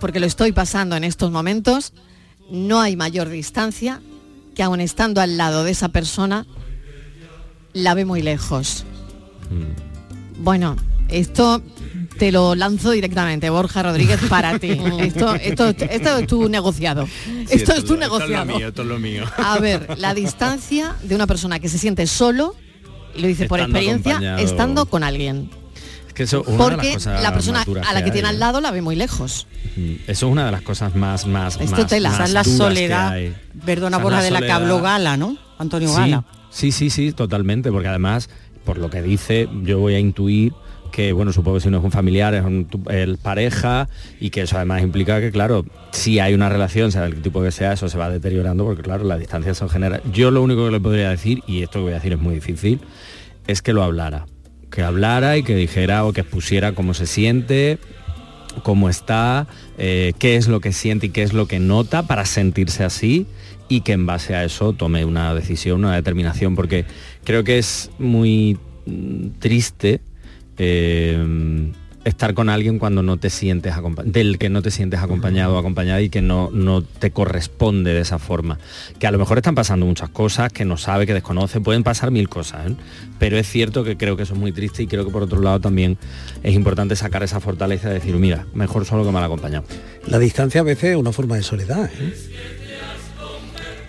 porque 0.00 0.18
lo 0.18 0.24
estoy 0.24 0.52
pasando 0.52 0.96
en 0.96 1.04
estos 1.04 1.30
momentos, 1.30 1.92
no 2.50 2.80
hay 2.80 2.96
mayor 2.96 3.28
distancia 3.28 4.00
que 4.54 4.62
aun 4.62 4.80
estando 4.80 5.20
al 5.20 5.36
lado 5.36 5.62
de 5.62 5.72
esa 5.72 5.90
persona, 5.90 6.46
la 7.74 7.92
ve 7.92 8.06
muy 8.06 8.22
lejos. 8.22 8.86
Bueno, 10.38 10.76
esto 11.08 11.62
te 12.18 12.32
lo 12.32 12.54
lanzo 12.54 12.90
directamente, 12.92 13.50
Borja 13.50 13.82
Rodríguez, 13.82 14.20
para 14.28 14.58
ti. 14.58 14.70
Esto, 15.00 15.34
esto, 15.34 15.68
esto 15.68 16.16
es 16.18 16.26
tu 16.26 16.48
negociado. 16.48 17.06
esto 17.50 17.74
es 17.74 17.84
tu 17.84 17.96
negociado. 17.96 18.58
esto 18.58 18.82
es 18.82 18.88
lo 18.88 18.98
mío. 18.98 19.24
A 19.36 19.58
ver, 19.58 19.98
la 19.98 20.14
distancia 20.14 20.94
de 21.02 21.14
una 21.14 21.26
persona 21.26 21.58
que 21.58 21.68
se 21.68 21.78
siente 21.78 22.06
solo, 22.06 22.54
y 23.14 23.20
lo 23.20 23.28
dice 23.28 23.46
por 23.46 23.60
experiencia, 23.60 24.12
acompañado. 24.12 24.38
estando 24.44 24.86
con 24.86 25.04
alguien. 25.04 25.50
Es 26.08 26.12
que 26.14 26.22
eso 26.22 26.42
de 26.42 26.50
las 26.52 26.56
Porque 26.56 26.94
cosas 26.94 27.22
la 27.22 27.32
persona 27.34 27.64
más 27.66 27.86
a 27.88 27.92
la 27.92 28.02
que 28.02 28.10
tiene 28.10 28.28
al 28.28 28.38
lado 28.38 28.62
la 28.62 28.70
ve 28.70 28.80
muy 28.80 28.96
lejos. 28.96 29.46
Mm, 29.76 29.92
Eso 30.06 30.26
es 30.26 30.32
una 30.32 30.46
de 30.46 30.52
las 30.52 30.62
cosas 30.62 30.94
más 30.96 31.26
más 31.26 31.60
Esto 31.60 31.64
más, 31.76 31.80
más 31.82 31.92
es 31.92 32.00
la 32.02 32.10
duras 32.10 32.46
que 32.48 32.56
soledad, 32.56 33.18
perdona 33.66 33.98
la 33.98 34.22
de 34.22 34.30
la 34.30 34.40
que 34.40 34.52
habló 34.52 34.80
Gala, 34.80 35.18
¿no? 35.18 35.36
Antonio 35.58 35.90
Sí, 35.90 35.96
Gala. 35.96 36.24
sí, 36.50 36.72
sí, 36.72 36.88
sí, 36.88 37.12
totalmente, 37.12 37.70
porque 37.70 37.88
además, 37.88 38.30
por 38.64 38.78
lo 38.78 38.88
que 38.88 39.02
dice, 39.02 39.48
yo 39.62 39.78
voy 39.78 39.94
a 39.94 39.98
intuir 39.98 40.54
que, 40.96 41.12
bueno, 41.12 41.30
supongo 41.30 41.58
que 41.58 41.64
si 41.64 41.68
no 41.68 41.76
es 41.76 41.84
un 41.84 41.90
familiar, 41.90 42.32
es 42.32 42.42
un 42.42 42.66
el 42.88 43.18
pareja, 43.18 43.86
y 44.18 44.30
que 44.30 44.40
eso 44.40 44.56
además 44.56 44.82
implica 44.82 45.20
que, 45.20 45.30
claro, 45.30 45.66
si 45.92 46.20
hay 46.20 46.32
una 46.32 46.48
relación, 46.48 46.90
sea 46.90 47.02
del 47.02 47.20
tipo 47.20 47.42
que 47.42 47.50
sea, 47.50 47.74
eso 47.74 47.90
se 47.90 47.98
va 47.98 48.08
deteriorando, 48.08 48.64
porque 48.64 48.82
claro, 48.82 49.04
la 49.04 49.18
distancia 49.18 49.52
se 49.52 49.68
genera. 49.68 50.00
Yo 50.10 50.30
lo 50.30 50.40
único 50.40 50.64
que 50.64 50.70
le 50.70 50.80
podría 50.80 51.10
decir, 51.10 51.42
y 51.46 51.62
esto 51.62 51.80
que 51.80 51.82
voy 51.82 51.92
a 51.92 51.96
decir 51.96 52.14
es 52.14 52.18
muy 52.18 52.36
difícil, 52.36 52.80
es 53.46 53.60
que 53.60 53.74
lo 53.74 53.82
hablara. 53.82 54.24
Que 54.70 54.80
hablara 54.84 55.36
y 55.36 55.42
que 55.42 55.54
dijera 55.54 56.02
o 56.06 56.14
que 56.14 56.22
expusiera 56.22 56.72
cómo 56.72 56.94
se 56.94 57.04
siente, 57.04 57.78
cómo 58.62 58.88
está, 58.88 59.48
eh, 59.76 60.14
qué 60.18 60.36
es 60.36 60.48
lo 60.48 60.60
que 60.60 60.72
siente 60.72 61.08
y 61.08 61.10
qué 61.10 61.24
es 61.24 61.34
lo 61.34 61.46
que 61.46 61.60
nota 61.60 62.04
para 62.04 62.24
sentirse 62.24 62.84
así 62.84 63.26
y 63.68 63.82
que 63.82 63.92
en 63.92 64.06
base 64.06 64.34
a 64.34 64.44
eso 64.44 64.72
tome 64.72 65.04
una 65.04 65.34
decisión, 65.34 65.84
una 65.84 65.94
determinación, 65.94 66.56
porque 66.56 66.86
creo 67.22 67.44
que 67.44 67.58
es 67.58 67.90
muy 67.98 68.56
mm, 68.86 69.40
triste 69.40 70.00
eh, 70.58 71.72
estar 72.06 72.34
con 72.34 72.48
alguien 72.48 72.78
cuando 72.78 73.02
no 73.02 73.16
te 73.16 73.30
sientes 73.30 73.74
del 74.04 74.38
que 74.38 74.48
no 74.48 74.62
te 74.62 74.70
sientes 74.70 75.00
acompañado 75.00 75.56
o 75.56 75.58
acompañada 75.58 76.00
y 76.00 76.08
que 76.08 76.22
no, 76.22 76.50
no 76.52 76.82
te 76.82 77.10
corresponde 77.10 77.92
de 77.92 78.00
esa 78.00 78.20
forma. 78.20 78.58
Que 79.00 79.08
a 79.08 79.10
lo 79.10 79.18
mejor 79.18 79.38
están 79.38 79.56
pasando 79.56 79.86
muchas 79.86 80.10
cosas, 80.10 80.52
que 80.52 80.64
no 80.64 80.76
sabe, 80.76 81.04
que 81.04 81.14
desconoce, 81.14 81.60
pueden 81.60 81.82
pasar 81.82 82.12
mil 82.12 82.28
cosas, 82.28 82.70
¿eh? 82.70 82.74
pero 83.18 83.36
es 83.38 83.48
cierto 83.48 83.82
que 83.82 83.96
creo 83.96 84.16
que 84.16 84.22
eso 84.22 84.34
es 84.34 84.38
muy 84.38 84.52
triste 84.52 84.84
y 84.84 84.86
creo 84.86 85.04
que 85.04 85.10
por 85.10 85.24
otro 85.24 85.40
lado 85.40 85.60
también 85.60 85.98
es 86.44 86.54
importante 86.54 86.94
sacar 86.94 87.24
esa 87.24 87.40
fortaleza 87.40 87.88
de 87.88 87.94
decir, 87.94 88.14
mira, 88.14 88.46
mejor 88.54 88.84
solo 88.84 89.04
que 89.04 89.10
mal 89.10 89.24
acompañado. 89.24 89.64
La 90.06 90.20
distancia 90.20 90.60
a 90.60 90.64
veces 90.64 90.90
es 90.90 90.96
una 90.96 91.10
forma 91.10 91.34
de 91.34 91.42
soledad. 91.42 91.90
¿eh? 91.98 92.14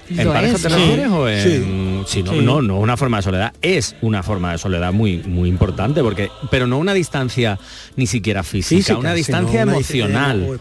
¿En 0.10 0.28
pareja 0.28 0.56
es, 0.56 0.62
te 0.62 0.70
¿no? 0.70 0.76
refieres 0.78 1.08
o 1.10 1.30
en...? 1.30 1.44
Sí. 1.44 2.04
Sí, 2.08 2.24
no, 2.24 2.32
Sí. 2.32 2.40
no, 2.42 2.62
no 2.62 2.80
una 2.80 2.96
forma 2.96 3.18
de 3.18 3.24
soledad, 3.24 3.54
es 3.62 3.94
una 4.02 4.24
forma 4.24 4.54
de 4.54 4.58
soledad 4.58 4.94
muy, 4.94 5.18
muy 5.26 5.50
importante, 5.50 6.02
porque, 6.02 6.30
pero 6.50 6.66
no 6.66 6.78
una 6.78 6.94
distancia 6.94 7.60
ni 7.98 8.08
siquiera 8.08 8.44
física, 8.44 8.78
Física, 8.78 8.98
una 8.98 9.14
distancia 9.14 9.64
una 9.64 9.74
emocional. 9.74 10.58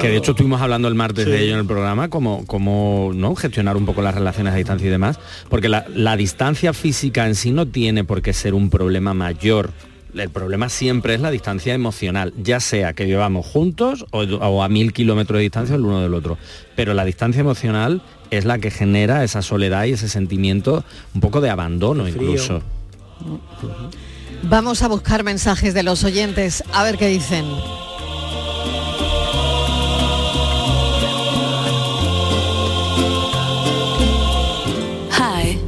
Que 0.00 0.08
de 0.08 0.16
hecho 0.16 0.30
estuvimos 0.30 0.62
hablando 0.62 0.88
el 0.88 0.94
martes 0.94 1.26
Sí. 1.26 1.30
de 1.30 1.42
ello 1.42 1.54
en 1.54 1.60
el 1.60 1.66
programa, 1.66 2.08
como, 2.08 2.46
como 2.46 3.10
¿no? 3.14 3.34
gestionar 3.34 3.76
un 3.76 3.84
poco 3.84 4.00
las 4.00 4.14
relaciones 4.14 4.54
a 4.54 4.56
distancia 4.56 4.86
y 4.86 4.90
demás, 4.90 5.18
porque 5.50 5.68
la, 5.68 5.84
la 5.94 6.16
distancia 6.16 6.72
física 6.72 7.26
en 7.26 7.34
sí 7.34 7.50
no 7.50 7.66
tiene 7.66 8.04
por 8.04 8.22
qué 8.22 8.32
ser 8.32 8.54
un 8.54 8.70
problema 8.70 9.12
mayor. 9.12 9.72
El 10.14 10.30
problema 10.30 10.68
siempre 10.68 11.14
es 11.14 11.20
la 11.20 11.30
distancia 11.30 11.74
emocional, 11.74 12.32
ya 12.42 12.60
sea 12.60 12.94
que 12.94 13.04
vivamos 13.04 13.46
juntos 13.46 14.06
o, 14.10 14.22
o 14.22 14.62
a 14.62 14.68
mil 14.68 14.92
kilómetros 14.92 15.38
de 15.38 15.42
distancia 15.42 15.76
el 15.76 15.84
uno 15.84 16.00
del 16.00 16.14
otro. 16.14 16.38
Pero 16.74 16.94
la 16.94 17.04
distancia 17.04 17.40
emocional 17.40 18.02
es 18.30 18.44
la 18.44 18.58
que 18.58 18.70
genera 18.70 19.24
esa 19.24 19.42
soledad 19.42 19.84
y 19.84 19.92
ese 19.92 20.08
sentimiento 20.08 20.84
un 21.14 21.20
poco 21.20 21.40
de 21.40 21.50
abandono 21.50 22.08
incluso. 22.08 22.62
Vamos 24.42 24.82
a 24.82 24.88
buscar 24.88 25.24
mensajes 25.24 25.74
de 25.74 25.82
los 25.82 26.04
oyentes, 26.04 26.62
a 26.72 26.84
ver 26.84 26.96
qué 26.96 27.08
dicen. 27.08 27.44
Hi. 35.10 35.58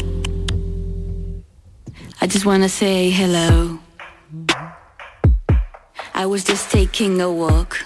I 2.22 2.26
just 2.26 2.46
want 2.46 2.62
to 2.62 2.68
say 2.68 3.10
hello. 3.10 3.69
I 6.20 6.26
was 6.26 6.44
just 6.44 6.70
taking 6.70 7.18
a 7.22 7.32
walk. 7.32 7.78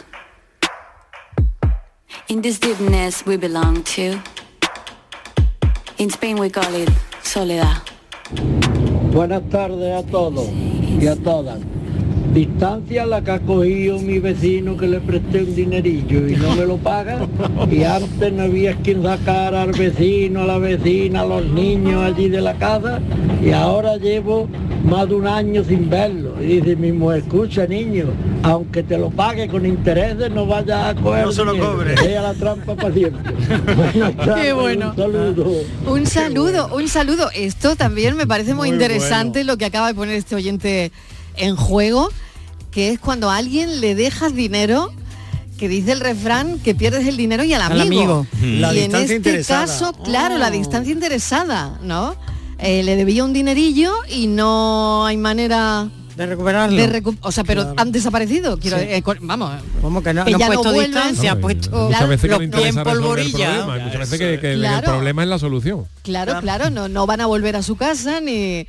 In 2.27 2.43
this 2.43 2.59
deepness 2.59 3.25
we 3.25 3.37
belong 3.37 3.85
to. 3.95 4.19
In 5.99 6.11
Spain 6.11 6.39
we 6.41 6.51
call 6.51 6.75
it 6.75 6.91
soledad. 7.23 7.81
Buenas 9.13 9.49
tardes 9.51 10.05
a 10.05 10.11
todos 10.11 10.49
y 10.51 11.07
a 11.07 11.15
todas. 11.15 11.61
Distancia 12.35 13.07
la 13.07 13.23
que 13.23 13.31
ha 13.31 13.39
cogido 13.39 14.01
mi 14.01 14.19
vecino 14.19 14.77
que 14.77 14.89
le 14.89 14.99
presté 14.99 15.45
un 15.45 15.55
dinerillo 15.55 16.27
y 16.27 16.35
no 16.35 16.57
me 16.57 16.67
lo 16.67 16.77
paga. 16.79 17.21
Y 17.71 17.85
antes 17.85 18.33
no 18.33 18.43
había 18.43 18.75
quien 18.75 19.05
sacar 19.05 19.55
al 19.55 19.71
vecino, 19.71 20.41
a 20.41 20.47
la 20.47 20.59
vecina, 20.59 21.21
a 21.21 21.27
los 21.27 21.47
niños 21.47 22.03
allí 22.03 22.29
de 22.29 22.41
la 22.41 22.55
casa. 22.55 23.01
Y 23.41 23.53
ahora 23.53 23.99
llevo 23.99 24.49
más 24.85 25.09
de 25.09 25.15
un 25.15 25.29
año 25.29 25.63
sin 25.63 25.89
verlo. 25.89 26.35
Y 26.43 26.61
dice 26.61 26.75
mi 26.75 26.91
mujer, 26.91 27.21
escucha 27.21 27.69
niño, 27.69 28.07
aunque 28.43 28.83
te 28.83 28.99
lo 28.99 29.11
pague 29.11 29.47
con 29.47 29.65
intereses, 29.65 30.29
no 30.33 30.45
vayas 30.45 30.89
a 30.89 30.95
coger 31.01 31.27
No 31.27 31.33
se 31.33 31.45
lo 31.45 31.53
dinero, 31.53 31.73
cobre. 31.73 31.97
sea 31.97 32.23
la 32.23 32.35
trampa 32.35 32.75
para 32.75 32.93
siempre. 32.93 33.33
Tardes, 34.17 34.45
Qué 34.45 34.53
bueno. 34.53 34.91
Un 34.91 34.97
saludo. 34.97 35.53
Un 35.87 36.07
saludo, 36.07 36.69
un 36.75 36.89
saludo. 36.89 37.31
Esto 37.33 37.77
también 37.77 38.17
me 38.17 38.27
parece 38.27 38.55
muy, 38.55 38.71
Muy 38.71 38.75
interesante 38.75 39.45
lo 39.45 39.57
que 39.57 39.67
acaba 39.67 39.87
de 39.87 39.95
poner 39.95 40.17
este 40.17 40.35
oyente 40.35 40.91
en 41.37 41.57
juego, 41.57 42.09
que 42.71 42.91
es 42.91 42.99
cuando 42.99 43.31
a 43.31 43.37
alguien 43.37 43.81
le 43.81 43.95
dejas 43.95 44.35
dinero 44.35 44.93
que 45.59 45.69
dice 45.69 45.93
el 45.93 46.01
refrán 46.01 46.59
que 46.59 46.75
pierdes 46.75 47.07
el 47.07 47.17
dinero 47.17 47.45
y 47.45 47.53
al 47.55 47.63
Al 47.63 47.81
amigo. 47.81 47.87
amigo. 48.03 48.27
Y 48.43 48.59
La 48.59 48.71
en 48.71 48.75
distancia 48.75 49.01
este 49.03 49.15
interesada. 49.17 49.67
caso, 49.67 49.93
claro, 50.03 50.37
la 50.39 50.49
Oh. 50.49 50.51
distancia 50.51 50.93
interesada, 50.93 51.79
¿no? 51.83 52.17
Eh, 52.59 52.83
le 52.83 52.97
debía 52.97 53.25
un 53.25 53.33
dinerillo 53.33 53.93
y 54.09 54.27
no 54.27 55.07
hay 55.07 55.17
manera 55.17 55.89
de 56.17 56.27
recuperarlo. 56.27 56.77
de 56.77 56.89
recu- 57.03 57.17
o 57.21 57.31
sea, 57.33 57.45
pero 57.45 57.73
han 57.77 57.93
desaparecido. 57.93 58.57
Quiero, 58.59 58.79
Sí. 58.79 58.85
eh, 58.89 59.03
vamos, 59.21 59.53
Como 59.81 60.03
que 60.03 60.13
no, 60.15 60.25
que 60.25 60.31
no 60.33 60.39
ya 60.39 60.47
ha 60.47 60.49
puesto 60.49 60.73
no 60.73 60.81
distancia, 60.81 61.33
ha 61.33 61.35
No, 61.37 61.41
puesto 61.41 61.71
muchas 61.71 61.89
Claro, 61.89 62.09
veces 62.09 62.31
que 62.31 62.37
pies 62.39 62.53
en 62.53 62.53
resolver 62.53 62.79
el 62.79 62.85
polvorilla. 63.01 63.37
problema, 63.65 63.85
muchas 63.85 64.01
veces 64.01 64.19
que, 64.19 64.41
que 64.41 64.53
el- 64.53 64.65
el 64.65 64.71
Claro. 64.71 64.93
problema 64.93 65.23
es 65.23 65.29
la 65.29 65.39
solución. 65.39 65.85
Claro, 66.03 66.41
claro, 66.41 66.71
no, 66.71 66.89
no 66.89 67.07
van 67.07 67.21
a 67.21 67.27
volver 67.27 67.55
a 67.57 67.63
su 67.63 67.77
casa 67.77 68.21
ni. 68.21 68.67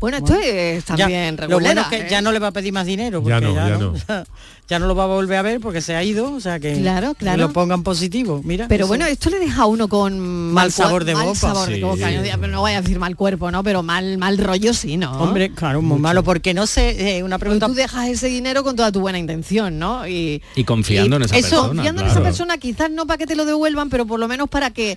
Bueno, 0.00 0.16
esto 0.16 0.34
es 0.34 0.84
Ya, 0.86 0.96
también 0.96 1.36
lo 1.48 1.60
bueno 1.60 1.82
es 1.82 1.86
que 1.88 1.96
¿eh? 1.98 2.06
ya 2.10 2.22
no 2.22 2.32
le 2.32 2.38
va 2.38 2.48
a 2.48 2.52
pedir 2.52 2.72
más 2.72 2.86
dinero 2.86 3.22
porque 3.22 3.34
Ya 3.34 3.40
no, 3.40 3.54
ya, 3.54 3.68
ya 3.68 3.76
no, 3.78 3.92
no. 3.92 4.24
ya 4.68 4.78
no 4.78 4.86
lo 4.86 4.94
va 4.94 5.04
a 5.04 5.06
volver 5.08 5.36
a 5.38 5.42
ver 5.42 5.60
porque 5.60 5.80
se 5.82 5.94
ha 5.94 6.02
ido 6.02 6.32
o 6.32 6.40
sea 6.40 6.58
que 6.58 6.72
Claro, 6.80 7.12
que 7.14 7.18
claro. 7.20 7.38
lo 7.42 7.52
pongan 7.52 7.82
positivo 7.82 8.40
mira 8.42 8.66
Pero 8.68 8.84
eso. 8.84 8.88
bueno, 8.88 9.04
esto 9.04 9.28
le 9.28 9.38
deja 9.38 9.62
a 9.62 9.66
uno 9.66 9.88
con 9.88 10.18
Mal 10.52 10.72
sabor 10.72 11.04
de 11.04 11.14
mal 11.14 11.26
boca. 11.26 11.38
sabor 11.38 11.68
de 11.68 11.74
Sí. 11.76 11.80
boca. 11.82 12.10
No, 12.10 12.46
no 12.48 12.60
voy 12.60 12.72
a 12.72 12.80
decir 12.80 12.98
mal 12.98 13.14
cuerpo, 13.14 13.50
¿no? 13.50 13.62
Pero 13.62 13.82
mal, 13.82 14.16
mal 14.16 14.38
rollo 14.38 14.72
sí, 14.72 14.96
¿no? 14.96 15.12
hombre 15.20 15.52
claro 15.52 15.82
muy 15.82 15.98
malo 15.98 16.22
porque 16.24 16.54
no 16.54 16.66
sé 16.66 17.18
eh, 17.18 17.22
una 17.22 17.36
Porque 17.36 17.50
pregunta 17.50 17.66
tú 17.66 17.74
dejas 17.74 18.08
ese 18.08 18.28
dinero 18.28 18.64
con 18.64 18.76
toda 18.76 18.90
tu 18.92 19.00
buena 19.00 19.18
intención, 19.18 19.78
¿no? 19.78 20.08
Y, 20.08 20.42
Y 20.56 20.64
confiando 20.64 21.16
en 21.16 21.22
esa 21.24 21.36
eso, 21.36 21.48
persona. 21.50 21.68
confiando 21.74 22.00
en 22.02 22.08
esa 22.08 22.22
persona, 22.22 22.56
quizás 22.58 22.90
no 22.90 23.06
para 23.06 23.18
que 23.18 23.26
te 23.26 23.36
lo 23.36 23.44
devuelvan, 23.44 23.90
pero 23.90 24.06
por 24.06 24.18
lo 24.18 24.28
menos 24.28 24.48
para 24.48 24.70
que 24.70 24.96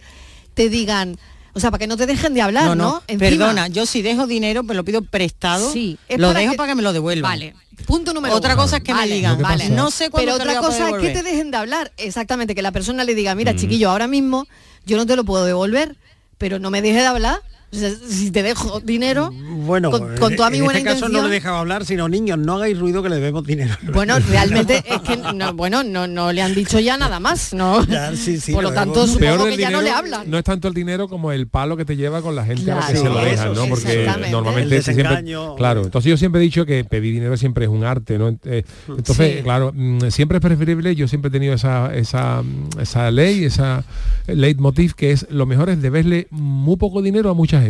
te 0.54 0.70
digan, 0.70 1.18
o 1.54 1.60
sea, 1.60 1.70
para 1.72 1.80
que 1.80 1.88
no 1.88 1.98
te 1.98 2.06
dejen 2.06 2.34
de 2.34 2.42
hablar, 2.42 2.66
no 2.66 2.76
¿no? 2.76 2.84
no 2.84 3.04
Encima. 3.08 3.30
perdona 3.30 3.68
yo 3.68 3.86
si 3.86 4.02
dejo 4.02 4.26
dinero 4.28 4.64
me 4.64 4.74
lo 4.74 4.84
pido 4.84 5.02
prestado 5.04 5.72
Sí, 5.72 5.98
lo 6.18 6.28
para 6.30 6.40
dejo 6.40 6.52
que- 6.54 6.58
para 6.58 6.70
que 6.72 6.76
me 6.76 6.82
lo 6.82 6.94
devuelvan 6.94 7.32
Vale. 7.32 7.56
Punto 7.88 8.14
número 8.14 8.36
otra 8.36 8.54
uno. 8.54 8.64
cosa 8.64 8.78
es 8.78 8.84
que 8.84 8.94
Vale, 8.94 9.10
me 9.10 9.16
digan 9.16 9.42
vale 9.42 9.70
no 9.70 9.90
sé 9.92 10.10
cuándo 10.10 10.32
Pero 10.34 10.44
te 10.44 10.50
otra 10.50 10.62
cosa 10.68 10.90
es 10.90 10.96
que 11.02 11.10
te 11.10 11.24
dejen 11.24 11.52
de 11.52 11.58
hablar. 11.58 11.92
Exactamente, 11.98 12.54
que 12.56 12.62
la 12.62 12.72
persona 12.72 13.04
le 13.04 13.14
diga, 13.16 13.34
mira, 13.36 13.54
Mm. 13.54 13.56
chiquillo, 13.58 13.90
ahora 13.90 14.08
mismo 14.08 14.48
yo 14.86 14.96
no 14.98 15.06
te 15.06 15.16
lo 15.16 15.24
puedo 15.24 15.44
devolver, 15.46 15.98
pero 16.38 16.60
no 16.60 16.70
me 16.70 16.82
deje 16.82 17.00
de 17.00 17.06
hablar. 17.08 17.40
Si 17.74 18.30
te 18.32 18.44
dejo 18.44 18.80
dinero, 18.82 19.32
Bueno, 19.32 19.90
con, 19.92 20.16
con 20.18 20.36
toda 20.36 20.50
mi 20.50 20.58
en 20.60 20.64
buena 20.66 20.80
este 20.80 20.92
caso 20.92 21.10
no 21.10 21.24
le 21.24 21.30
dejaba 21.30 21.60
hablar, 21.60 21.86
sino 21.86 22.08
niños, 22.08 22.38
no 22.38 22.56
hagáis 22.56 22.78
ruido 22.78 23.02
que 23.02 23.10
le 23.10 23.16
debemos 23.16 23.46
dinero. 23.46 23.76
Bueno, 23.94 24.18
realmente 24.30 24.84
es 24.86 25.02
que 25.02 25.18
no, 25.18 25.54
bueno, 25.54 25.84
no, 25.84 26.08
no 26.08 26.32
le 26.32 26.42
han 26.42 26.54
dicho 26.54 26.80
ya 26.80 26.98
nada 26.98 27.20
más, 27.20 27.54
¿no? 27.54 27.84
Ya, 27.86 28.16
sí, 28.16 28.40
sí, 28.40 28.52
Por 28.54 28.64
lo 28.64 28.70
lo 28.70 28.76
tanto, 28.76 29.08
supongo 29.08 29.20
Peor 29.20 29.44
que 29.50 29.58
ya 29.58 29.68
dinero 29.70 29.78
no 29.78 29.82
le 29.84 29.90
hablan. 29.92 30.30
no 30.30 30.38
es 30.38 30.44
tanto 30.44 30.68
el 30.68 30.74
dinero 30.74 31.08
como 31.08 31.32
el 31.32 31.48
palo 31.48 31.76
que 31.78 31.86
te 31.86 31.96
lleva 31.96 32.22
con 32.22 32.36
la 32.36 32.46
gente 32.46 32.72
a 32.72 32.76
la 32.76 32.88
que 32.88 32.96
se 32.98 33.04
lo 33.06 33.16
dejan, 33.24 33.54
¿no? 33.54 33.68
Porque 33.68 34.06
normalmente 34.32 34.78
El 34.78 34.84
siempre, 34.84 35.04
desengaño. 35.04 35.56
claro, 35.56 35.84
entonces 35.84 36.10
yo 36.10 36.18
siempre 36.18 36.42
he 36.42 36.44
dicho 36.44 36.66
que 36.66 36.84
pedir 36.84 37.14
dinero 37.14 37.38
siempre 37.38 37.66
es 37.66 37.72
un 37.72 37.84
arte, 37.84 38.18
¿no? 38.18 38.30
Eh, 38.46 38.64
Entonces, 38.88 39.38
Sí. 39.38 39.44
claro, 39.44 39.72
mm, 39.74 40.10
siempre 40.10 40.38
es 40.38 40.42
preferible, 40.42 40.96
yo 40.96 41.08
siempre 41.08 41.30
he 41.30 41.32
tenido 41.32 41.54
esa 41.54 41.94
esa 41.96 42.44
esa 42.80 43.10
ley, 43.12 43.46
esa 43.46 43.84
leitmotiv 44.28 44.94
que 44.96 45.12
es 45.12 45.28
lo 45.30 45.46
mejor 45.46 45.70
es 45.70 45.82
deberle 45.82 46.28
muy 46.32 46.78
poco 46.78 47.02
dinero 47.02 47.30
a 47.30 47.34
mucha 47.34 47.58
gente. 47.62 47.63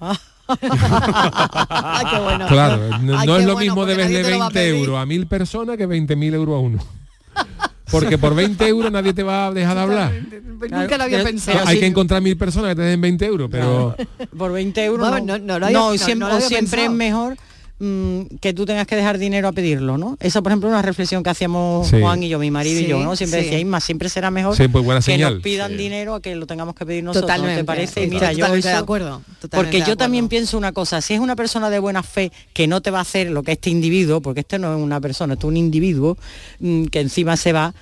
Ay, 0.46 2.04
qué 2.10 2.18
bueno. 2.20 2.46
Claro, 2.48 2.98
no, 3.00 3.18
Ay, 3.18 3.26
no 3.26 3.34
qué 3.34 3.40
es 3.40 3.46
lo 3.46 3.52
bueno, 3.54 3.58
mismo 3.60 3.86
deberle 3.86 4.22
nadie 4.22 4.24
te 4.24 4.30
lo 4.32 4.38
va 4.40 4.46
a 4.46 4.48
20 4.48 4.60
pedir. 4.60 4.74
euros 4.74 4.98
a 5.02 5.06
mil 5.06 5.26
personas 5.26 5.76
que 5.76 5.88
20.000 5.88 6.34
euros 6.34 6.54
a 6.54 6.58
uno. 6.58 6.78
Porque 7.90 8.18
por 8.18 8.34
20 8.34 8.66
euros 8.66 8.90
nadie 8.90 9.12
te 9.14 9.22
va 9.22 9.46
a 9.46 9.52
dejar 9.52 9.76
de 9.76 9.82
hablar. 9.82 10.12
Nunca 10.70 10.96
lo 10.98 11.04
había 11.04 11.18
pero- 11.18 11.24
pensado. 11.30 11.58
pero 11.58 11.68
Hay 11.68 11.76
sí- 11.76 11.80
que 11.80 11.86
encontrar 11.86 12.20
mil 12.22 12.36
personas 12.36 12.70
que 12.70 12.76
te 12.76 12.82
den 12.82 13.00
20 13.00 13.24
euros, 13.26 13.48
pero 13.50 13.94
por 14.36 14.52
20 14.52 14.84
euros 14.84 15.08
Bueno, 15.08 15.24
no, 15.26 15.38
no- 15.38 15.44
no 15.44 15.58
lo 15.58 15.66
había- 15.66 15.78
no- 15.78 15.90
siempre, 15.92 16.14
no 16.16 16.28
lo 16.28 16.34
había 16.34 16.48
siempre 16.48 16.84
es 16.84 16.90
mejor 16.90 17.36
mm, 17.78 18.36
que 18.40 18.52
tú 18.54 18.64
tengas 18.66 18.86
que 18.86 18.96
dejar 18.96 19.18
dinero 19.18 19.48
a 19.48 19.52
pedirlo, 19.52 19.98
¿no? 19.98 20.16
Esa, 20.20 20.42
por 20.42 20.52
ejemplo, 20.52 20.68
una 20.68 20.82
reflexión 20.82 21.22
que 21.22 21.30
hacíamos 21.30 21.88
Sí. 21.88 22.00
Juan 22.00 22.22
y 22.22 22.28
yo, 22.28 22.38
mi 22.38 22.50
marido 22.50 22.80
y 22.80 22.86
yo, 22.86 22.98
¿no? 23.02 23.16
Siempre 23.16 23.42
sí. 23.44 23.50
decía, 23.50 23.80
siempre 23.80 24.08
será 24.08 24.30
mejor 24.30 24.56
Sí, 24.56 24.68
pues 24.68 24.84
buena 24.84 25.00
que 25.00 25.04
señal. 25.06 25.34
nos 25.34 25.42
pidan 25.42 25.72
Sí. 25.72 25.76
dinero 25.76 26.14
a 26.14 26.20
que 26.22 26.34
lo 26.36 26.46
tengamos 26.46 26.74
que 26.74 26.86
pedir 26.86 27.02
nosotros, 27.04 27.28
¿no 27.28 27.34
Totalmente. 27.34 27.60
te 27.62 27.64
parece? 27.64 28.06
Mira, 28.06 28.32
yo 28.32 28.38
totalmente 28.38 28.68
de 28.68 28.74
eso- 28.74 28.82
acuerdo. 28.82 29.22
totalmente 29.40 29.56
porque 29.78 29.90
yo 29.90 29.96
también 29.96 30.28
pienso 30.28 30.56
una 30.56 30.72
cosa, 30.72 31.00
si 31.00 31.14
es 31.14 31.20
una 31.20 31.36
persona 31.36 31.68
de 31.70 31.78
buena 31.78 32.02
fe 32.02 32.30
que 32.52 32.66
no 32.66 32.80
te 32.80 32.90
va 32.90 32.98
a 32.98 33.02
hacer 33.02 33.30
lo 33.30 33.42
que 33.42 33.52
este 33.52 33.70
individuo, 33.70 34.20
porque 34.20 34.40
este 34.40 34.58
no 34.58 34.74
es 34.76 34.80
una 34.82 35.00
persona, 35.00 35.34
este 35.34 35.46
es 35.46 35.48
un 35.48 35.56
individuo 35.56 36.16
mm, 36.60 36.84
que 36.86 37.00
encima 37.00 37.36
se 37.36 37.52
va, 37.52 37.74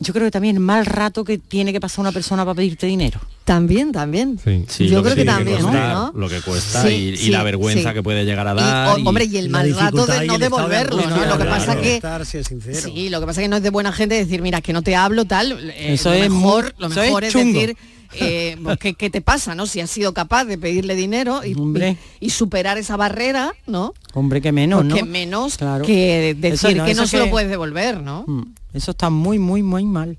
yo 0.00 0.12
creo 0.12 0.26
que 0.26 0.30
también 0.30 0.58
mal 0.60 0.86
rato 0.86 1.24
que 1.24 1.38
tiene 1.38 1.72
que 1.72 1.80
pasar 1.80 2.00
una 2.00 2.12
persona 2.12 2.44
para 2.44 2.54
pedirte 2.56 2.86
dinero. 2.86 3.20
También, 3.44 3.92
también. 3.92 4.38
sí. 4.42 4.64
Sí, 4.68 4.88
Yo 4.88 4.98
lo 4.98 5.02
creo 5.04 5.16
que 5.16 5.24
también, 5.24 5.62
¿no? 5.62 6.12
Lo 6.14 6.28
que 6.28 6.40
cuesta 6.42 6.82
Sí, 6.82 7.14
y, 7.18 7.28
la 7.30 7.42
vergüenza 7.42 7.88
sí. 7.90 7.94
que 7.94 8.02
puede 8.02 8.24
llegar 8.24 8.46
a 8.46 8.52
Y, 8.52 8.56
dar. 8.56 8.88
o- 8.94 8.98
y- 8.98 9.06
hombre, 9.06 9.24
y 9.24 9.36
el 9.38 9.48
mal 9.48 9.74
rato 9.74 10.06
de 10.06 10.12
no 10.18 10.22
estado 10.22 10.38
de 10.38 10.44
devolverlo, 10.44 10.96
¿no? 11.08 11.16
Lo 11.24 11.38
que 11.38 11.44
claro, 11.44 11.50
pasa 11.50 11.80
que 11.80 11.96
estar, 11.96 12.26
si 12.26 12.38
es 12.38 12.46
sincero. 12.46 12.78
Sí, 12.94 13.08
lo 13.08 13.20
que 13.20 13.26
pasa 13.26 13.40
es 13.40 13.44
que 13.46 13.48
no 13.48 13.56
es 13.56 13.62
de 13.62 13.70
buena 13.70 13.92
gente 13.92 14.14
decir, 14.16 14.42
mira, 14.42 14.58
es 14.58 14.64
que 14.64 14.72
no 14.74 14.82
te 14.82 14.94
hablo 14.96 15.24
tal. 15.24 15.70
eh, 15.70 15.94
Eso 15.94 16.10
lo 16.10 16.14
es 16.16 16.30
mejor, 16.30 16.64
muy- 16.64 16.72
lo 16.78 16.86
eso 16.88 17.00
mejor 17.00 17.24
es 17.24 17.34
es, 17.34 17.44
decir, 17.46 17.76
eh, 18.20 18.56
pues, 18.62 18.78
¿qué, 18.78 18.94
qué 18.94 19.08
te 19.10 19.20
pasa, 19.22 19.54
no? 19.54 19.66
Si 19.66 19.80
has 19.80 19.90
sido 19.90 20.12
capaz 20.14 20.44
de 20.44 20.58
pedirle 20.58 20.94
dinero 20.94 21.42
y, 21.44 21.54
Hombre. 21.54 21.96
y- 22.20 22.26
y 22.26 22.30
superar 22.30 22.76
esa 22.78 22.96
barrera, 22.98 23.54
¿no? 23.66 23.94
Hombre, 24.12 24.40
que 24.42 24.52
menos, 24.52 24.80
Pues 24.80 24.88
¿no? 24.90 24.94
que 24.96 25.04
menos 25.04 25.56
Claro. 25.56 25.84
que 25.86 26.36
decir 26.38 26.76
no, 26.76 26.84
que 26.84 26.94
no 26.94 27.06
se 27.06 27.18
lo 27.18 27.30
puedes 27.30 27.48
devolver, 27.48 28.02
¿no? 28.02 28.26
Eso 28.72 28.90
está 28.92 29.10
muy, 29.10 29.38
muy, 29.38 29.62
muy 29.62 29.84
mal. 29.84 30.18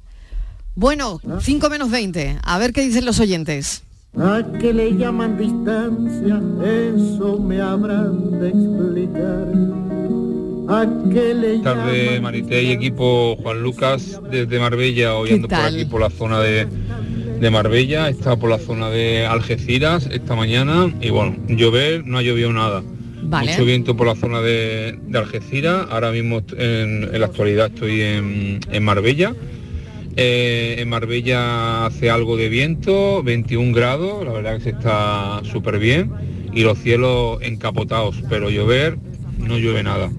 Bueno, 0.75 1.19
5 1.41 1.69
menos 1.69 1.91
20. 1.91 2.37
A 2.41 2.57
ver 2.57 2.73
qué 2.73 2.81
dicen 2.81 3.05
los 3.05 3.19
oyentes. 3.19 3.83
¿A 4.17 4.41
qué 4.59 4.73
le 4.73 4.95
llaman 4.95 5.37
distancia? 5.37 6.41
Eso 6.65 7.37
me 7.39 7.61
habrán 7.61 8.39
de 8.39 8.47
explicar. 8.49 9.47
¿A 10.67 10.85
qué 11.11 11.33
le 11.33 11.59
tarde 11.59 12.05
llaman 12.05 12.23
Marité 12.23 12.63
y 12.63 12.71
equipo 12.71 13.35
Juan 13.41 13.61
Lucas 13.61 14.19
desde 14.31 14.59
Marbella, 14.59 15.15
hoy 15.15 15.31
ando 15.31 15.47
por 15.47 15.59
aquí 15.59 15.85
por 15.85 16.01
la 16.01 16.09
zona 16.09 16.39
de, 16.39 16.67
de 17.39 17.51
Marbella, 17.51 18.09
estado 18.09 18.39
por 18.39 18.49
la 18.49 18.59
zona 18.59 18.89
de 18.89 19.25
Algeciras 19.25 20.07
esta 20.11 20.35
mañana 20.35 20.93
y 21.01 21.09
bueno, 21.09 21.35
llover 21.47 22.05
no 22.05 22.17
ha 22.17 22.21
llovido 22.21 22.51
nada. 22.51 22.83
Vale. 23.21 23.51
Mucho 23.51 23.65
viento 23.65 23.97
por 23.97 24.07
la 24.07 24.15
zona 24.15 24.41
de, 24.41 24.97
Algeciras, 25.13 25.87
ahora 25.89 26.11
mismo 26.11 26.41
en, 26.57 27.19
la 27.19 27.25
actualidad 27.25 27.67
estoy 27.67 28.01
en, 28.01 28.59
en 28.71 28.83
Marbella. 28.83 29.33
Eh, 30.15 30.75
en 30.79 30.89
Marbella 30.89 31.85
hace 31.85 32.09
algo 32.09 32.35
de 32.35 32.49
viento, 32.49 33.23
21 33.23 33.73
grados, 33.73 34.25
la 34.25 34.33
verdad 34.33 34.57
que 34.57 34.63
se 34.63 34.69
está 34.71 35.41
súper 35.43 35.79
bien 35.79 36.11
y 36.53 36.63
los 36.63 36.77
cielos 36.79 37.39
encapotados, 37.41 38.21
pero 38.29 38.49
llover 38.49 38.97
no 39.37 39.57
llueve 39.57 39.83
nada. 39.83 40.09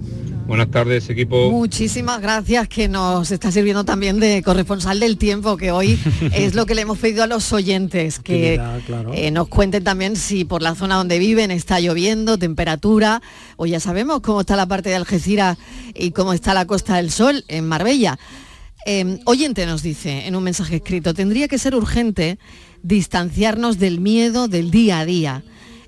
Buenas 0.51 0.72
tardes 0.72 1.09
equipo. 1.09 1.48
Muchísimas 1.53 2.20
gracias 2.20 2.66
que 2.66 2.88
nos 2.88 3.30
está 3.30 3.53
sirviendo 3.53 3.84
también 3.84 4.18
de 4.18 4.42
corresponsal 4.42 4.98
del 4.98 5.16
tiempo, 5.16 5.57
que 5.57 5.70
hoy 5.70 5.96
es 6.34 6.57
lo 6.57 6.66
que 6.66 6.74
le 6.74 6.82
hemos 6.82 6.98
pedido 6.98 7.22
a 7.22 7.28
los 7.28 7.53
oyentes, 7.53 8.18
que 8.18 8.59
Actividad, 8.59 8.80
claro. 8.84 9.12
eh, 9.14 9.30
nos 9.30 9.46
cuenten 9.46 9.84
también 9.84 10.16
si 10.16 10.44
por 10.44 10.61
la 10.61 10.74
zona 10.74 10.96
donde 10.96 11.20
viven 11.20 11.53
está 11.53 11.78
lloviendo, 11.78 12.36
temperatura, 12.36 13.22
o 13.59 13.66
ya 13.66 13.78
sabemos 13.78 14.22
cómo 14.22 14.40
está 14.40 14.57
la 14.57 14.66
parte 14.66 14.88
de 14.88 14.96
Algeciras 14.96 15.57
y 15.94 16.11
cómo 16.11 16.32
está 16.32 16.53
la 16.53 16.66
Costa 16.66 16.96
del 16.96 17.12
Sol 17.12 17.44
en 17.46 17.68
Marbella. 17.68 18.18
Eh, 18.86 19.20
oyente 19.26 19.66
nos 19.66 19.84
dice 19.84 20.26
en 20.26 20.34
un 20.34 20.42
mensaje 20.42 20.74
escrito, 20.74 21.14
tendría 21.14 21.46
que 21.46 21.59
ser 21.59 21.76
urgente 21.76 22.40
distanciarnos 22.82 23.78
del 23.78 24.01
miedo 24.01 24.48
del 24.48 24.72
día 24.72 24.98
a 24.98 25.05
día, 25.05 25.44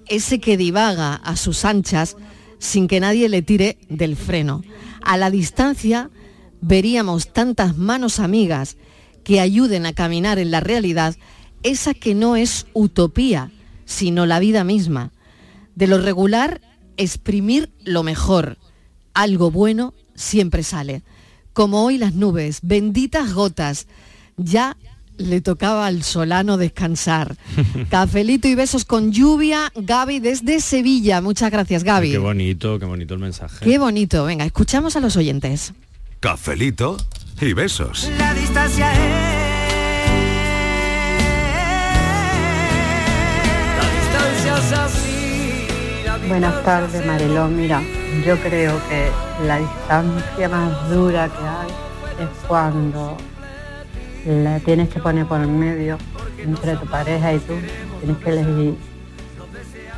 ese 0.06 0.38
que 0.38 0.56
divaga 0.56 1.16
a 1.16 1.34
sus 1.34 1.64
anchas 1.64 2.16
sin 2.62 2.86
que 2.86 3.00
nadie 3.00 3.28
le 3.28 3.42
tire 3.42 3.76
del 3.88 4.14
freno. 4.14 4.62
A 5.02 5.16
la 5.16 5.32
distancia 5.32 6.10
veríamos 6.60 7.32
tantas 7.32 7.76
manos 7.76 8.20
amigas 8.20 8.76
que 9.24 9.40
ayuden 9.40 9.84
a 9.84 9.94
caminar 9.94 10.38
en 10.38 10.52
la 10.52 10.60
realidad, 10.60 11.16
esa 11.64 11.92
que 11.92 12.14
no 12.14 12.36
es 12.36 12.66
utopía, 12.72 13.50
sino 13.84 14.26
la 14.26 14.38
vida 14.38 14.62
misma. 14.62 15.10
De 15.74 15.88
lo 15.88 15.98
regular, 15.98 16.60
exprimir 16.96 17.72
lo 17.82 18.04
mejor. 18.04 18.58
Algo 19.12 19.50
bueno 19.50 19.92
siempre 20.14 20.62
sale. 20.62 21.02
Como 21.52 21.84
hoy 21.84 21.98
las 21.98 22.14
nubes, 22.14 22.60
benditas 22.62 23.34
gotas. 23.34 23.88
Ya 24.36 24.76
le 25.18 25.40
tocaba 25.40 25.86
al 25.86 26.02
solano 26.02 26.56
descansar. 26.56 27.36
Cafelito 27.90 28.48
y 28.48 28.54
besos 28.54 28.84
con 28.84 29.12
lluvia, 29.12 29.72
Gaby 29.74 30.20
desde 30.20 30.60
Sevilla. 30.60 31.20
Muchas 31.20 31.50
gracias, 31.50 31.84
Gaby. 31.84 32.12
Qué 32.12 32.18
bonito, 32.18 32.78
qué 32.78 32.86
bonito 32.86 33.14
el 33.14 33.20
mensaje. 33.20 33.64
Qué 33.64 33.78
bonito. 33.78 34.24
Venga, 34.24 34.44
escuchamos 34.44 34.96
a 34.96 35.00
los 35.00 35.16
oyentes. 35.16 35.72
Cafelito 36.20 36.96
y 37.40 37.52
besos. 37.52 38.08
La 38.18 38.34
distancia 38.34 38.92
es. 38.92 38.98
La 43.78 43.90
distancia 44.00 44.58
es 44.58 44.72
así. 44.72 45.66
la 46.04 46.18
Buenas 46.28 46.64
tardes, 46.64 47.04
Marilón. 47.04 47.56
Mira, 47.56 47.82
yo 48.24 48.38
creo 48.38 48.80
que 48.88 49.10
la 49.46 49.58
distancia 49.58 50.48
más 50.48 50.90
dura 50.90 51.28
que 51.28 51.44
hay 51.44 52.24
es 52.24 52.46
cuando 52.46 53.16
la 54.27 54.61
tienes 54.61 54.89
que 54.89 55.01
poner 55.01 55.27
por 55.27 55.41
el 55.41 55.49
medio 55.49 55.99
entre 56.39 56.77
tu 56.77 56.87
pareja 56.87 57.35
y 57.35 57.39
tú. 57.39 57.55
Tienes 58.01 58.18
que 58.18 58.31
elegir 58.31 58.77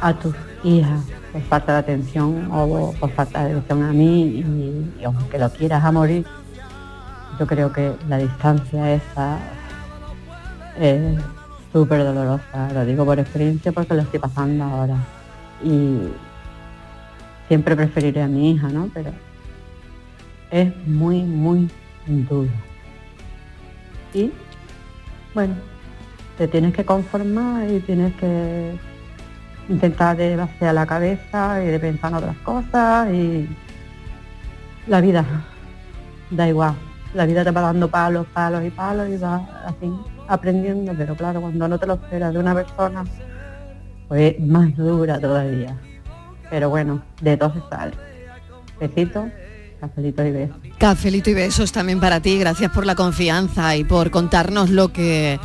a 0.00 0.14
tus 0.14 0.34
hijas 0.62 1.00
por 1.32 1.42
falta 1.42 1.72
de 1.72 1.78
atención 1.78 2.48
o 2.50 2.94
por 2.98 3.10
falta 3.10 3.44
de 3.44 3.52
atención 3.52 3.82
a 3.82 3.92
mí 3.92 4.22
y, 4.22 5.00
y 5.00 5.04
aunque 5.04 5.38
lo 5.38 5.50
quieras 5.50 5.84
a 5.84 5.92
morir, 5.92 6.26
yo 7.38 7.46
creo 7.46 7.72
que 7.72 7.92
la 8.08 8.18
distancia 8.18 8.94
esa 8.94 9.38
es 10.78 11.18
súper 11.72 12.04
dolorosa, 12.04 12.72
lo 12.72 12.84
digo 12.84 13.04
por 13.04 13.18
experiencia 13.18 13.72
porque 13.72 13.94
lo 13.94 14.02
estoy 14.02 14.20
pasando 14.20 14.64
ahora. 14.64 14.96
Y 15.62 16.08
siempre 17.48 17.76
preferiré 17.76 18.22
a 18.22 18.28
mi 18.28 18.52
hija, 18.52 18.68
¿no? 18.68 18.88
Pero 18.94 19.10
es 20.50 20.72
muy, 20.86 21.22
muy 21.22 21.68
duro. 22.06 22.50
Y 24.14 24.32
bueno, 25.34 25.54
te 26.38 26.46
tienes 26.48 26.72
que 26.72 26.84
conformar 26.84 27.68
y 27.68 27.80
tienes 27.80 28.14
que 28.14 28.78
intentar 29.68 30.16
de 30.16 30.36
vaciar 30.36 30.74
la 30.74 30.86
cabeza 30.86 31.62
y 31.62 31.66
de 31.66 31.78
pensar 31.80 32.12
en 32.12 32.16
otras 32.18 32.36
cosas 32.38 33.10
y 33.12 33.48
la 34.86 35.00
vida 35.00 35.24
da 36.30 36.48
igual. 36.48 36.74
La 37.12 37.26
vida 37.26 37.44
te 37.44 37.50
va 37.50 37.60
dando 37.60 37.88
palos, 37.88 38.26
palos 38.32 38.64
y 38.64 38.70
palos 38.70 39.08
y 39.08 39.16
vas 39.16 39.42
así 39.66 39.92
aprendiendo, 40.28 40.92
pero 40.96 41.14
claro, 41.14 41.40
cuando 41.40 41.68
no 41.68 41.78
te 41.78 41.86
lo 41.86 41.94
esperas 41.94 42.32
de 42.32 42.38
una 42.38 42.54
persona, 42.54 43.04
pues 44.08 44.34
es 44.34 44.40
más 44.40 44.76
dura 44.76 45.18
todavía. 45.18 45.76
Pero 46.50 46.70
bueno, 46.70 47.02
de 47.20 47.36
todo 47.36 47.52
se 47.52 47.60
sale. 47.68 47.92
Besito, 48.80 49.28
cafelito 49.88 50.24
y 50.24 50.30
besos. 50.30 50.56
Cafelito 50.78 51.30
y 51.30 51.34
besos 51.34 51.72
también 51.72 52.00
para 52.00 52.20
ti. 52.20 52.38
Gracias 52.38 52.70
por 52.70 52.86
la 52.86 52.94
confianza 52.94 53.76
y 53.76 53.84
por 53.84 54.10
contarnos 54.10 54.70
lo 54.70 54.92
que 54.92 55.38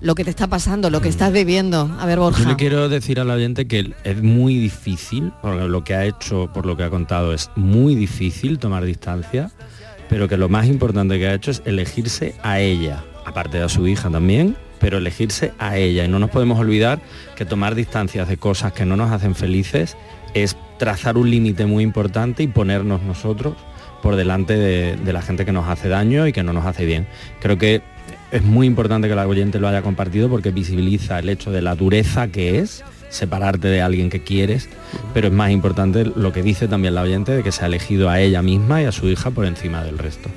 lo 0.00 0.14
que 0.14 0.24
te 0.24 0.30
está 0.30 0.46
pasando, 0.46 0.88
lo 0.88 1.02
que 1.02 1.10
estás 1.10 1.30
viviendo. 1.30 1.94
A 2.00 2.06
ver, 2.06 2.16
Yo 2.16 2.22
Borja. 2.22 2.48
le 2.48 2.56
quiero 2.56 2.88
decir 2.88 3.20
al 3.20 3.28
oyente 3.28 3.66
que 3.66 3.92
es 4.02 4.22
muy 4.22 4.56
difícil, 4.56 5.32
porque 5.42 5.68
lo 5.68 5.84
que 5.84 5.94
ha 5.94 6.06
hecho, 6.06 6.50
por 6.54 6.64
lo 6.64 6.74
que 6.76 6.84
ha 6.84 6.90
contado, 6.90 7.34
es 7.34 7.50
muy 7.54 7.94
difícil 7.94 8.58
tomar 8.58 8.84
distancia, 8.84 9.50
pero 10.08 10.26
que 10.26 10.38
lo 10.38 10.48
más 10.48 10.66
importante 10.66 11.18
que 11.18 11.28
ha 11.28 11.34
hecho 11.34 11.50
es 11.50 11.62
elegirse 11.66 12.34
a 12.42 12.60
ella, 12.60 13.04
aparte 13.26 13.58
de 13.58 13.64
a 13.64 13.68
su 13.68 13.86
hija 13.86 14.08
también, 14.08 14.56
pero 14.78 14.96
elegirse 14.96 15.52
a 15.58 15.76
ella. 15.76 16.06
Y 16.06 16.08
no 16.08 16.18
nos 16.18 16.30
podemos 16.30 16.58
olvidar 16.58 17.00
que 17.36 17.44
tomar 17.44 17.74
distancias 17.74 18.26
de 18.26 18.38
cosas 18.38 18.72
que 18.72 18.86
no 18.86 18.96
nos 18.96 19.12
hacen 19.12 19.34
felices 19.34 19.98
es 20.32 20.56
trazar 20.78 21.18
un 21.18 21.30
límite 21.30 21.66
muy 21.66 21.84
importante 21.84 22.42
y 22.42 22.46
ponernos 22.46 23.02
nosotros 23.02 23.54
por 24.02 24.16
delante 24.16 24.56
de, 24.56 24.96
de 24.96 25.12
la 25.12 25.22
gente 25.22 25.44
que 25.44 25.52
nos 25.52 25.68
hace 25.68 25.88
daño 25.88 26.26
y 26.26 26.32
que 26.32 26.42
no 26.42 26.52
nos 26.52 26.66
hace 26.66 26.84
bien. 26.84 27.06
Creo 27.40 27.58
que 27.58 27.82
es 28.30 28.42
muy 28.42 28.66
importante 28.66 29.08
que 29.08 29.14
el 29.14 29.18
oyente 29.20 29.58
lo 29.58 29.68
haya 29.68 29.82
compartido 29.82 30.28
porque 30.28 30.50
visibiliza 30.50 31.18
el 31.18 31.28
hecho 31.28 31.50
de 31.50 31.62
la 31.62 31.74
dureza 31.74 32.28
que 32.28 32.58
es 32.58 32.84
separarte 33.08 33.68
de 33.68 33.82
alguien 33.82 34.08
que 34.08 34.22
quieres, 34.22 34.68
pero 35.12 35.28
es 35.28 35.32
más 35.32 35.50
importante 35.50 36.04
lo 36.04 36.32
que 36.32 36.42
dice 36.42 36.68
también 36.68 36.94
la 36.94 37.02
oyente 37.02 37.32
de 37.32 37.42
que 37.42 37.52
se 37.52 37.64
ha 37.64 37.66
elegido 37.66 38.08
a 38.08 38.20
ella 38.20 38.40
misma 38.40 38.82
y 38.82 38.84
a 38.86 38.92
su 38.92 39.08
hija 39.08 39.30
por 39.30 39.44
encima 39.46 39.82
del 39.82 39.98
resto. 39.98 40.30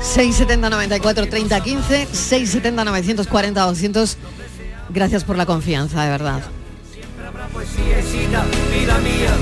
670 0.00 0.70
94 0.70 1.28
30 1.28 1.60
15, 1.60 2.06
670 2.06 2.84
940 2.84 3.60
200. 3.60 4.16
Gracias 4.90 5.24
por 5.24 5.36
la 5.36 5.46
confianza, 5.46 6.02
de 6.02 6.10
verdad. 6.10 6.42
Poesía 7.52 8.00
y 8.00 8.02
cita, 8.02 8.44
vida 8.72 8.98
mía, 8.98 9.34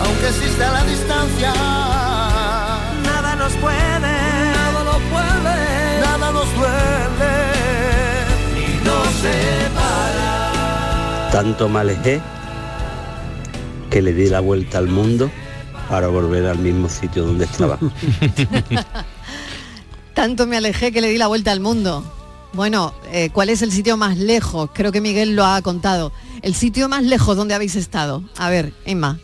aunque 0.00 0.28
exista 0.28 0.72
la 0.72 0.84
distancia, 0.84 1.52
nos 3.44 3.52
puede, 3.56 4.00
nada 4.00 4.84
nos 4.84 5.02
puede, 5.12 6.00
nada 6.00 6.32
nos 6.32 6.48
duele 6.54 7.34
y 8.56 8.84
nos 8.84 9.08
separa. 9.20 10.30
Tanto 11.30 11.68
me 11.68 11.80
alejé 11.80 12.22
que 13.90 14.00
le 14.00 14.14
di 14.14 14.30
la 14.30 14.40
vuelta 14.40 14.78
al 14.78 14.88
mundo 14.88 15.30
para 15.90 16.08
volver 16.08 16.46
al 16.46 16.58
mismo 16.58 16.88
sitio 16.88 17.26
donde 17.26 17.44
estaba. 17.44 17.78
Tanto 20.14 20.46
me 20.46 20.56
alejé 20.56 20.90
que 20.90 21.02
le 21.02 21.08
di 21.08 21.18
la 21.18 21.26
vuelta 21.26 21.52
al 21.52 21.60
mundo. 21.60 22.02
Bueno, 22.54 22.94
eh, 23.12 23.28
¿cuál 23.30 23.50
es 23.50 23.60
el 23.60 23.72
sitio 23.72 23.98
más 23.98 24.16
lejos? 24.16 24.70
Creo 24.72 24.90
que 24.90 25.02
Miguel 25.02 25.36
lo 25.36 25.44
ha 25.44 25.60
contado. 25.60 26.12
El 26.40 26.54
sitio 26.54 26.88
más 26.88 27.02
lejos 27.02 27.36
donde 27.36 27.52
habéis 27.52 27.76
estado. 27.76 28.22
A 28.38 28.48
ver, 28.48 28.72
Emma. 28.86 29.18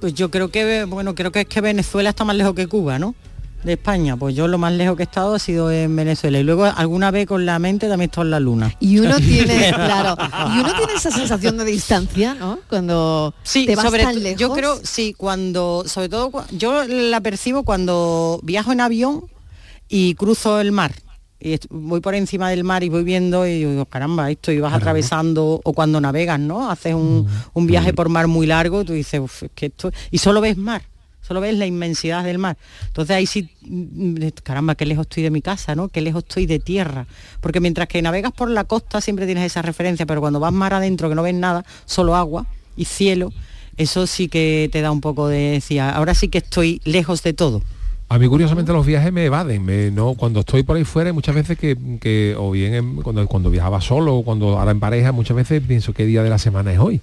Pues 0.00 0.14
yo 0.14 0.30
creo 0.30 0.50
que, 0.50 0.84
bueno, 0.84 1.16
creo 1.16 1.32
que 1.32 1.40
es 1.40 1.46
que 1.48 1.60
Venezuela 1.60 2.10
está 2.10 2.24
más 2.24 2.36
lejos 2.36 2.54
que 2.54 2.68
Cuba, 2.68 2.98
¿no? 2.98 3.16
De 3.64 3.72
España. 3.72 4.16
Pues 4.16 4.34
yo 4.36 4.46
lo 4.46 4.58
más 4.58 4.72
lejos 4.72 4.96
que 4.96 5.02
he 5.02 5.06
estado 5.06 5.34
ha 5.34 5.38
sido 5.38 5.70
en 5.72 5.94
Venezuela. 5.96 6.38
Y 6.38 6.44
luego 6.44 6.64
alguna 6.66 7.10
vez 7.10 7.26
con 7.26 7.44
la 7.46 7.58
mente 7.58 7.88
también 7.88 8.02
he 8.08 8.10
estado 8.10 8.24
en 8.26 8.30
la 8.30 8.40
luna. 8.40 8.74
Y 8.80 8.98
uno 9.00 9.16
tiene, 9.18 9.72
claro, 9.74 10.14
y 10.54 10.60
uno 10.60 10.72
tiene 10.76 10.92
esa 10.94 11.10
sensación 11.10 11.56
de 11.58 11.64
distancia, 11.64 12.34
¿no? 12.34 12.60
Cuando 12.68 13.34
Sí, 13.42 13.66
te 13.66 13.74
vas 13.74 13.84
sobre 13.86 14.02
tan 14.04 14.22
lejos. 14.22 14.40
yo 14.40 14.52
creo, 14.52 14.78
sí, 14.84 15.14
cuando, 15.16 15.82
sobre 15.86 16.08
todo, 16.08 16.44
yo 16.52 16.84
la 16.84 17.20
percibo 17.20 17.64
cuando 17.64 18.38
viajo 18.44 18.70
en 18.72 18.80
avión 18.80 19.24
y 19.88 20.14
cruzo 20.14 20.60
el 20.60 20.70
mar. 20.70 20.92
Y 21.38 21.58
voy 21.68 22.00
por 22.00 22.14
encima 22.14 22.48
del 22.50 22.64
mar 22.64 22.82
y 22.82 22.88
voy 22.88 23.04
viendo 23.04 23.46
y 23.46 23.64
digo, 23.64 23.84
caramba, 23.84 24.30
esto 24.30 24.52
y 24.52 24.58
vas 24.60 24.72
atravesando, 24.72 25.60
o 25.62 25.72
cuando 25.74 26.00
navegas, 26.00 26.40
¿no? 26.40 26.70
Haces 26.70 26.94
un, 26.94 27.26
un 27.52 27.66
viaje 27.66 27.92
por 27.92 28.08
mar 28.08 28.26
muy 28.26 28.46
largo, 28.46 28.84
tú 28.84 28.94
dices, 28.94 29.20
"Uf, 29.20 29.42
es 29.42 29.50
que 29.54 29.66
esto, 29.66 29.90
y 30.10 30.18
solo 30.18 30.40
ves 30.40 30.56
mar, 30.56 30.82
solo 31.26 31.40
ves 31.40 31.54
la 31.56 31.66
inmensidad 31.66 32.24
del 32.24 32.38
mar. 32.38 32.56
Entonces 32.86 33.16
ahí 33.16 33.26
sí, 33.26 33.48
mm, 33.62 34.16
caramba, 34.42 34.74
qué 34.74 34.86
lejos 34.86 35.06
estoy 35.06 35.22
de 35.22 35.30
mi 35.30 35.42
casa, 35.42 35.74
¿no? 35.74 35.88
Qué 35.88 36.00
lejos 36.00 36.22
estoy 36.26 36.46
de 36.46 36.58
tierra. 36.58 37.06
Porque 37.40 37.60
mientras 37.60 37.88
que 37.88 38.00
navegas 38.02 38.32
por 38.32 38.50
la 38.50 38.64
costa 38.64 39.00
siempre 39.00 39.26
tienes 39.26 39.44
esa 39.44 39.62
referencia, 39.62 40.06
pero 40.06 40.20
cuando 40.20 40.40
vas 40.40 40.52
mar 40.52 40.74
adentro 40.74 41.08
que 41.08 41.14
no 41.14 41.22
ves 41.22 41.34
nada, 41.34 41.64
solo 41.84 42.14
agua 42.16 42.46
y 42.76 42.84
cielo, 42.84 43.32
eso 43.76 44.06
sí 44.06 44.28
que 44.28 44.68
te 44.72 44.80
da 44.80 44.90
un 44.90 45.00
poco 45.00 45.28
de 45.28 45.52
decía, 45.52 45.90
ahora 45.90 46.14
sí 46.14 46.28
que 46.28 46.38
estoy 46.38 46.80
lejos 46.84 47.22
de 47.22 47.32
todo. 47.32 47.62
A 48.08 48.18
mí 48.20 48.28
curiosamente 48.28 48.72
los 48.72 48.86
viajes 48.86 49.12
me 49.12 49.24
evaden, 49.24 49.64
me- 49.64 49.90
no, 49.90 50.14
cuando 50.14 50.40
estoy 50.40 50.62
por 50.62 50.76
ahí 50.76 50.84
fuera 50.84 51.12
muchas 51.12 51.34
veces 51.34 51.58
que, 51.58 52.36
o 52.38 52.52
bien 52.52 52.74
en- 52.74 52.96
cuando, 53.02 53.26
cuando 53.26 53.50
viajaba 53.50 53.80
solo 53.80 54.14
o 54.14 54.22
cuando 54.24 54.58
ahora 54.58 54.70
en 54.70 54.78
pareja, 54.78 55.10
muchas 55.10 55.36
veces 55.36 55.60
pienso 55.66 55.92
qué 55.92 56.06
día 56.06 56.22
de 56.22 56.30
la 56.30 56.38
semana 56.38 56.72
es 56.72 56.78
hoy. 56.78 57.00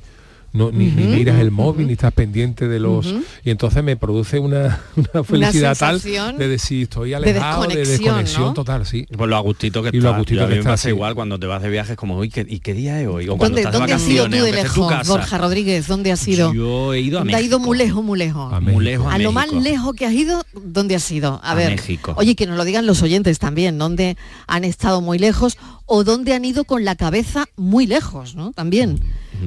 No, 0.54 0.72
ni, 0.72 0.86
ni 0.92 1.04
miras 1.08 1.40
el 1.40 1.50
móvil, 1.50 1.88
ni 1.88 1.94
estás 1.94 2.14
pendiente 2.14 2.68
de 2.68 2.80
los... 2.80 3.12
Y 3.44 3.50
entonces 3.50 3.84
me 3.84 3.98
produce 3.98 4.38
una, 4.38 4.82
una 4.96 5.24
felicidad 5.24 5.76
tal 5.76 6.00
de 6.00 6.48
decir 6.48 6.84
estoy 6.84 7.10
de 7.10 7.16
alejado, 7.16 7.64
de 7.64 7.76
desconexión, 7.78 7.98
desconexión, 8.18 8.44
¿no? 8.44 8.54
total, 8.54 8.86
sí. 8.86 9.08
Pues 9.18 9.28
lo 9.30 9.36
agustito 9.36 9.82
que 9.82 9.90
Y 9.90 9.94
lo 9.94 10.10
está. 10.10 10.16
agustito 10.16 10.40
Yo 10.42 10.46
a 10.46 10.48
mí 10.48 10.52
que 10.52 10.56
me 10.58 10.60
está, 10.62 10.70
pasa 10.74 10.84
sí. 10.84 10.90
igual 10.90 11.16
cuando 11.16 11.40
te 11.40 11.48
vas 11.48 11.62
de 11.64 11.70
viajes 11.70 11.98
como, 11.98 12.18
uy, 12.20 12.30
¿qué- 12.30 12.46
¿y 12.48 12.60
qué 12.60 12.76
día 12.76 13.02
es 13.02 13.08
hoy? 13.08 13.30
O 13.30 13.36
cuando 13.38 13.46
¿Dónde, 13.46 13.62
estás 13.62 13.74
de 13.74 13.80
dónde 13.80 13.94
has 13.94 14.08
ido 14.08 14.26
tú 14.26 14.32
de 14.46 14.52
lejos. 14.52 15.08
Borja 15.08 15.38
Rodríguez? 15.40 15.88
¿Dónde 15.88 16.12
has 16.12 16.28
ido? 16.28 16.54
Yo 16.54 16.94
he 16.94 17.00
ido 17.00 17.18
a 17.18 17.22
¿Dónde 17.22 17.34
ha 17.34 17.38
México. 17.38 17.48
ido 17.56 17.60
muy 17.60 17.78
lejos, 17.80 18.04
muy 18.04 18.20
lejos? 18.20 18.62
Muy 18.62 18.84
lejos 18.86 19.08
a 19.12 19.16
A 19.16 19.18
lo 19.18 19.32
más 19.32 19.48
México. 19.48 19.64
lejos 19.64 19.96
que 19.96 20.06
has 20.06 20.14
ido, 20.14 20.46
¿dónde 20.64 20.94
has 20.96 21.12
ido? 21.12 21.40
A, 21.44 21.52
A 21.54 21.56
ver. 21.56 21.72
México. 21.72 22.14
Oye, 22.16 22.36
que 22.36 22.46
nos 22.46 22.58
lo 22.58 22.64
digan 22.64 22.86
los 22.86 23.02
oyentes 23.02 23.40
también, 23.40 23.80
¿dónde 23.80 24.18
han 24.46 24.66
estado 24.66 25.02
muy 25.02 25.18
lejos 25.18 25.58
o 25.88 26.04
dónde 26.04 26.34
han 26.36 26.46
ido 26.46 26.64
con 26.64 26.86
la 26.86 26.96
cabeza 26.96 27.46
muy 27.58 27.88
lejos, 27.88 28.36
¿no? 28.36 28.52
También. 28.52 29.00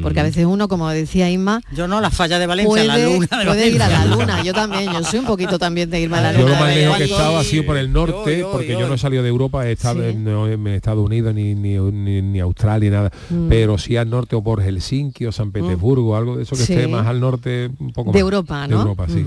Porque 0.03 0.21
a 0.21 0.25
veces 0.25 0.45
uno, 0.45 0.69
como 0.69 0.91
decía 0.97 1.31
Inma, 1.31 1.61
Yo 1.73 1.87
no, 1.89 2.01
la 2.01 2.11
falla 2.11 2.39
de 2.39 2.47
Valencia, 2.47 2.69
puede, 2.71 2.85
la 2.87 2.99
luna 2.99 3.27
de 3.39 3.45
puede 3.47 3.69
ir 3.69 3.83
a 3.83 3.89
la 3.89 4.05
luna. 4.07 4.43
Yo 4.43 4.53
también, 4.53 4.93
yo 4.93 5.03
soy 5.05 5.21
un 5.21 5.27
poquito 5.27 5.59
también 5.59 5.89
de 5.91 6.01
irme 6.01 6.19
a 6.19 6.21
la 6.23 6.33
Yo 6.33 6.41
luna. 6.41 6.51
lo 6.55 6.61
más 6.61 6.69
de 6.75 6.77
lejos 6.81 6.97
que 6.97 7.03
he 7.05 7.07
estado 7.07 7.39
ha 7.39 7.45
sido 7.45 7.65
por 7.67 7.77
el 7.77 7.93
norte, 7.93 8.45
porque 8.51 8.73
yo 8.79 8.89
no 8.89 8.95
he 8.95 8.99
salido 8.99 9.23
de 9.23 9.29
Europa, 9.29 9.67
he 9.69 9.73
estado 9.73 10.05
en, 10.05 10.25
no 10.25 10.49
en 10.49 10.67
Estados 10.69 11.05
Unidos 11.05 11.35
ni, 11.35 11.55
ni, 11.55 11.79
ni, 11.79 12.23
ni 12.23 12.41
Australia, 12.41 12.91
nada, 12.91 13.11
Mm. 13.31 13.49
pero 13.49 13.79
sí 13.79 13.97
al 13.97 14.09
norte 14.11 14.37
o 14.37 14.43
por 14.43 14.63
Helsinki 14.63 15.27
o 15.27 15.33
San 15.33 15.51
Petersburgo, 15.53 16.17
algo 16.17 16.37
de 16.37 16.43
eso 16.45 16.55
que 16.57 16.63
Sí. 16.63 16.73
esté 16.75 16.87
más 16.89 17.07
al 17.07 17.21
norte, 17.21 17.71
un 17.79 17.93
poco 17.93 18.11
De 18.13 18.19
más. 18.19 18.21
Europa, 18.21 18.63
De 18.63 18.69
¿no? 18.69 18.81
Europa, 18.83 19.07
sí. 19.09 19.25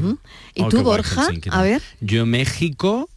¿Y 0.56 0.64
tú, 0.70 0.82
Borja? 0.84 1.26
Helsinki 1.26 1.50
A 1.52 1.62
ver. 1.62 1.82
Yo 2.02 2.26
México 2.26 3.09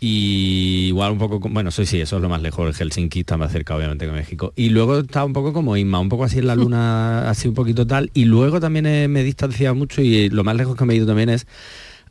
y 0.00 0.86
igual 0.88 1.12
un 1.12 1.18
poco, 1.18 1.40
bueno, 1.40 1.70
sí, 1.70 1.86
sí, 1.86 2.00
eso 2.00 2.16
es 2.16 2.22
lo 2.22 2.28
más 2.28 2.42
lejos, 2.42 2.68
el 2.68 2.74
Helsinki 2.74 3.20
está 3.20 3.36
más 3.36 3.50
cerca 3.52 3.74
obviamente 3.74 4.06
que 4.06 4.12
México. 4.12 4.52
Y 4.54 4.68
luego 4.68 4.98
está 4.98 5.24
un 5.24 5.32
poco 5.32 5.52
como 5.52 5.76
Inma, 5.76 5.98
un 6.00 6.08
poco 6.10 6.24
así 6.24 6.38
en 6.38 6.46
la 6.46 6.54
luna, 6.54 7.28
así 7.30 7.48
un 7.48 7.54
poquito 7.54 7.86
tal. 7.86 8.10
Y 8.14 8.26
luego 8.26 8.60
también 8.60 8.86
he- 8.86 9.08
me 9.08 9.20
he 9.20 9.24
distanciado 9.24 9.74
mucho 9.74 10.02
y 10.02 10.28
lo 10.28 10.44
más 10.44 10.54
lejos 10.56 10.76
que 10.76 10.84
me 10.84 10.94
he 10.94 10.96
ido 10.98 11.06
también 11.06 11.30
es 11.30 11.46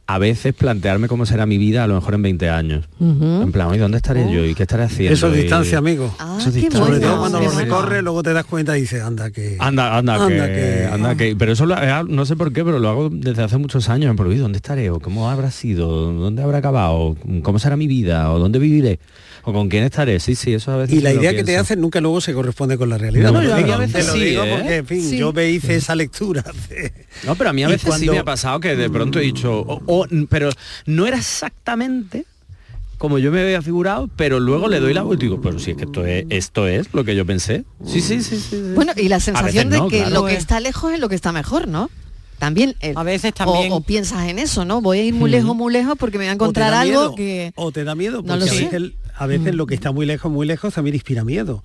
a 0.07 0.19
veces 0.19 0.53
plantearme 0.53 1.07
cómo 1.07 1.25
será 1.25 1.45
mi 1.47 1.57
vida 1.57 1.83
a 1.83 1.87
lo 1.87 1.95
mejor 1.95 2.13
en 2.13 2.21
20 2.21 2.49
años. 2.49 2.85
En 2.99 3.51
plan, 3.51 3.73
¿y 3.73 3.79
dónde 3.79 3.97
estaré 3.97 4.31
yo? 4.31 4.45
¿Y 4.45 4.53
qué 4.53 4.63
estaré 4.63 4.83
haciendo? 4.83 5.13
Eso 5.13 5.29
es 5.29 5.37
Y- 5.37 5.41
distancia, 5.41 5.79
amigo. 5.79 6.13
Ah, 6.19 6.37
Eso 6.39 6.49
es 6.49 6.55
distancia. 6.55 6.79
Sobre 6.85 6.99
bueno, 6.99 7.07
todo 7.11 7.19
cuando 7.21 7.39
lo 7.41 7.49
recorres, 7.51 8.03
luego 8.03 8.21
te 8.21 8.33
das 8.33 8.45
cuenta 8.45 8.77
y 8.77 8.81
dices, 8.81 9.01
anda 9.01 9.31
que... 9.31 9.57
Anda, 9.59 9.97
anda, 9.97 10.15
Anda 10.15 10.27
que, 10.47 10.53
que- 10.53 10.89
anda 10.91 11.15
que, 11.15 11.35
pero 11.35 11.53
eso 11.53 11.65
lo, 11.65 11.75
eh, 11.81 12.03
no 12.07 12.25
sé 12.25 12.35
por 12.35 12.53
qué, 12.53 12.63
pero 12.63 12.77
lo 12.77 12.89
hago 12.89 13.09
desde 13.09 13.41
hace 13.43 13.57
muchos 13.57 13.89
años. 13.89 14.11
Me 14.11 14.15
pregunto, 14.17 14.43
¿dónde 14.43 14.57
estaré? 14.57 14.91
¿O 14.91 14.99
cómo 14.99 15.29
habrá 15.29 15.49
sido? 15.49 16.11
¿Dónde 16.13 16.43
habrá 16.43 16.59
acabado? 16.59 17.15
¿Cómo 17.41 17.57
será 17.57 17.75
mi 17.75 17.87
vida? 17.87 18.31
¿O 18.31 18.37
dónde 18.37 18.59
viviré? 18.59 18.99
¿O 19.47 19.53
con 19.53 19.69
quién 19.69 19.83
estaré? 19.83 20.19
Sí, 20.19 20.33
sí, 20.35 20.53
eso 20.53 20.71
a 20.71 20.77
veces 20.77 20.95
Y 20.97 21.01
la 21.01 21.13
idea 21.13 21.35
que 21.35 21.43
te 21.43 21.55
hacen 21.57 21.79
nunca 21.79 22.01
luego 22.01 22.19
se 22.19 22.33
corresponde 22.33 22.77
con 22.77 22.89
la 22.89 22.97
realidad. 22.97 23.31
No, 23.31 23.39
Te 23.39 23.45
yo- 23.47 23.53
a 23.53 23.57
mí 23.57 23.63
digo, 23.63 23.75
a 23.75 23.77
veces 23.77 24.05
sí, 24.07 24.19
digo 24.19 24.43
¿eh? 24.43 24.55
porque, 24.57 24.75
en 24.77 24.85
fin, 24.87 25.01
Sí. 25.09 25.17
yo 25.17 25.31
me 25.33 25.49
hice 25.51 25.75
esa 25.75 25.95
lectura. 25.95 26.43
No, 27.25 27.35
pero 27.35 27.51
a 27.51 27.53
mí 27.53 27.63
a 27.63 27.67
veces 27.67 27.93
sí 27.95 28.09
me 28.09 28.17
ha 28.19 28.23
pasado 28.23 28.59
que 28.59 28.75
de 28.75 28.89
pronto 28.89 29.19
he 29.19 29.23
dicho, 29.23 29.59
o- 29.59 29.81
o- 29.85 30.07
pero 30.29 30.49
no 30.87 31.05
era 31.07 31.17
exactamente 31.17 32.25
como 32.97 33.19
yo 33.19 33.29
me 33.31 33.41
había 33.41 33.61
figurado, 33.61 34.09
pero 34.15 34.39
luego 34.39 34.67
le 34.69 34.79
doy 34.79 34.93
la 34.93 35.03
vuelta 35.03 35.25
y 35.25 35.27
digo, 35.29 35.41
pero 35.41 35.59
si 35.59 35.71
es 35.71 35.77
que 35.77 35.83
esto 35.83 36.05
es, 36.05 36.25
esto 36.29 36.67
es 36.67 36.87
lo 36.93 37.03
que 37.03 37.13
yo 37.15 37.25
pensé. 37.25 37.65
Sí, 37.85 37.99
sí, 38.01 38.23
sí, 38.23 38.37
sí. 38.37 38.47
sí. 38.49 38.61
Bueno, 38.73 38.93
y 38.95 39.09
la 39.09 39.19
sensación 39.19 39.69
de 39.69 39.77
no, 39.77 39.89
que 39.89 39.97
claro. 39.99 40.13
lo 40.15 40.25
que 40.25 40.35
está 40.35 40.59
lejos 40.59 40.93
es 40.93 40.99
lo 40.99 41.09
que 41.09 41.15
está 41.15 41.31
mejor, 41.31 41.67
¿no? 41.67 41.89
También 42.39 42.75
eh, 42.81 42.93
A 42.95 43.03
veces 43.03 43.31
o- 43.31 43.33
también- 43.33 43.71
o, 43.71 43.81
piensas 43.81 44.27
en 44.27 44.39
eso 44.39 44.65
no 44.65 44.81
voy 44.81 44.99
a 44.99 45.03
ir 45.03 45.13
muy 45.13 45.29
Mm. 45.29 45.33
lejos 45.33 45.55
muy 45.55 45.73
lejos 45.73 45.95
porque 45.97 46.17
me 46.17 46.25
voy 46.25 46.29
a 46.29 46.33
encontrar 46.33 46.73
algo 46.73 46.91
miedo, 46.93 47.15
que 47.15 47.51
O 47.55 47.71
te 47.71 47.83
da 47.83 47.95
miedo, 47.95 48.17
No 48.17 48.23
porque 48.23 48.45
lo 48.45 48.51
a 48.51 48.55
veces, 48.55 48.91
a 49.17 49.25
veces 49.27 49.55
lo 49.55 49.65
que 49.65 49.75
está 49.75 49.91
muy 49.91 50.05
lejos, 50.05 50.31
muy 50.31 50.45
lejos 50.45 50.73
también 50.73 50.95
inspira 50.95 51.23
miedo. 51.23 51.63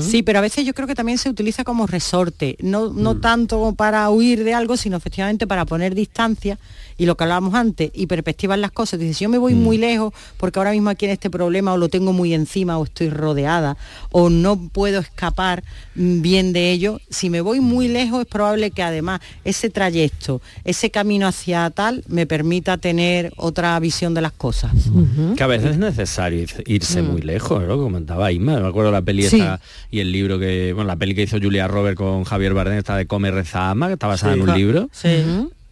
Sí, 0.00 0.22
pero 0.22 0.38
a 0.38 0.42
veces 0.42 0.64
yo 0.66 0.74
creo 0.74 0.86
que 0.86 0.94
también 0.94 1.18
se 1.18 1.28
utiliza 1.30 1.64
como 1.64 1.86
resorte, 1.86 2.56
no, 2.60 2.92
no 2.92 3.16
tanto 3.18 3.74
para 3.74 4.08
huir 4.10 4.44
de 4.44 4.54
algo, 4.54 4.76
sino 4.76 4.96
efectivamente 4.96 5.46
para 5.46 5.64
poner 5.64 5.94
distancia 5.94 6.58
y 6.96 7.06
lo 7.06 7.16
que 7.16 7.22
hablábamos 7.24 7.54
antes, 7.54 7.90
y 7.94 8.06
perspectiva 8.06 8.54
en 8.56 8.60
las 8.60 8.72
cosas. 8.72 8.98
Dices, 8.98 9.16
si 9.18 9.24
yo 9.24 9.28
me 9.28 9.38
voy 9.38 9.54
muy 9.54 9.78
lejos 9.78 10.12
porque 10.36 10.58
ahora 10.58 10.72
mismo 10.72 10.90
aquí 10.90 11.04
en 11.04 11.12
este 11.12 11.30
problema 11.30 11.72
o 11.72 11.76
lo 11.76 11.88
tengo 11.88 12.12
muy 12.12 12.34
encima 12.34 12.76
o 12.78 12.84
estoy 12.84 13.08
rodeada 13.10 13.76
o 14.10 14.30
no 14.30 14.56
puedo 14.68 14.98
escapar 14.98 15.62
mm, 15.94 16.22
bien 16.22 16.52
de 16.52 16.72
ello, 16.72 17.00
si 17.08 17.30
me 17.30 17.40
voy 17.40 17.60
muy 17.60 17.86
lejos 17.88 18.22
es 18.22 18.26
probable 18.26 18.72
que 18.72 18.82
además 18.82 19.20
ese 19.44 19.70
trayecto, 19.70 20.40
ese 20.64 20.90
camino 20.90 21.28
hacia 21.28 21.70
tal, 21.70 22.02
me 22.08 22.26
permita 22.26 22.78
tener 22.78 23.32
otra 23.36 23.78
visión 23.78 24.12
de 24.14 24.20
las 24.22 24.32
cosas. 24.32 24.72
Que 25.36 25.42
a 25.42 25.46
veces 25.46 25.72
es 25.72 25.78
necesario 25.78 26.42
ir- 26.42 26.64
irse 26.66 27.00
Mm. 27.02 27.06
muy 27.12 27.22
lejos, 27.22 27.62
¿no? 27.62 27.76
Comentaba 27.78 28.32
Isma, 28.32 28.58
me 28.58 28.66
acuerdo 28.68 28.90
la 28.90 29.02
peli 29.02 29.22
Sí. 29.28 29.36
esa 29.36 29.60
y 29.90 30.00
el 30.00 30.12
libro 30.12 30.38
que, 30.38 30.72
bueno, 30.72 30.88
la 30.88 30.96
peli 30.96 31.14
que 31.14 31.22
hizo 31.22 31.38
Julia 31.40 31.68
Robert 31.68 31.96
con 31.96 32.24
Javier 32.24 32.54
Bardem, 32.54 32.78
esta 32.78 32.96
de 32.96 33.06
Come, 33.06 33.30
Reza, 33.30 33.70
Ama, 33.70 33.86
que 33.88 33.94
está 33.94 34.06
basada 34.06 34.34
Sí. 34.34 34.40
en 34.40 34.48
un 34.48 34.56
libro 34.56 34.88
Sí. 34.92 35.08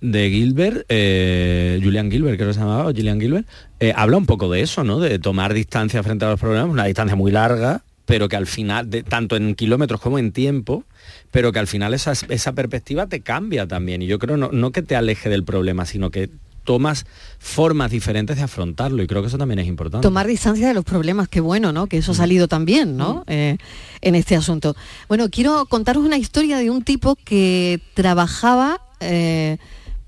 de 0.01 0.31
Gilbert, 0.31 0.85
eh, 0.89 1.81
Julian 1.83 2.11
Gilbert, 2.11 2.37
creo 2.37 2.49
que 2.49 2.55
se 2.55 2.61
llamaba, 2.61 2.87
o 2.87 2.93
Gillian 2.93 3.21
Gilbert, 3.21 3.47
eh, 3.81 3.93
habla 3.97 4.17
un 4.17 4.27
poco 4.27 4.51
de 4.51 4.61
eso, 4.61 4.85
¿no? 4.85 5.01
De 5.01 5.19
tomar 5.19 5.55
distancia 5.55 6.03
frente 6.03 6.25
a 6.25 6.31
los 6.31 6.41
problemas, 6.41 6.69
una 6.69 6.85
distancia 6.85 7.17
muy 7.17 7.31
larga, 7.33 7.83
pero 8.05 8.29
que 8.29 8.37
al 8.37 8.47
final, 8.47 8.89
de, 8.89 9.03
tanto 9.03 9.37
en 9.37 9.55
kilómetros 9.55 10.01
como 10.01 10.19
en 10.19 10.33
tiempo, 10.33 10.85
pero 11.33 11.51
que 11.53 11.59
al 11.59 11.67
final 11.67 11.93
esa, 11.93 12.13
esa 12.29 12.53
perspectiva 12.53 13.07
te 13.07 13.21
cambia 13.21 13.67
también. 13.67 14.01
Y 14.03 14.07
yo 14.07 14.19
creo 14.19 14.37
no, 14.37 14.51
no 14.53 14.71
que 14.71 14.83
te 14.83 14.95
aleje 14.97 15.29
del 15.29 15.43
problema, 15.45 15.87
sino 15.87 16.11
que 16.11 16.31
tomas 16.67 17.07
formas 17.39 17.91
diferentes 17.91 18.37
de 18.37 18.43
afrontarlo 18.43 19.03
y 19.03 19.07
creo 19.07 19.23
que 19.23 19.29
eso 19.29 19.39
también 19.39 19.61
es 19.61 19.67
importante. 19.67 20.03
tomar 20.03 20.27
distancia 20.27 20.69
de 20.69 20.75
los 20.75 20.85
problemas, 20.85 21.29
qué 21.29 21.41
bueno, 21.41 21.73
¿no? 21.73 21.87
Que 21.87 21.97
eso 21.97 22.13
ha 22.13 22.15
salido 22.15 22.49
también, 22.49 22.99
¿no? 22.99 23.25
Eh, 23.27 23.57
en 24.03 24.15
este 24.15 24.37
asunto. 24.37 24.77
Bueno, 25.09 25.31
quiero 25.31 25.65
contaros 25.65 26.05
una 26.05 26.19
historia 26.19 26.59
de 26.59 26.69
un 26.69 26.83
tipo 26.83 27.17
que 27.25 27.81
trabajaba 27.95 28.83
eh, 29.01 29.57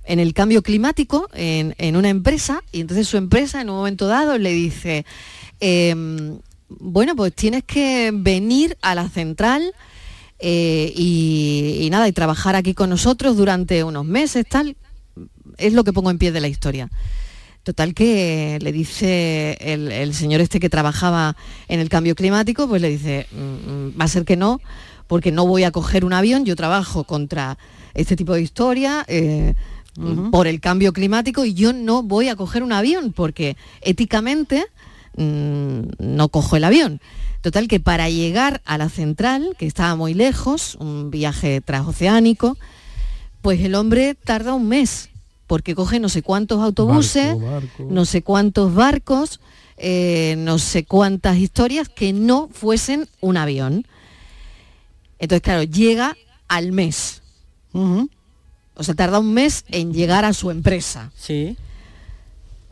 en 0.04 0.18
el 0.18 0.34
cambio 0.34 0.62
climático 0.62 1.28
en, 1.32 1.74
en 1.78 1.96
una 1.96 2.08
empresa 2.10 2.62
y 2.72 2.80
entonces 2.80 3.08
su 3.08 3.16
empresa 3.16 3.60
en 3.60 3.70
un 3.70 3.76
momento 3.76 4.06
dado 4.06 4.36
le 4.36 4.52
dice, 4.52 5.06
em, 5.60 6.38
bueno, 6.68 7.14
pues 7.16 7.32
tienes 7.34 7.64
que 7.64 8.10
venir 8.12 8.76
a 8.82 8.94
la 8.94 9.08
central 9.08 9.72
eh, 10.40 10.92
y, 10.94 11.78
y 11.80 11.90
nada, 11.90 12.08
y 12.08 12.12
trabajar 12.12 12.56
aquí 12.56 12.74
con 12.74 12.90
nosotros 12.90 13.36
durante 13.36 13.84
unos 13.84 14.04
meses, 14.04 14.44
tal. 14.48 14.76
Es 15.58 15.72
lo 15.72 15.84
que 15.84 15.92
pongo 15.92 16.10
en 16.10 16.18
pie 16.18 16.32
de 16.32 16.40
la 16.40 16.48
historia. 16.48 16.88
Total 17.62 17.92
que 17.92 18.58
le 18.62 18.72
dice 18.72 19.58
el, 19.60 19.92
el 19.92 20.14
señor 20.14 20.40
este 20.40 20.60
que 20.60 20.70
trabajaba 20.70 21.36
en 21.68 21.80
el 21.80 21.88
cambio 21.88 22.14
climático, 22.14 22.66
pues 22.66 22.80
le 22.80 22.88
dice, 22.88 23.26
"Mm, 23.32 23.70
mm, 23.70 24.00
va 24.00 24.04
a 24.04 24.08
ser 24.08 24.24
que 24.24 24.36
no, 24.36 24.60
porque 25.06 25.32
no 25.32 25.46
voy 25.46 25.64
a 25.64 25.70
coger 25.70 26.04
un 26.04 26.12
avión, 26.12 26.44
yo 26.44 26.56
trabajo 26.56 27.04
contra 27.04 27.58
este 27.94 28.14
tipo 28.14 28.34
de 28.34 28.42
historia 28.42 29.04
eh, 29.08 29.54
por 30.30 30.46
el 30.46 30.60
cambio 30.60 30.92
climático 30.92 31.44
y 31.44 31.54
yo 31.54 31.72
no 31.72 32.02
voy 32.04 32.28
a 32.28 32.36
coger 32.36 32.62
un 32.62 32.72
avión 32.72 33.12
porque 33.12 33.56
éticamente 33.80 34.64
mm, 35.16 35.80
no 35.98 36.28
cojo 36.28 36.56
el 36.56 36.64
avión. 36.64 37.00
Total 37.40 37.66
que 37.68 37.80
para 37.80 38.08
llegar 38.08 38.60
a 38.64 38.78
la 38.78 38.88
central, 38.88 39.56
que 39.58 39.66
estaba 39.66 39.96
muy 39.96 40.14
lejos, 40.14 40.76
un 40.76 41.10
viaje 41.10 41.60
transoceánico, 41.60 42.56
pues 43.42 43.60
el 43.60 43.74
hombre 43.74 44.14
tarda 44.14 44.54
un 44.54 44.68
mes, 44.68 45.07
porque 45.48 45.74
coge 45.74 45.98
no 45.98 46.10
sé 46.10 46.22
cuántos 46.22 46.62
autobuses, 46.62 47.34
no 47.78 48.04
sé 48.04 48.22
cuántos 48.22 48.74
barcos, 48.74 49.40
eh, 49.78 50.36
no 50.38 50.58
sé 50.58 50.84
cuántas 50.84 51.38
historias 51.38 51.88
que 51.88 52.12
no 52.12 52.48
fuesen 52.52 53.08
un 53.20 53.38
avión. 53.38 53.86
Entonces, 55.18 55.42
claro, 55.42 55.62
llega 55.64 56.16
al 56.48 56.70
mes. 56.72 57.22
O 57.72 58.82
sea, 58.82 58.94
tarda 58.94 59.18
un 59.18 59.32
mes 59.32 59.64
en 59.68 59.94
llegar 59.94 60.26
a 60.26 60.34
su 60.34 60.50
empresa. 60.50 61.10
Sí. 61.16 61.56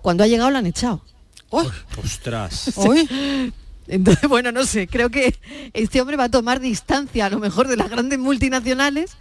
Cuando 0.03 0.22
ha 0.22 0.27
llegado 0.27 0.51
lo 0.51 0.59
han 0.59 0.66
echado. 0.66 1.03
Ostras. 1.49 2.72
Entonces, 3.89 4.29
bueno, 4.29 4.53
no 4.53 4.66
sé, 4.66 4.87
creo 4.87 5.11
que 5.11 5.35
este 5.72 6.01
hombre 6.03 6.16
va 6.16 6.24
a 6.24 6.31
tomar 6.31 6.61
distancia 6.61 7.24
a 7.24 7.31
lo 7.31 7.39
mejor 7.39 7.68
de 7.68 7.77
las 7.77 7.89
grandes 7.89 8.18
multinacionales 8.18 9.16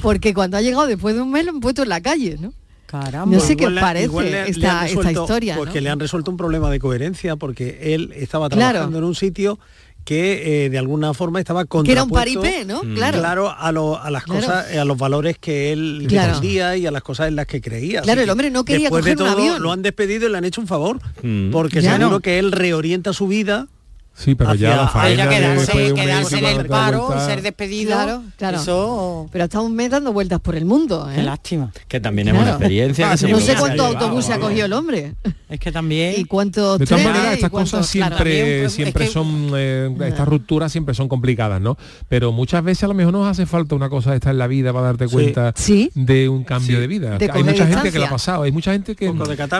porque 0.00 0.34
cuando 0.34 0.56
ha 0.56 0.62
llegado 0.62 0.86
después 0.86 1.14
de 1.14 1.22
un 1.22 1.30
mes 1.30 1.44
lo 1.44 1.52
han 1.52 1.60
puesto 1.60 1.82
en 1.82 1.88
la 1.88 2.00
calle, 2.00 2.36
¿no? 2.38 2.52
Caramba. 2.88 3.36
No 3.36 3.40
sé 3.40 3.54
qué 3.54 3.66
os 3.66 3.72
parece 3.74 4.06
igual 4.06 4.24
le- 4.24 4.30
le 4.32 4.38
han 4.40 4.46
esta, 4.86 5.12
historia, 5.12 5.54
¿no? 5.54 5.60
Porque 5.60 5.80
le 5.82 5.90
han 5.90 6.00
resuelto 6.00 6.30
un 6.30 6.38
problema 6.38 6.70
de 6.70 6.78
coherencia, 6.80 7.36
porque 7.36 7.94
él 7.94 8.12
estaba 8.16 8.48
Claro. 8.48 8.70
trabajando 8.72 8.98
en 8.98 9.04
un 9.04 9.14
sitio 9.14 9.58
que 10.06 10.64
eh, 10.64 10.70
de 10.70 10.78
alguna 10.78 11.12
forma 11.12 11.38
estaba 11.38 11.66
Que 11.66 11.92
era 11.92 12.02
un 12.02 12.08
contrapuesto 12.08 12.40
paripé, 12.40 12.64
¿no? 12.64 12.82
Mm. 12.82 12.94
Claro. 12.94 13.50
a, 13.54 13.72
lo- 13.72 14.00
a 14.00 14.10
las 14.10 14.24
Claro. 14.24 14.40
cosas, 14.40 14.74
a 14.74 14.84
los 14.86 14.96
valores 14.96 15.36
que 15.38 15.70
él 15.70 16.06
Claro. 16.08 16.28
defendía 16.28 16.76
y 16.78 16.86
a 16.86 16.90
las 16.90 17.02
cosas 17.02 17.28
en 17.28 17.36
las 17.36 17.46
que 17.46 17.60
creía. 17.60 18.00
Claro, 18.00 18.20
Así 18.20 18.24
el 18.24 18.30
hombre 18.30 18.50
no 18.50 18.64
quería 18.64 18.84
después 18.88 19.04
de 19.04 19.10
un 19.10 19.16
todo, 19.18 19.28
avión. 19.28 19.62
Lo 19.62 19.70
han 19.70 19.82
despedido 19.82 20.26
y 20.26 20.32
le 20.32 20.38
han 20.38 20.44
hecho 20.46 20.62
un 20.62 20.66
favor, 20.66 20.98
Mm. 21.22 21.50
porque 21.50 21.82
Ya 21.82 21.90
seguro 21.96 22.08
no. 22.10 22.20
que 22.20 22.38
él 22.38 22.52
reorienta 22.52 23.12
su 23.12 23.28
vida. 23.28 23.66
Sí, 24.18 24.34
pero 24.34 24.54
ya 24.54 24.70
hacia- 24.72 24.82
la 24.82 24.88
faena 24.88 25.26
de 25.26 25.36
quedarse, 25.36 25.78
de 25.78 25.94
quedarse 25.94 26.38
en 26.38 26.44
el 26.44 26.66
paro, 26.66 27.06
vuelta- 27.06 27.26
ser 27.26 27.42
despedido. 27.42 27.92
Claro, 27.92 28.22
claro. 28.36 28.58
Eso, 28.58 29.28
Pero 29.30 29.44
ha 29.44 29.46
estado 29.46 29.64
un 29.64 29.74
mes 29.76 29.90
dando 29.90 30.12
vueltas 30.12 30.40
por 30.40 30.56
el 30.56 30.64
mundo. 30.64 31.08
¿eh? 31.10 31.14
qué 31.16 31.22
lástima. 31.22 31.72
Que 31.86 32.00
también 32.00 32.28
es 32.28 32.34
una 32.34 32.42
Claro. 32.42 32.56
experiencia. 32.58 33.14
que 33.16 33.28
no 33.28 33.38
sé 33.40 33.52
que 33.54 33.58
cuántos 33.60 34.24
se 34.24 34.32
ha 34.32 34.40
cogido 34.40 34.66
el 34.66 34.72
hombre. 34.72 35.14
Es 35.48 35.60
que 35.60 35.70
también. 35.72 36.14
Y 36.18 36.24
cuántos 36.24 36.78
De 36.78 36.86
todas 36.86 37.04
maneras, 37.04 37.34
estas 37.34 37.50
cuántos- 37.50 37.70
cosas 37.72 37.90
claro. 37.92 38.16
siempre, 38.16 38.40
También, 38.40 38.70
siempre 38.70 39.04
es 39.04 39.10
que- 39.10 39.14
son, 39.14 39.50
eh, 39.56 39.96
estas 40.06 40.28
rupturas 40.28 40.70
siempre 40.72 40.94
son 40.94 41.08
complicadas, 41.08 41.60
¿no? 41.60 41.76
Pero 42.08 42.32
muchas 42.32 42.62
veces 42.64 42.84
a 42.84 42.88
lo 42.88 42.94
mejor 42.94 43.12
nos 43.12 43.26
hace 43.28 43.46
falta 43.46 43.74
una 43.74 43.88
cosa 43.88 44.10
de 44.10 44.16
esta 44.16 44.30
en 44.30 44.38
la 44.38 44.46
vida 44.46 44.72
para 44.72 44.86
darte 44.86 45.06
cuenta 45.08 45.52
Sí. 45.56 45.90
de 45.94 46.28
un 46.28 46.44
cambio 46.44 46.76
Sí. 46.76 46.80
de 46.80 46.86
vida. 46.86 47.18
De 47.18 47.30
hay 47.30 47.44
mucha 47.44 47.66
gente 47.66 47.92
que 47.92 47.98
lo 47.98 48.06
ha 48.06 48.10
pasado, 48.10 48.42
hay 48.42 48.52
mucha 48.52 48.72
gente 48.72 48.94
que, 48.96 49.06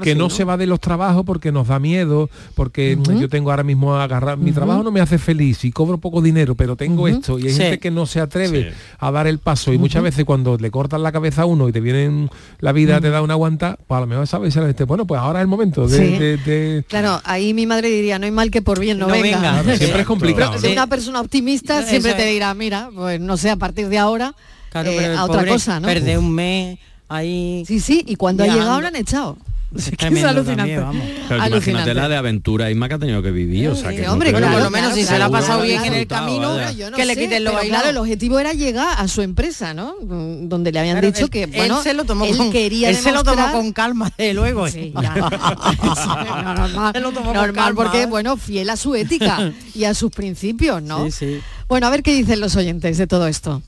que 0.03 0.15
no, 0.15 0.25
¿no? 0.25 0.31
se 0.31 0.45
va 0.45 0.57
de 0.57 0.67
los 0.67 0.81
trabajos 0.81 1.25
porque 1.25 1.53
nos 1.53 1.69
da 1.69 1.79
miedo, 1.79 2.29
porque 2.55 2.99
yo 3.21 3.29
tengo 3.29 3.51
ahora 3.51 3.63
mismo 3.63 3.95
a 3.95 4.05
agarrar, 4.05 4.37
mi 4.49 4.53
trabajo 4.55 4.83
no 4.83 4.91
me 4.91 5.01
hace 5.01 5.19
feliz 5.19 5.65
y 5.65 5.71
cobro 5.73 5.99
poco 5.99 6.21
dinero, 6.21 6.55
pero 6.55 6.77
tengo 6.77 7.09
esto 7.09 7.39
y 7.39 7.47
hay 7.47 7.53
Sí. 7.53 7.59
gente 7.63 7.79
que 7.79 7.91
no 7.91 8.07
se 8.07 8.21
atreve 8.21 8.71
Sí. 8.71 8.77
a 8.99 9.11
dar 9.11 9.27
el 9.27 9.39
paso 9.39 9.73
y 9.73 9.79
muchas 9.79 10.03
veces 10.03 10.25
cuando 10.25 10.57
le 10.57 10.71
cortan 10.71 11.03
la 11.03 11.13
cabeza 11.13 11.43
a 11.43 11.47
uno 11.47 11.69
y 11.69 11.73
te 11.73 11.81
vienen 11.81 12.31
la 12.61 12.73
vida 12.73 13.01
te 13.01 13.11
da 13.11 13.23
una 13.23 13.35
aguanta, 13.35 13.79
pues 13.87 13.97
a 13.99 14.01
lo 14.01 14.07
mejor 14.07 14.27
sabes 14.27 14.57
este, 14.57 14.85
bueno, 14.85 15.07
pues 15.07 15.21
ahora 15.21 15.39
es 15.41 15.43
el 15.43 15.49
momento 15.49 15.87
de, 15.87 15.97
Sí. 15.99 16.19
de- 16.19 16.37
de- 16.39 16.85
Claro, 16.89 17.21
ahí 17.25 17.55
mi 17.55 17.67
madre 17.67 17.89
diría, 17.91 18.19
no 18.19 18.25
hay 18.27 18.33
mal 18.33 18.51
que 18.51 18.63
por 18.63 18.81
bien 18.81 18.99
no, 18.99 19.07
No 19.07 19.13
venga. 19.13 19.37
venga. 19.39 19.63
Claro, 19.63 19.77
siempre 19.79 20.01
es 20.01 20.07
complicado. 20.07 20.53
Pero 20.61 20.73
una 20.73 20.87
persona 20.87 21.21
optimista 21.21 21.81
Eso 21.81 21.89
siempre 21.91 22.11
es. 22.13 22.17
te 22.17 22.27
dirá, 22.27 22.53
mira, 22.55 22.91
pues 22.95 23.21
no 23.21 23.37
sé, 23.37 23.51
a 23.51 23.57
partir 23.57 23.89
de 23.89 23.99
ahora 23.99 24.35
Claro, 24.71 24.91
eh, 24.91 25.15
a 25.17 25.25
otra 25.25 25.47
cosa, 25.47 25.81
¿no? 25.81 25.87
Perder 25.89 26.19
un 26.19 26.33
mes 26.35 26.79
ahí. 27.09 27.65
Sí, 27.67 27.81
sí, 27.81 28.05
y 28.07 28.17
cuando 28.17 28.43
ha 28.45 28.47
llegado 28.47 28.81
lo 28.81 28.87
han 28.87 28.97
echado. 28.97 29.37
Es 29.77 29.91
que 29.91 30.07
es 30.07 30.25
alucinante. 30.25 30.55
también, 30.57 30.81
vamos. 30.81 31.03
Pero 31.29 31.43
Alucinante. 31.43 31.71
imagínate 31.71 31.95
la 31.95 32.09
de 32.09 32.17
aventura 32.17 32.71
Isma 32.71 32.89
que 32.89 32.95
ha 32.95 32.99
tenido 32.99 33.23
que 33.23 33.31
vivir. 33.31 33.69
O 33.69 33.77
sea, 33.77 33.91
que 33.91 33.99
Sí, 33.99 34.03
no 34.07 34.15
hombre, 34.15 34.33
Bueno, 34.33 34.47
que- 34.47 34.53
por 34.55 34.63
lo 34.63 34.71
menos 34.71 34.95
si 34.95 35.05
se 35.05 35.19
la 35.19 35.27
ha 35.27 35.31
pasado 35.31 35.61
bien 35.63 35.85
en 35.85 35.93
el 35.93 36.07
camino, 36.07 36.57
no 36.57 36.97
que 36.97 37.05
le 37.05 37.15
sé, 37.15 37.21
quiten 37.21 37.45
lo 37.45 37.53
bailado. 37.53 37.83
Claro, 37.83 37.91
el 37.91 37.97
objetivo 37.99 38.39
era 38.39 38.55
llegar 38.55 38.97
a 38.99 39.07
su 39.09 39.21
empresa, 39.21 39.75
¿no? 39.75 39.95
Donde 40.01 40.73
le 40.73 40.79
habían 40.81 40.95
Claro, 40.95 41.07
dicho 41.09 41.25
él- 41.27 41.31
que, 41.31 41.43
él 41.45 41.51
bueno, 41.55 41.83
se 41.83 41.93
lo 41.93 42.05
tomó 42.05 42.25
él 42.25 42.37
con, 42.39 42.51
quería 42.51 42.89
él 42.89 42.97
se 42.97 43.13
lo 43.13 43.23
tomó 43.23 43.53
con 43.53 43.73
calma, 43.75 44.11
de 44.17 44.33
luego. 44.33 44.67
¿eh? 44.67 44.71
Sí. 44.71 44.93
No, 44.99 46.55
normal, 46.55 46.93
Se 46.95 47.01
lo 47.01 47.13
tomó 47.13 47.27
con 47.27 47.35
normal 47.35 47.55
calma, 47.55 47.75
porque, 47.75 48.03
¿eh? 48.03 48.07
bueno, 48.07 48.37
fiel 48.39 48.71
a 48.71 48.77
su 48.77 48.95
ética 48.95 49.53
y 49.75 49.85
a 49.85 49.93
sus 49.95 50.11
principios, 50.11 50.83
¿no? 50.83 51.05
Sí, 51.07 51.13
sí. 51.13 51.41
Bueno, 51.69 51.87
a 51.87 51.91
ver 51.91 52.03
qué 52.03 52.15
dicen 52.15 52.41
los 52.41 52.57
oyentes 52.57 52.97
de 52.97 53.07
todo 53.07 53.27
esto. 53.29 53.63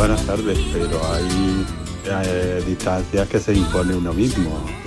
Buenas 0.00 0.24
tardes, 0.24 0.58
pero 0.72 0.98
hay 1.12 1.66
eh, 2.06 2.62
distancias 2.66 3.28
que 3.28 3.38
se 3.38 3.52
impone 3.52 3.94
uno 3.94 4.14
mismo. 4.14 4.79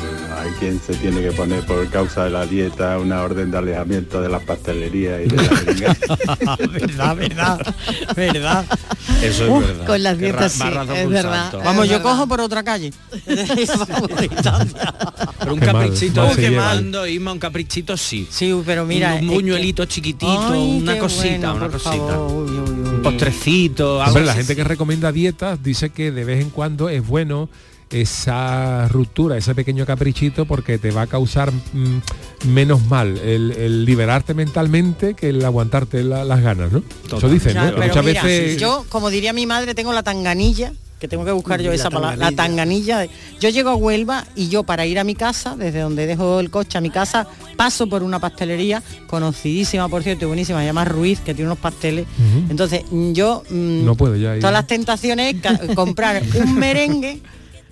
Hay 0.43 0.51
quien 0.59 0.79
se 0.81 0.93
tiene 0.95 1.21
que 1.21 1.31
poner 1.31 1.65
por 1.65 1.87
causa 1.89 2.25
de 2.25 2.29
la 2.29 2.45
dieta 2.45 2.97
una 2.99 3.21
orden 3.23 3.49
de 3.49 3.57
alejamiento 3.57 4.21
de 4.21 4.27
las 4.29 4.43
pastelerías 4.43 5.21
y 5.25 5.29
de 5.29 5.37
la 5.37 5.93
verdad, 6.67 7.15
verdad, 7.15 7.75
verdad. 8.15 8.65
Eso 9.21 9.43
es 9.45 9.49
Uf, 9.49 9.65
verdad. 9.65 9.85
con 9.85 10.03
las 10.03 10.17
dietas 10.17 10.51
sí, 10.51 10.63
es 10.95 11.09
verdad. 11.09 11.43
santo. 11.51 11.59
Vamos, 11.63 11.85
Es 11.85 11.91
yo 11.91 11.97
verdad. 11.99 12.11
cojo 12.11 12.27
por 12.27 12.41
otra 12.41 12.61
calle. 12.63 12.91
Pero 15.39 15.53
un 15.53 15.59
Qué 15.59 15.65
caprichito 15.65 16.23
mal 16.25 16.53
cuando, 16.53 17.07
Isma, 17.07 17.31
un 17.33 17.39
caprichito 17.39 17.97
sí. 17.97 18.27
Sí, 18.29 18.53
pero 18.65 18.85
mira. 18.85 19.15
un 19.15 19.27
buñuelito 19.27 19.83
que- 19.83 19.89
chiquitito, 19.89 20.51
Ay, 20.53 20.79
una 20.81 20.97
cosita, 20.97 21.51
bueno, 21.51 21.55
una 21.55 21.69
cosita. 21.69 21.91
favor. 21.91 22.31
Uy, 22.43 22.51
uy, 22.51 22.59
uy. 22.59 22.87
Un 22.95 23.01
postrecito, 23.01 24.01
algo 24.01 24.11
Hombre, 24.17 24.25
la 24.25 24.33
gente 24.33 24.55
que 24.55 24.63
recomienda 24.63 25.11
dietas 25.11 25.61
dice 25.61 25.89
que 25.89 26.11
de 26.11 26.23
vez 26.23 26.41
en 26.41 26.49
cuando 26.49 26.89
es 26.89 27.05
bueno 27.05 27.49
esa 27.93 28.87
ruptura, 28.89 29.37
ese 29.37 29.53
pequeño 29.55 29.85
caprichito, 29.85 30.45
porque 30.45 30.77
te 30.77 30.91
va 30.91 31.03
a 31.03 31.07
causar 31.07 31.51
mm, 31.51 32.47
menos 32.49 32.85
mal 32.87 33.17
el, 33.17 33.51
el 33.51 33.85
liberarte 33.85 34.33
mentalmente 34.33 35.13
que 35.13 35.29
el 35.29 35.43
aguantarte 35.45 36.03
la- 36.03 36.23
las 36.25 36.41
ganas, 36.41 36.71
¿no? 36.71 36.83
Eso 37.15 37.29
dicen, 37.29 37.55
¿no? 37.55 37.71
pero 37.75 37.87
Muchas 37.87 38.05
mira, 38.05 38.23
veces... 38.23 38.57
yo, 38.59 38.85
como 38.89 39.09
diría 39.09 39.33
mi 39.33 39.45
madre, 39.45 39.73
tengo 39.75 39.93
la 39.93 40.03
tanganilla, 40.03 40.73
que 40.99 41.07
tengo 41.09 41.25
que 41.25 41.31
buscar 41.33 41.61
yo 41.61 41.69
La 41.69 41.75
esa 41.75 41.89
palabra, 41.89 42.15
la 42.15 42.31
tanganilla. 42.31 42.99
de- 42.99 43.09
Yo 43.41 43.49
llego 43.49 43.69
a 43.71 43.75
Huelva 43.75 44.25
y 44.37 44.47
yo 44.47 44.63
para 44.63 44.85
ir 44.85 44.99
a 44.99 45.03
mi 45.03 45.15
casa, 45.15 45.55
desde 45.57 45.79
donde 45.81 46.07
dejo 46.07 46.39
el 46.39 46.49
coche 46.49 46.77
a 46.77 46.81
mi 46.81 46.89
casa, 46.91 47.27
paso 47.57 47.87
por 47.87 48.03
una 48.03 48.19
pastelería 48.19 48.81
conocidísima, 49.07 49.89
por 49.89 50.01
cierto, 50.01 50.23
y 50.23 50.27
buenísima, 50.29 50.59
se 50.61 50.65
llama 50.65 50.85
Ruiz, 50.85 51.19
que 51.19 51.33
tiene 51.33 51.49
unos 51.49 51.59
pasteles. 51.59 52.05
Entonces, 52.49 52.83
yo 53.11 53.43
mm, 53.49 53.83
No 53.85 53.95
puedo 53.95 54.15
ya 54.15 54.35
ir. 54.35 54.39
todas 54.39 54.53
las 54.53 54.65
tentaciones 54.67 55.35
comprar 55.75 56.23
un 56.41 56.55
merengue, 56.55 57.19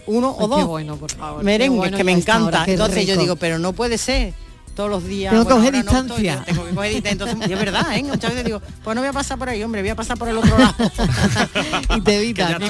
uno 0.07 0.29
o 0.29 0.41
Ay, 0.43 0.47
dos. 0.49 0.57
qué 0.59 0.63
bueno, 0.65 0.95
por 0.97 1.11
favor, 1.11 1.43
Merengues 1.43 1.75
qué 1.75 1.79
bueno 1.79 1.97
que 1.97 2.03
me 2.03 2.11
encanta. 2.11 2.65
Entonces 2.67 3.05
yo 3.05 3.13
rico. 3.13 3.21
digo, 3.21 3.35
pero 3.35 3.59
no 3.59 3.73
puede 3.73 3.97
ser 3.97 4.33
todos 4.75 4.89
los 4.89 5.03
días. 5.03 5.31
Tengo 5.31 5.45
que 5.45 5.53
bueno, 5.53 5.65
coger 5.69 5.75
ahora 5.75 5.91
no 5.91 5.99
estoy, 5.99 6.23
distancia. 6.23 6.45
tengo 6.45 6.65
que 6.65 6.75
coger 6.75 6.91
distancia. 6.93 7.11
Entonces, 7.11 7.51
es 7.51 7.59
verdad, 7.59 7.97
¿eh? 7.97 8.03
Muchas 8.03 8.29
veces 8.31 8.45
digo, 8.45 8.61
pues 8.83 8.95
no 8.95 9.01
voy 9.01 9.09
a 9.09 9.13
pasar 9.13 9.37
por 9.37 9.49
ahí, 9.49 9.61
hombre, 9.63 9.81
voy 9.81 9.89
a 9.89 9.95
pasar 9.95 10.17
por 10.17 10.29
el 10.29 10.37
otro 10.37 10.57
lado. 10.57 10.73
y 11.97 12.01
te 12.01 12.17
evitas, 12.17 12.59
¿no? 12.59 12.67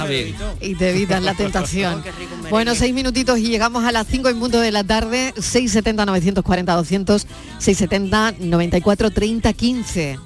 y 0.62 0.76
te 0.76 0.90
evitas 0.90 1.22
la 1.22 1.34
tentación. 1.36 2.04
Bueno, 2.50 2.76
seis 2.76 2.94
minutitos 2.94 3.40
y 3.40 3.44
llegamos 3.44 3.86
a 3.86 3.92
las 3.94 4.08
5 4.08 4.28
en 4.28 4.40
punto 4.40 4.60
de 4.60 4.72
la 4.72 4.84
tarde, 4.84 5.34
670 5.38 6.06
940 6.06 6.74
200, 6.76 7.28
670 7.60 8.34
94 8.40 9.12
30 9.12 9.54
15. 9.54 10.20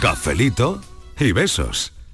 Cafelito 0.00 0.80
y 1.20 1.30
besos. 1.30 1.92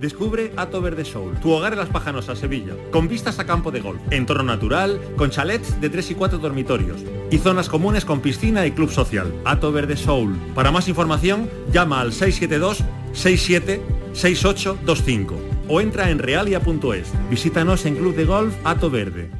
Descubre 0.00 0.50
Ato 0.56 0.80
Verde 0.80 1.04
Soul, 1.04 1.38
tu 1.40 1.50
hogar 1.50 1.74
en 1.74 1.78
Las 1.78 1.90
Pajanosas, 1.90 2.38
Sevilla, 2.38 2.72
con 2.90 3.06
vistas 3.06 3.38
a 3.38 3.44
campo 3.44 3.70
de 3.70 3.80
golf, 3.80 4.00
entorno 4.10 4.44
natural, 4.44 4.98
con 5.16 5.28
chalets 5.28 5.78
de 5.78 5.90
3 5.90 6.12
y 6.12 6.14
4 6.14 6.38
dormitorios 6.38 7.02
y 7.30 7.36
zonas 7.36 7.68
comunes 7.68 8.06
con 8.06 8.20
piscina 8.20 8.66
y 8.66 8.72
club 8.72 8.90
social. 8.90 9.30
Ato 9.44 9.72
Verde 9.72 9.98
Soul. 9.98 10.36
Para 10.54 10.70
más 10.70 10.88
información, 10.88 11.50
llama 11.70 12.00
al 12.00 12.14
672 12.14 12.82
67 13.12 13.82
6825 14.14 15.36
o 15.68 15.80
entra 15.82 16.10
en 16.10 16.18
realia.es. 16.18 17.12
Visítanos 17.28 17.84
en 17.84 17.96
Club 17.96 18.16
de 18.16 18.24
Golf 18.24 18.54
Ato 18.64 18.90
Verde. 18.90 19.39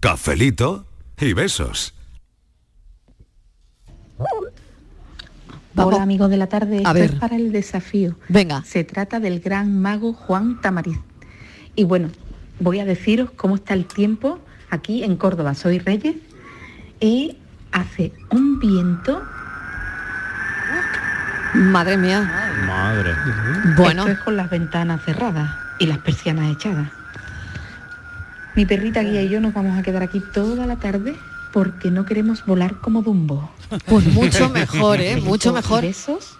Cafelito 0.00 0.86
y 1.18 1.32
besos. 1.32 1.94
Hola 5.74 6.02
amigos 6.02 6.30
de 6.30 6.36
la 6.36 6.48
tarde, 6.48 6.78
A 6.78 6.80
esto 6.80 6.94
ver. 6.94 7.04
es 7.04 7.12
para 7.16 7.36
el 7.36 7.52
desafío. 7.52 8.16
Venga. 8.28 8.62
Se 8.64 8.84
trata 8.84 9.20
del 9.20 9.40
gran 9.40 9.80
mago 9.80 10.12
Juan 10.12 10.60
Tamariz. 10.60 10.98
Y 11.74 11.84
bueno, 11.84 12.10
voy 12.60 12.80
a 12.80 12.84
deciros 12.84 13.30
cómo 13.32 13.56
está 13.56 13.74
el 13.74 13.86
tiempo 13.86 14.40
aquí 14.70 15.04
en 15.04 15.16
Córdoba. 15.16 15.54
Soy 15.54 15.78
Reyes 15.78 16.16
y 17.00 17.38
hace 17.72 18.12
un 18.30 18.58
viento. 18.58 19.22
Madre 21.54 21.96
mía. 21.96 22.22
Madre. 22.66 23.14
Bueno. 23.76 24.02
Esto 24.02 24.12
es 24.12 24.18
con 24.20 24.36
las 24.36 24.50
ventanas 24.50 25.04
cerradas 25.04 25.50
y 25.78 25.86
las 25.86 25.98
persianas 25.98 26.52
echadas. 26.52 26.88
Mi 28.54 28.66
perrita 28.66 29.02
guía 29.02 29.22
y 29.22 29.28
yo 29.28 29.40
nos 29.40 29.54
vamos 29.54 29.78
a 29.78 29.82
quedar 29.82 30.02
aquí 30.02 30.20
toda 30.32 30.66
la 30.66 30.76
tarde 30.76 31.14
porque 31.52 31.90
no 31.90 32.04
queremos 32.04 32.44
volar 32.44 32.76
como 32.80 33.02
Dumbo. 33.02 33.50
Pues 33.86 34.06
mucho 34.06 34.48
mejor, 34.48 35.00
¿eh? 35.00 35.16
Mucho 35.16 35.52
mejor. 35.52 35.82
Besos 35.82 36.38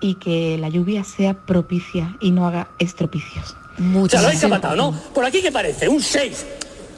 y 0.00 0.14
que 0.14 0.58
la 0.58 0.68
lluvia 0.68 1.04
sea 1.04 1.34
propicia 1.34 2.16
y 2.20 2.30
no 2.30 2.46
haga 2.46 2.68
estropicios. 2.78 3.56
Se 3.76 4.18
lo 4.18 4.26
habéis 4.26 4.48
matado, 4.48 4.76
¿no? 4.76 4.92
Por 5.14 5.24
aquí 5.24 5.42
que 5.42 5.52
parece, 5.52 5.88
un 5.88 6.00
6. 6.00 6.46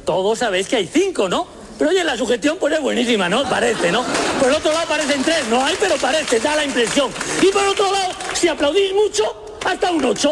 Todos 0.04 0.38
sabéis 0.38 0.68
que 0.68 0.76
hay 0.76 0.86
5, 0.86 1.28
¿no? 1.28 1.46
Pero 1.78 1.90
oye, 1.90 2.04
la 2.04 2.16
sugestión 2.16 2.58
pues 2.60 2.74
es 2.74 2.80
buenísima, 2.80 3.28
¿no? 3.28 3.44
Parece, 3.44 3.90
¿no? 3.90 4.02
Por 4.38 4.48
el 4.48 4.54
otro 4.54 4.72
lado 4.72 4.86
parecen 4.86 5.22
3, 5.22 5.48
no 5.48 5.64
hay, 5.64 5.76
pero 5.80 5.96
parece, 5.96 6.38
da 6.40 6.56
la 6.56 6.64
impresión. 6.64 7.10
Y 7.42 7.46
por 7.52 7.66
otro 7.66 7.90
lado, 7.90 8.12
si 8.34 8.48
aplaudís 8.48 8.92
mucho, 8.92 9.24
hasta 9.64 9.90
un 9.90 10.04
8. 10.04 10.30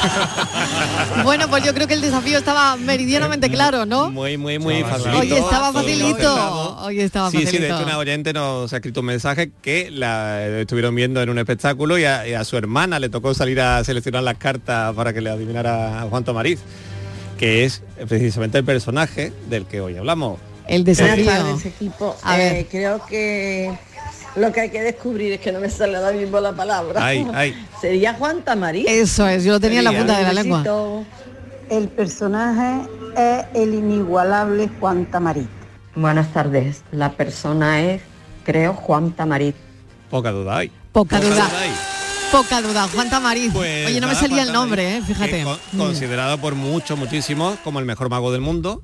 Bueno, 1.24 1.48
pues 1.48 1.64
yo 1.64 1.74
creo 1.74 1.86
que 1.86 1.94
el 1.94 2.00
desafío 2.00 2.38
estaba 2.38 2.76
meridianamente 2.76 3.50
claro, 3.50 3.84
¿no? 3.84 4.10
Muy, 4.10 4.38
muy, 4.38 4.58
muy 4.58 4.82
facilito. 4.82 5.18
Hoy 5.18 5.32
estaba 5.32 5.72
facilito. 5.72 6.76
Hoy 6.82 7.00
estaba 7.00 7.30
Sí, 7.30 7.38
sí, 7.38 7.44
de 7.44 7.50
facilito. 7.50 7.74
hecho 7.76 7.84
una 7.84 7.98
oyente 7.98 8.32
nos 8.32 8.72
ha 8.72 8.76
escrito 8.76 9.00
un 9.00 9.06
mensaje 9.06 9.50
que 9.62 9.90
la 9.90 10.46
estuvieron 10.46 10.94
viendo 10.94 11.20
en 11.22 11.28
un 11.28 11.38
espectáculo 11.38 11.98
y 11.98 12.04
a, 12.04 12.26
y 12.26 12.34
a 12.34 12.44
su 12.44 12.56
hermana 12.56 12.98
le 12.98 13.08
tocó 13.08 13.34
salir 13.34 13.60
a 13.60 13.82
seleccionar 13.84 14.22
las 14.22 14.38
cartas 14.38 14.94
para 14.94 15.12
que 15.12 15.20
le 15.20 15.30
adivinara 15.30 16.00
a 16.02 16.06
Juan 16.08 16.24
Tomariz, 16.24 16.60
que 17.38 17.64
es 17.64 17.82
precisamente 18.08 18.58
el 18.58 18.64
personaje 18.64 19.32
del 19.48 19.66
que 19.66 19.80
hoy 19.80 19.96
hablamos. 19.96 20.38
El 20.66 20.84
Buenas 20.84 21.24
tardes, 21.24 21.66
equipo. 21.66 22.16
A 22.22 22.36
ver. 22.36 22.52
Eh, 22.54 22.66
creo 22.70 23.04
que 23.04 23.72
Lo 24.36 24.52
que 24.52 24.60
hay 24.60 24.70
que 24.70 24.82
descubrir 24.82 25.32
es 25.32 25.40
que 25.40 25.50
no 25.52 25.60
me 25.60 25.68
sale 25.68 25.96
ahora 25.96 26.12
mismo 26.12 26.40
la 26.40 26.52
palabra. 26.52 27.04
Ay, 27.04 27.26
ay. 27.34 27.66
Sería 27.80 28.14
Juan 28.14 28.42
Tamarí. 28.42 28.84
Eso 28.86 29.26
es, 29.26 29.44
yo 29.44 29.52
lo 29.52 29.60
tenía 29.60 29.78
en 29.78 29.84
la 29.84 29.92
punta 29.92 30.18
de 30.18 30.22
la 30.22 30.32
lengua. 30.32 30.64
El 31.68 31.88
personaje 31.88 32.88
es 33.16 33.46
el 33.54 33.74
inigualable 33.74 34.68
Juan 34.80 35.06
Tamarit. 35.06 35.48
Buenas 35.94 36.32
tardes. 36.32 36.82
La 36.92 37.12
persona 37.12 37.80
es, 37.82 38.02
creo, 38.44 38.74
Juan 38.74 39.12
Tamarit. 39.12 39.56
Poca 40.10 40.30
duda 40.30 40.58
hay. 40.58 40.72
Poca 40.92 41.20
duda. 41.20 41.48
hay. 41.60 41.70
Poca 42.32 42.62
duda, 42.62 42.88
Juan 42.94 43.10
Tamarit. 43.10 43.52
Pues 43.52 43.86
Oye, 43.88 44.00
no 44.00 44.06
me 44.06 44.14
salía 44.14 44.42
el 44.42 44.52
nombre, 44.52 44.98
eh, 44.98 45.02
fíjate. 45.02 45.42
con-. 45.42 45.58
Considerado 45.76 46.38
por 46.38 46.54
muchos, 46.54 46.96
muchísimos, 46.96 47.58
como 47.64 47.80
el 47.80 47.84
mejor 47.84 48.08
mago 48.08 48.30
del 48.30 48.40
mundo, 48.40 48.82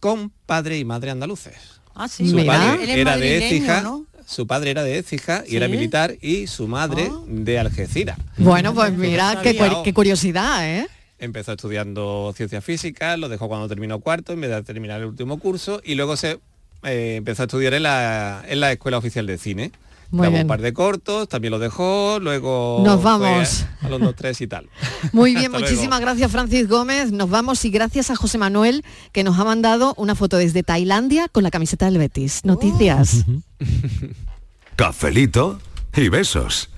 con 0.00 0.30
padre 0.46 0.78
y 0.78 0.84
madre 0.84 1.12
andaluces. 1.12 1.80
Ah, 1.94 2.08
sí. 2.08 2.28
Su 2.28 2.44
padre 2.44 3.00
era 3.00 3.16
de 3.16 3.38
Écija, 3.38 3.80
¿no? 3.80 4.06
Su 4.28 4.46
padre 4.46 4.70
era 4.72 4.82
de 4.82 4.98
Écija 4.98 5.42
y 5.48 5.56
era 5.56 5.68
militar 5.68 6.16
y 6.20 6.46
su 6.48 6.68
madre 6.68 7.08
Ah. 7.10 7.18
de 7.26 7.58
Algeciras. 7.58 8.18
Bueno, 8.36 8.74
pues 8.74 8.92
mira, 8.92 9.40
qué, 9.42 9.56
cu- 9.56 9.82
qué 9.82 9.94
curiosidad, 9.94 10.68
¿eh? 10.68 10.86
Empezó 11.18 11.52
estudiando 11.52 12.32
ciencias 12.36 12.62
físicas, 12.62 13.18
lo 13.18 13.28
dejó 13.30 13.48
cuando 13.48 13.66
terminó 13.68 14.00
cuarto 14.00 14.34
en 14.34 14.40
vez 14.42 14.50
de 14.50 14.62
terminar 14.62 15.00
el 15.00 15.06
último 15.06 15.38
curso 15.38 15.80
y 15.82 15.94
luego 15.94 16.16
se 16.16 16.38
eh, 16.84 17.14
empezó 17.16 17.42
a 17.42 17.46
estudiar 17.46 17.72
en 17.74 17.84
la, 17.84 18.44
en 18.46 18.60
la 18.60 18.70
Escuela 18.70 18.98
Oficial 18.98 19.26
de 19.26 19.38
Cine. 19.38 19.72
Muy 20.10 20.28
bien. 20.28 20.42
un 20.42 20.48
par 20.48 20.62
de 20.62 20.72
cortos, 20.72 21.28
también 21.28 21.50
lo 21.50 21.58
dejó, 21.58 22.18
luego 22.20 22.82
Nos 22.84 23.02
vamos. 23.02 23.66
a, 23.82 23.86
a 23.86 23.88
los 23.90 24.00
dos, 24.00 24.14
tres 24.16 24.40
y 24.40 24.46
tal. 24.46 24.68
Muy 25.12 25.34
bien, 25.34 25.52
muchísimas 25.52 26.00
luego. 26.00 26.00
gracias 26.06 26.30
Francis 26.32 26.66
Gómez. 26.68 27.12
Nos 27.12 27.28
vamos 27.28 27.64
y 27.64 27.70
gracias 27.70 28.10
a 28.10 28.16
José 28.16 28.38
Manuel 28.38 28.84
que 29.12 29.22
nos 29.24 29.38
ha 29.38 29.44
mandado 29.44 29.94
una 29.98 30.14
foto 30.14 30.36
desde 30.38 30.62
Tailandia 30.62 31.28
con 31.28 31.42
la 31.42 31.50
camiseta 31.50 31.86
del 31.86 31.98
Betis. 31.98 32.44
Noticias. 32.44 33.24
Cafelito 34.76 35.58
y 35.96 36.08
besos. 36.08 36.70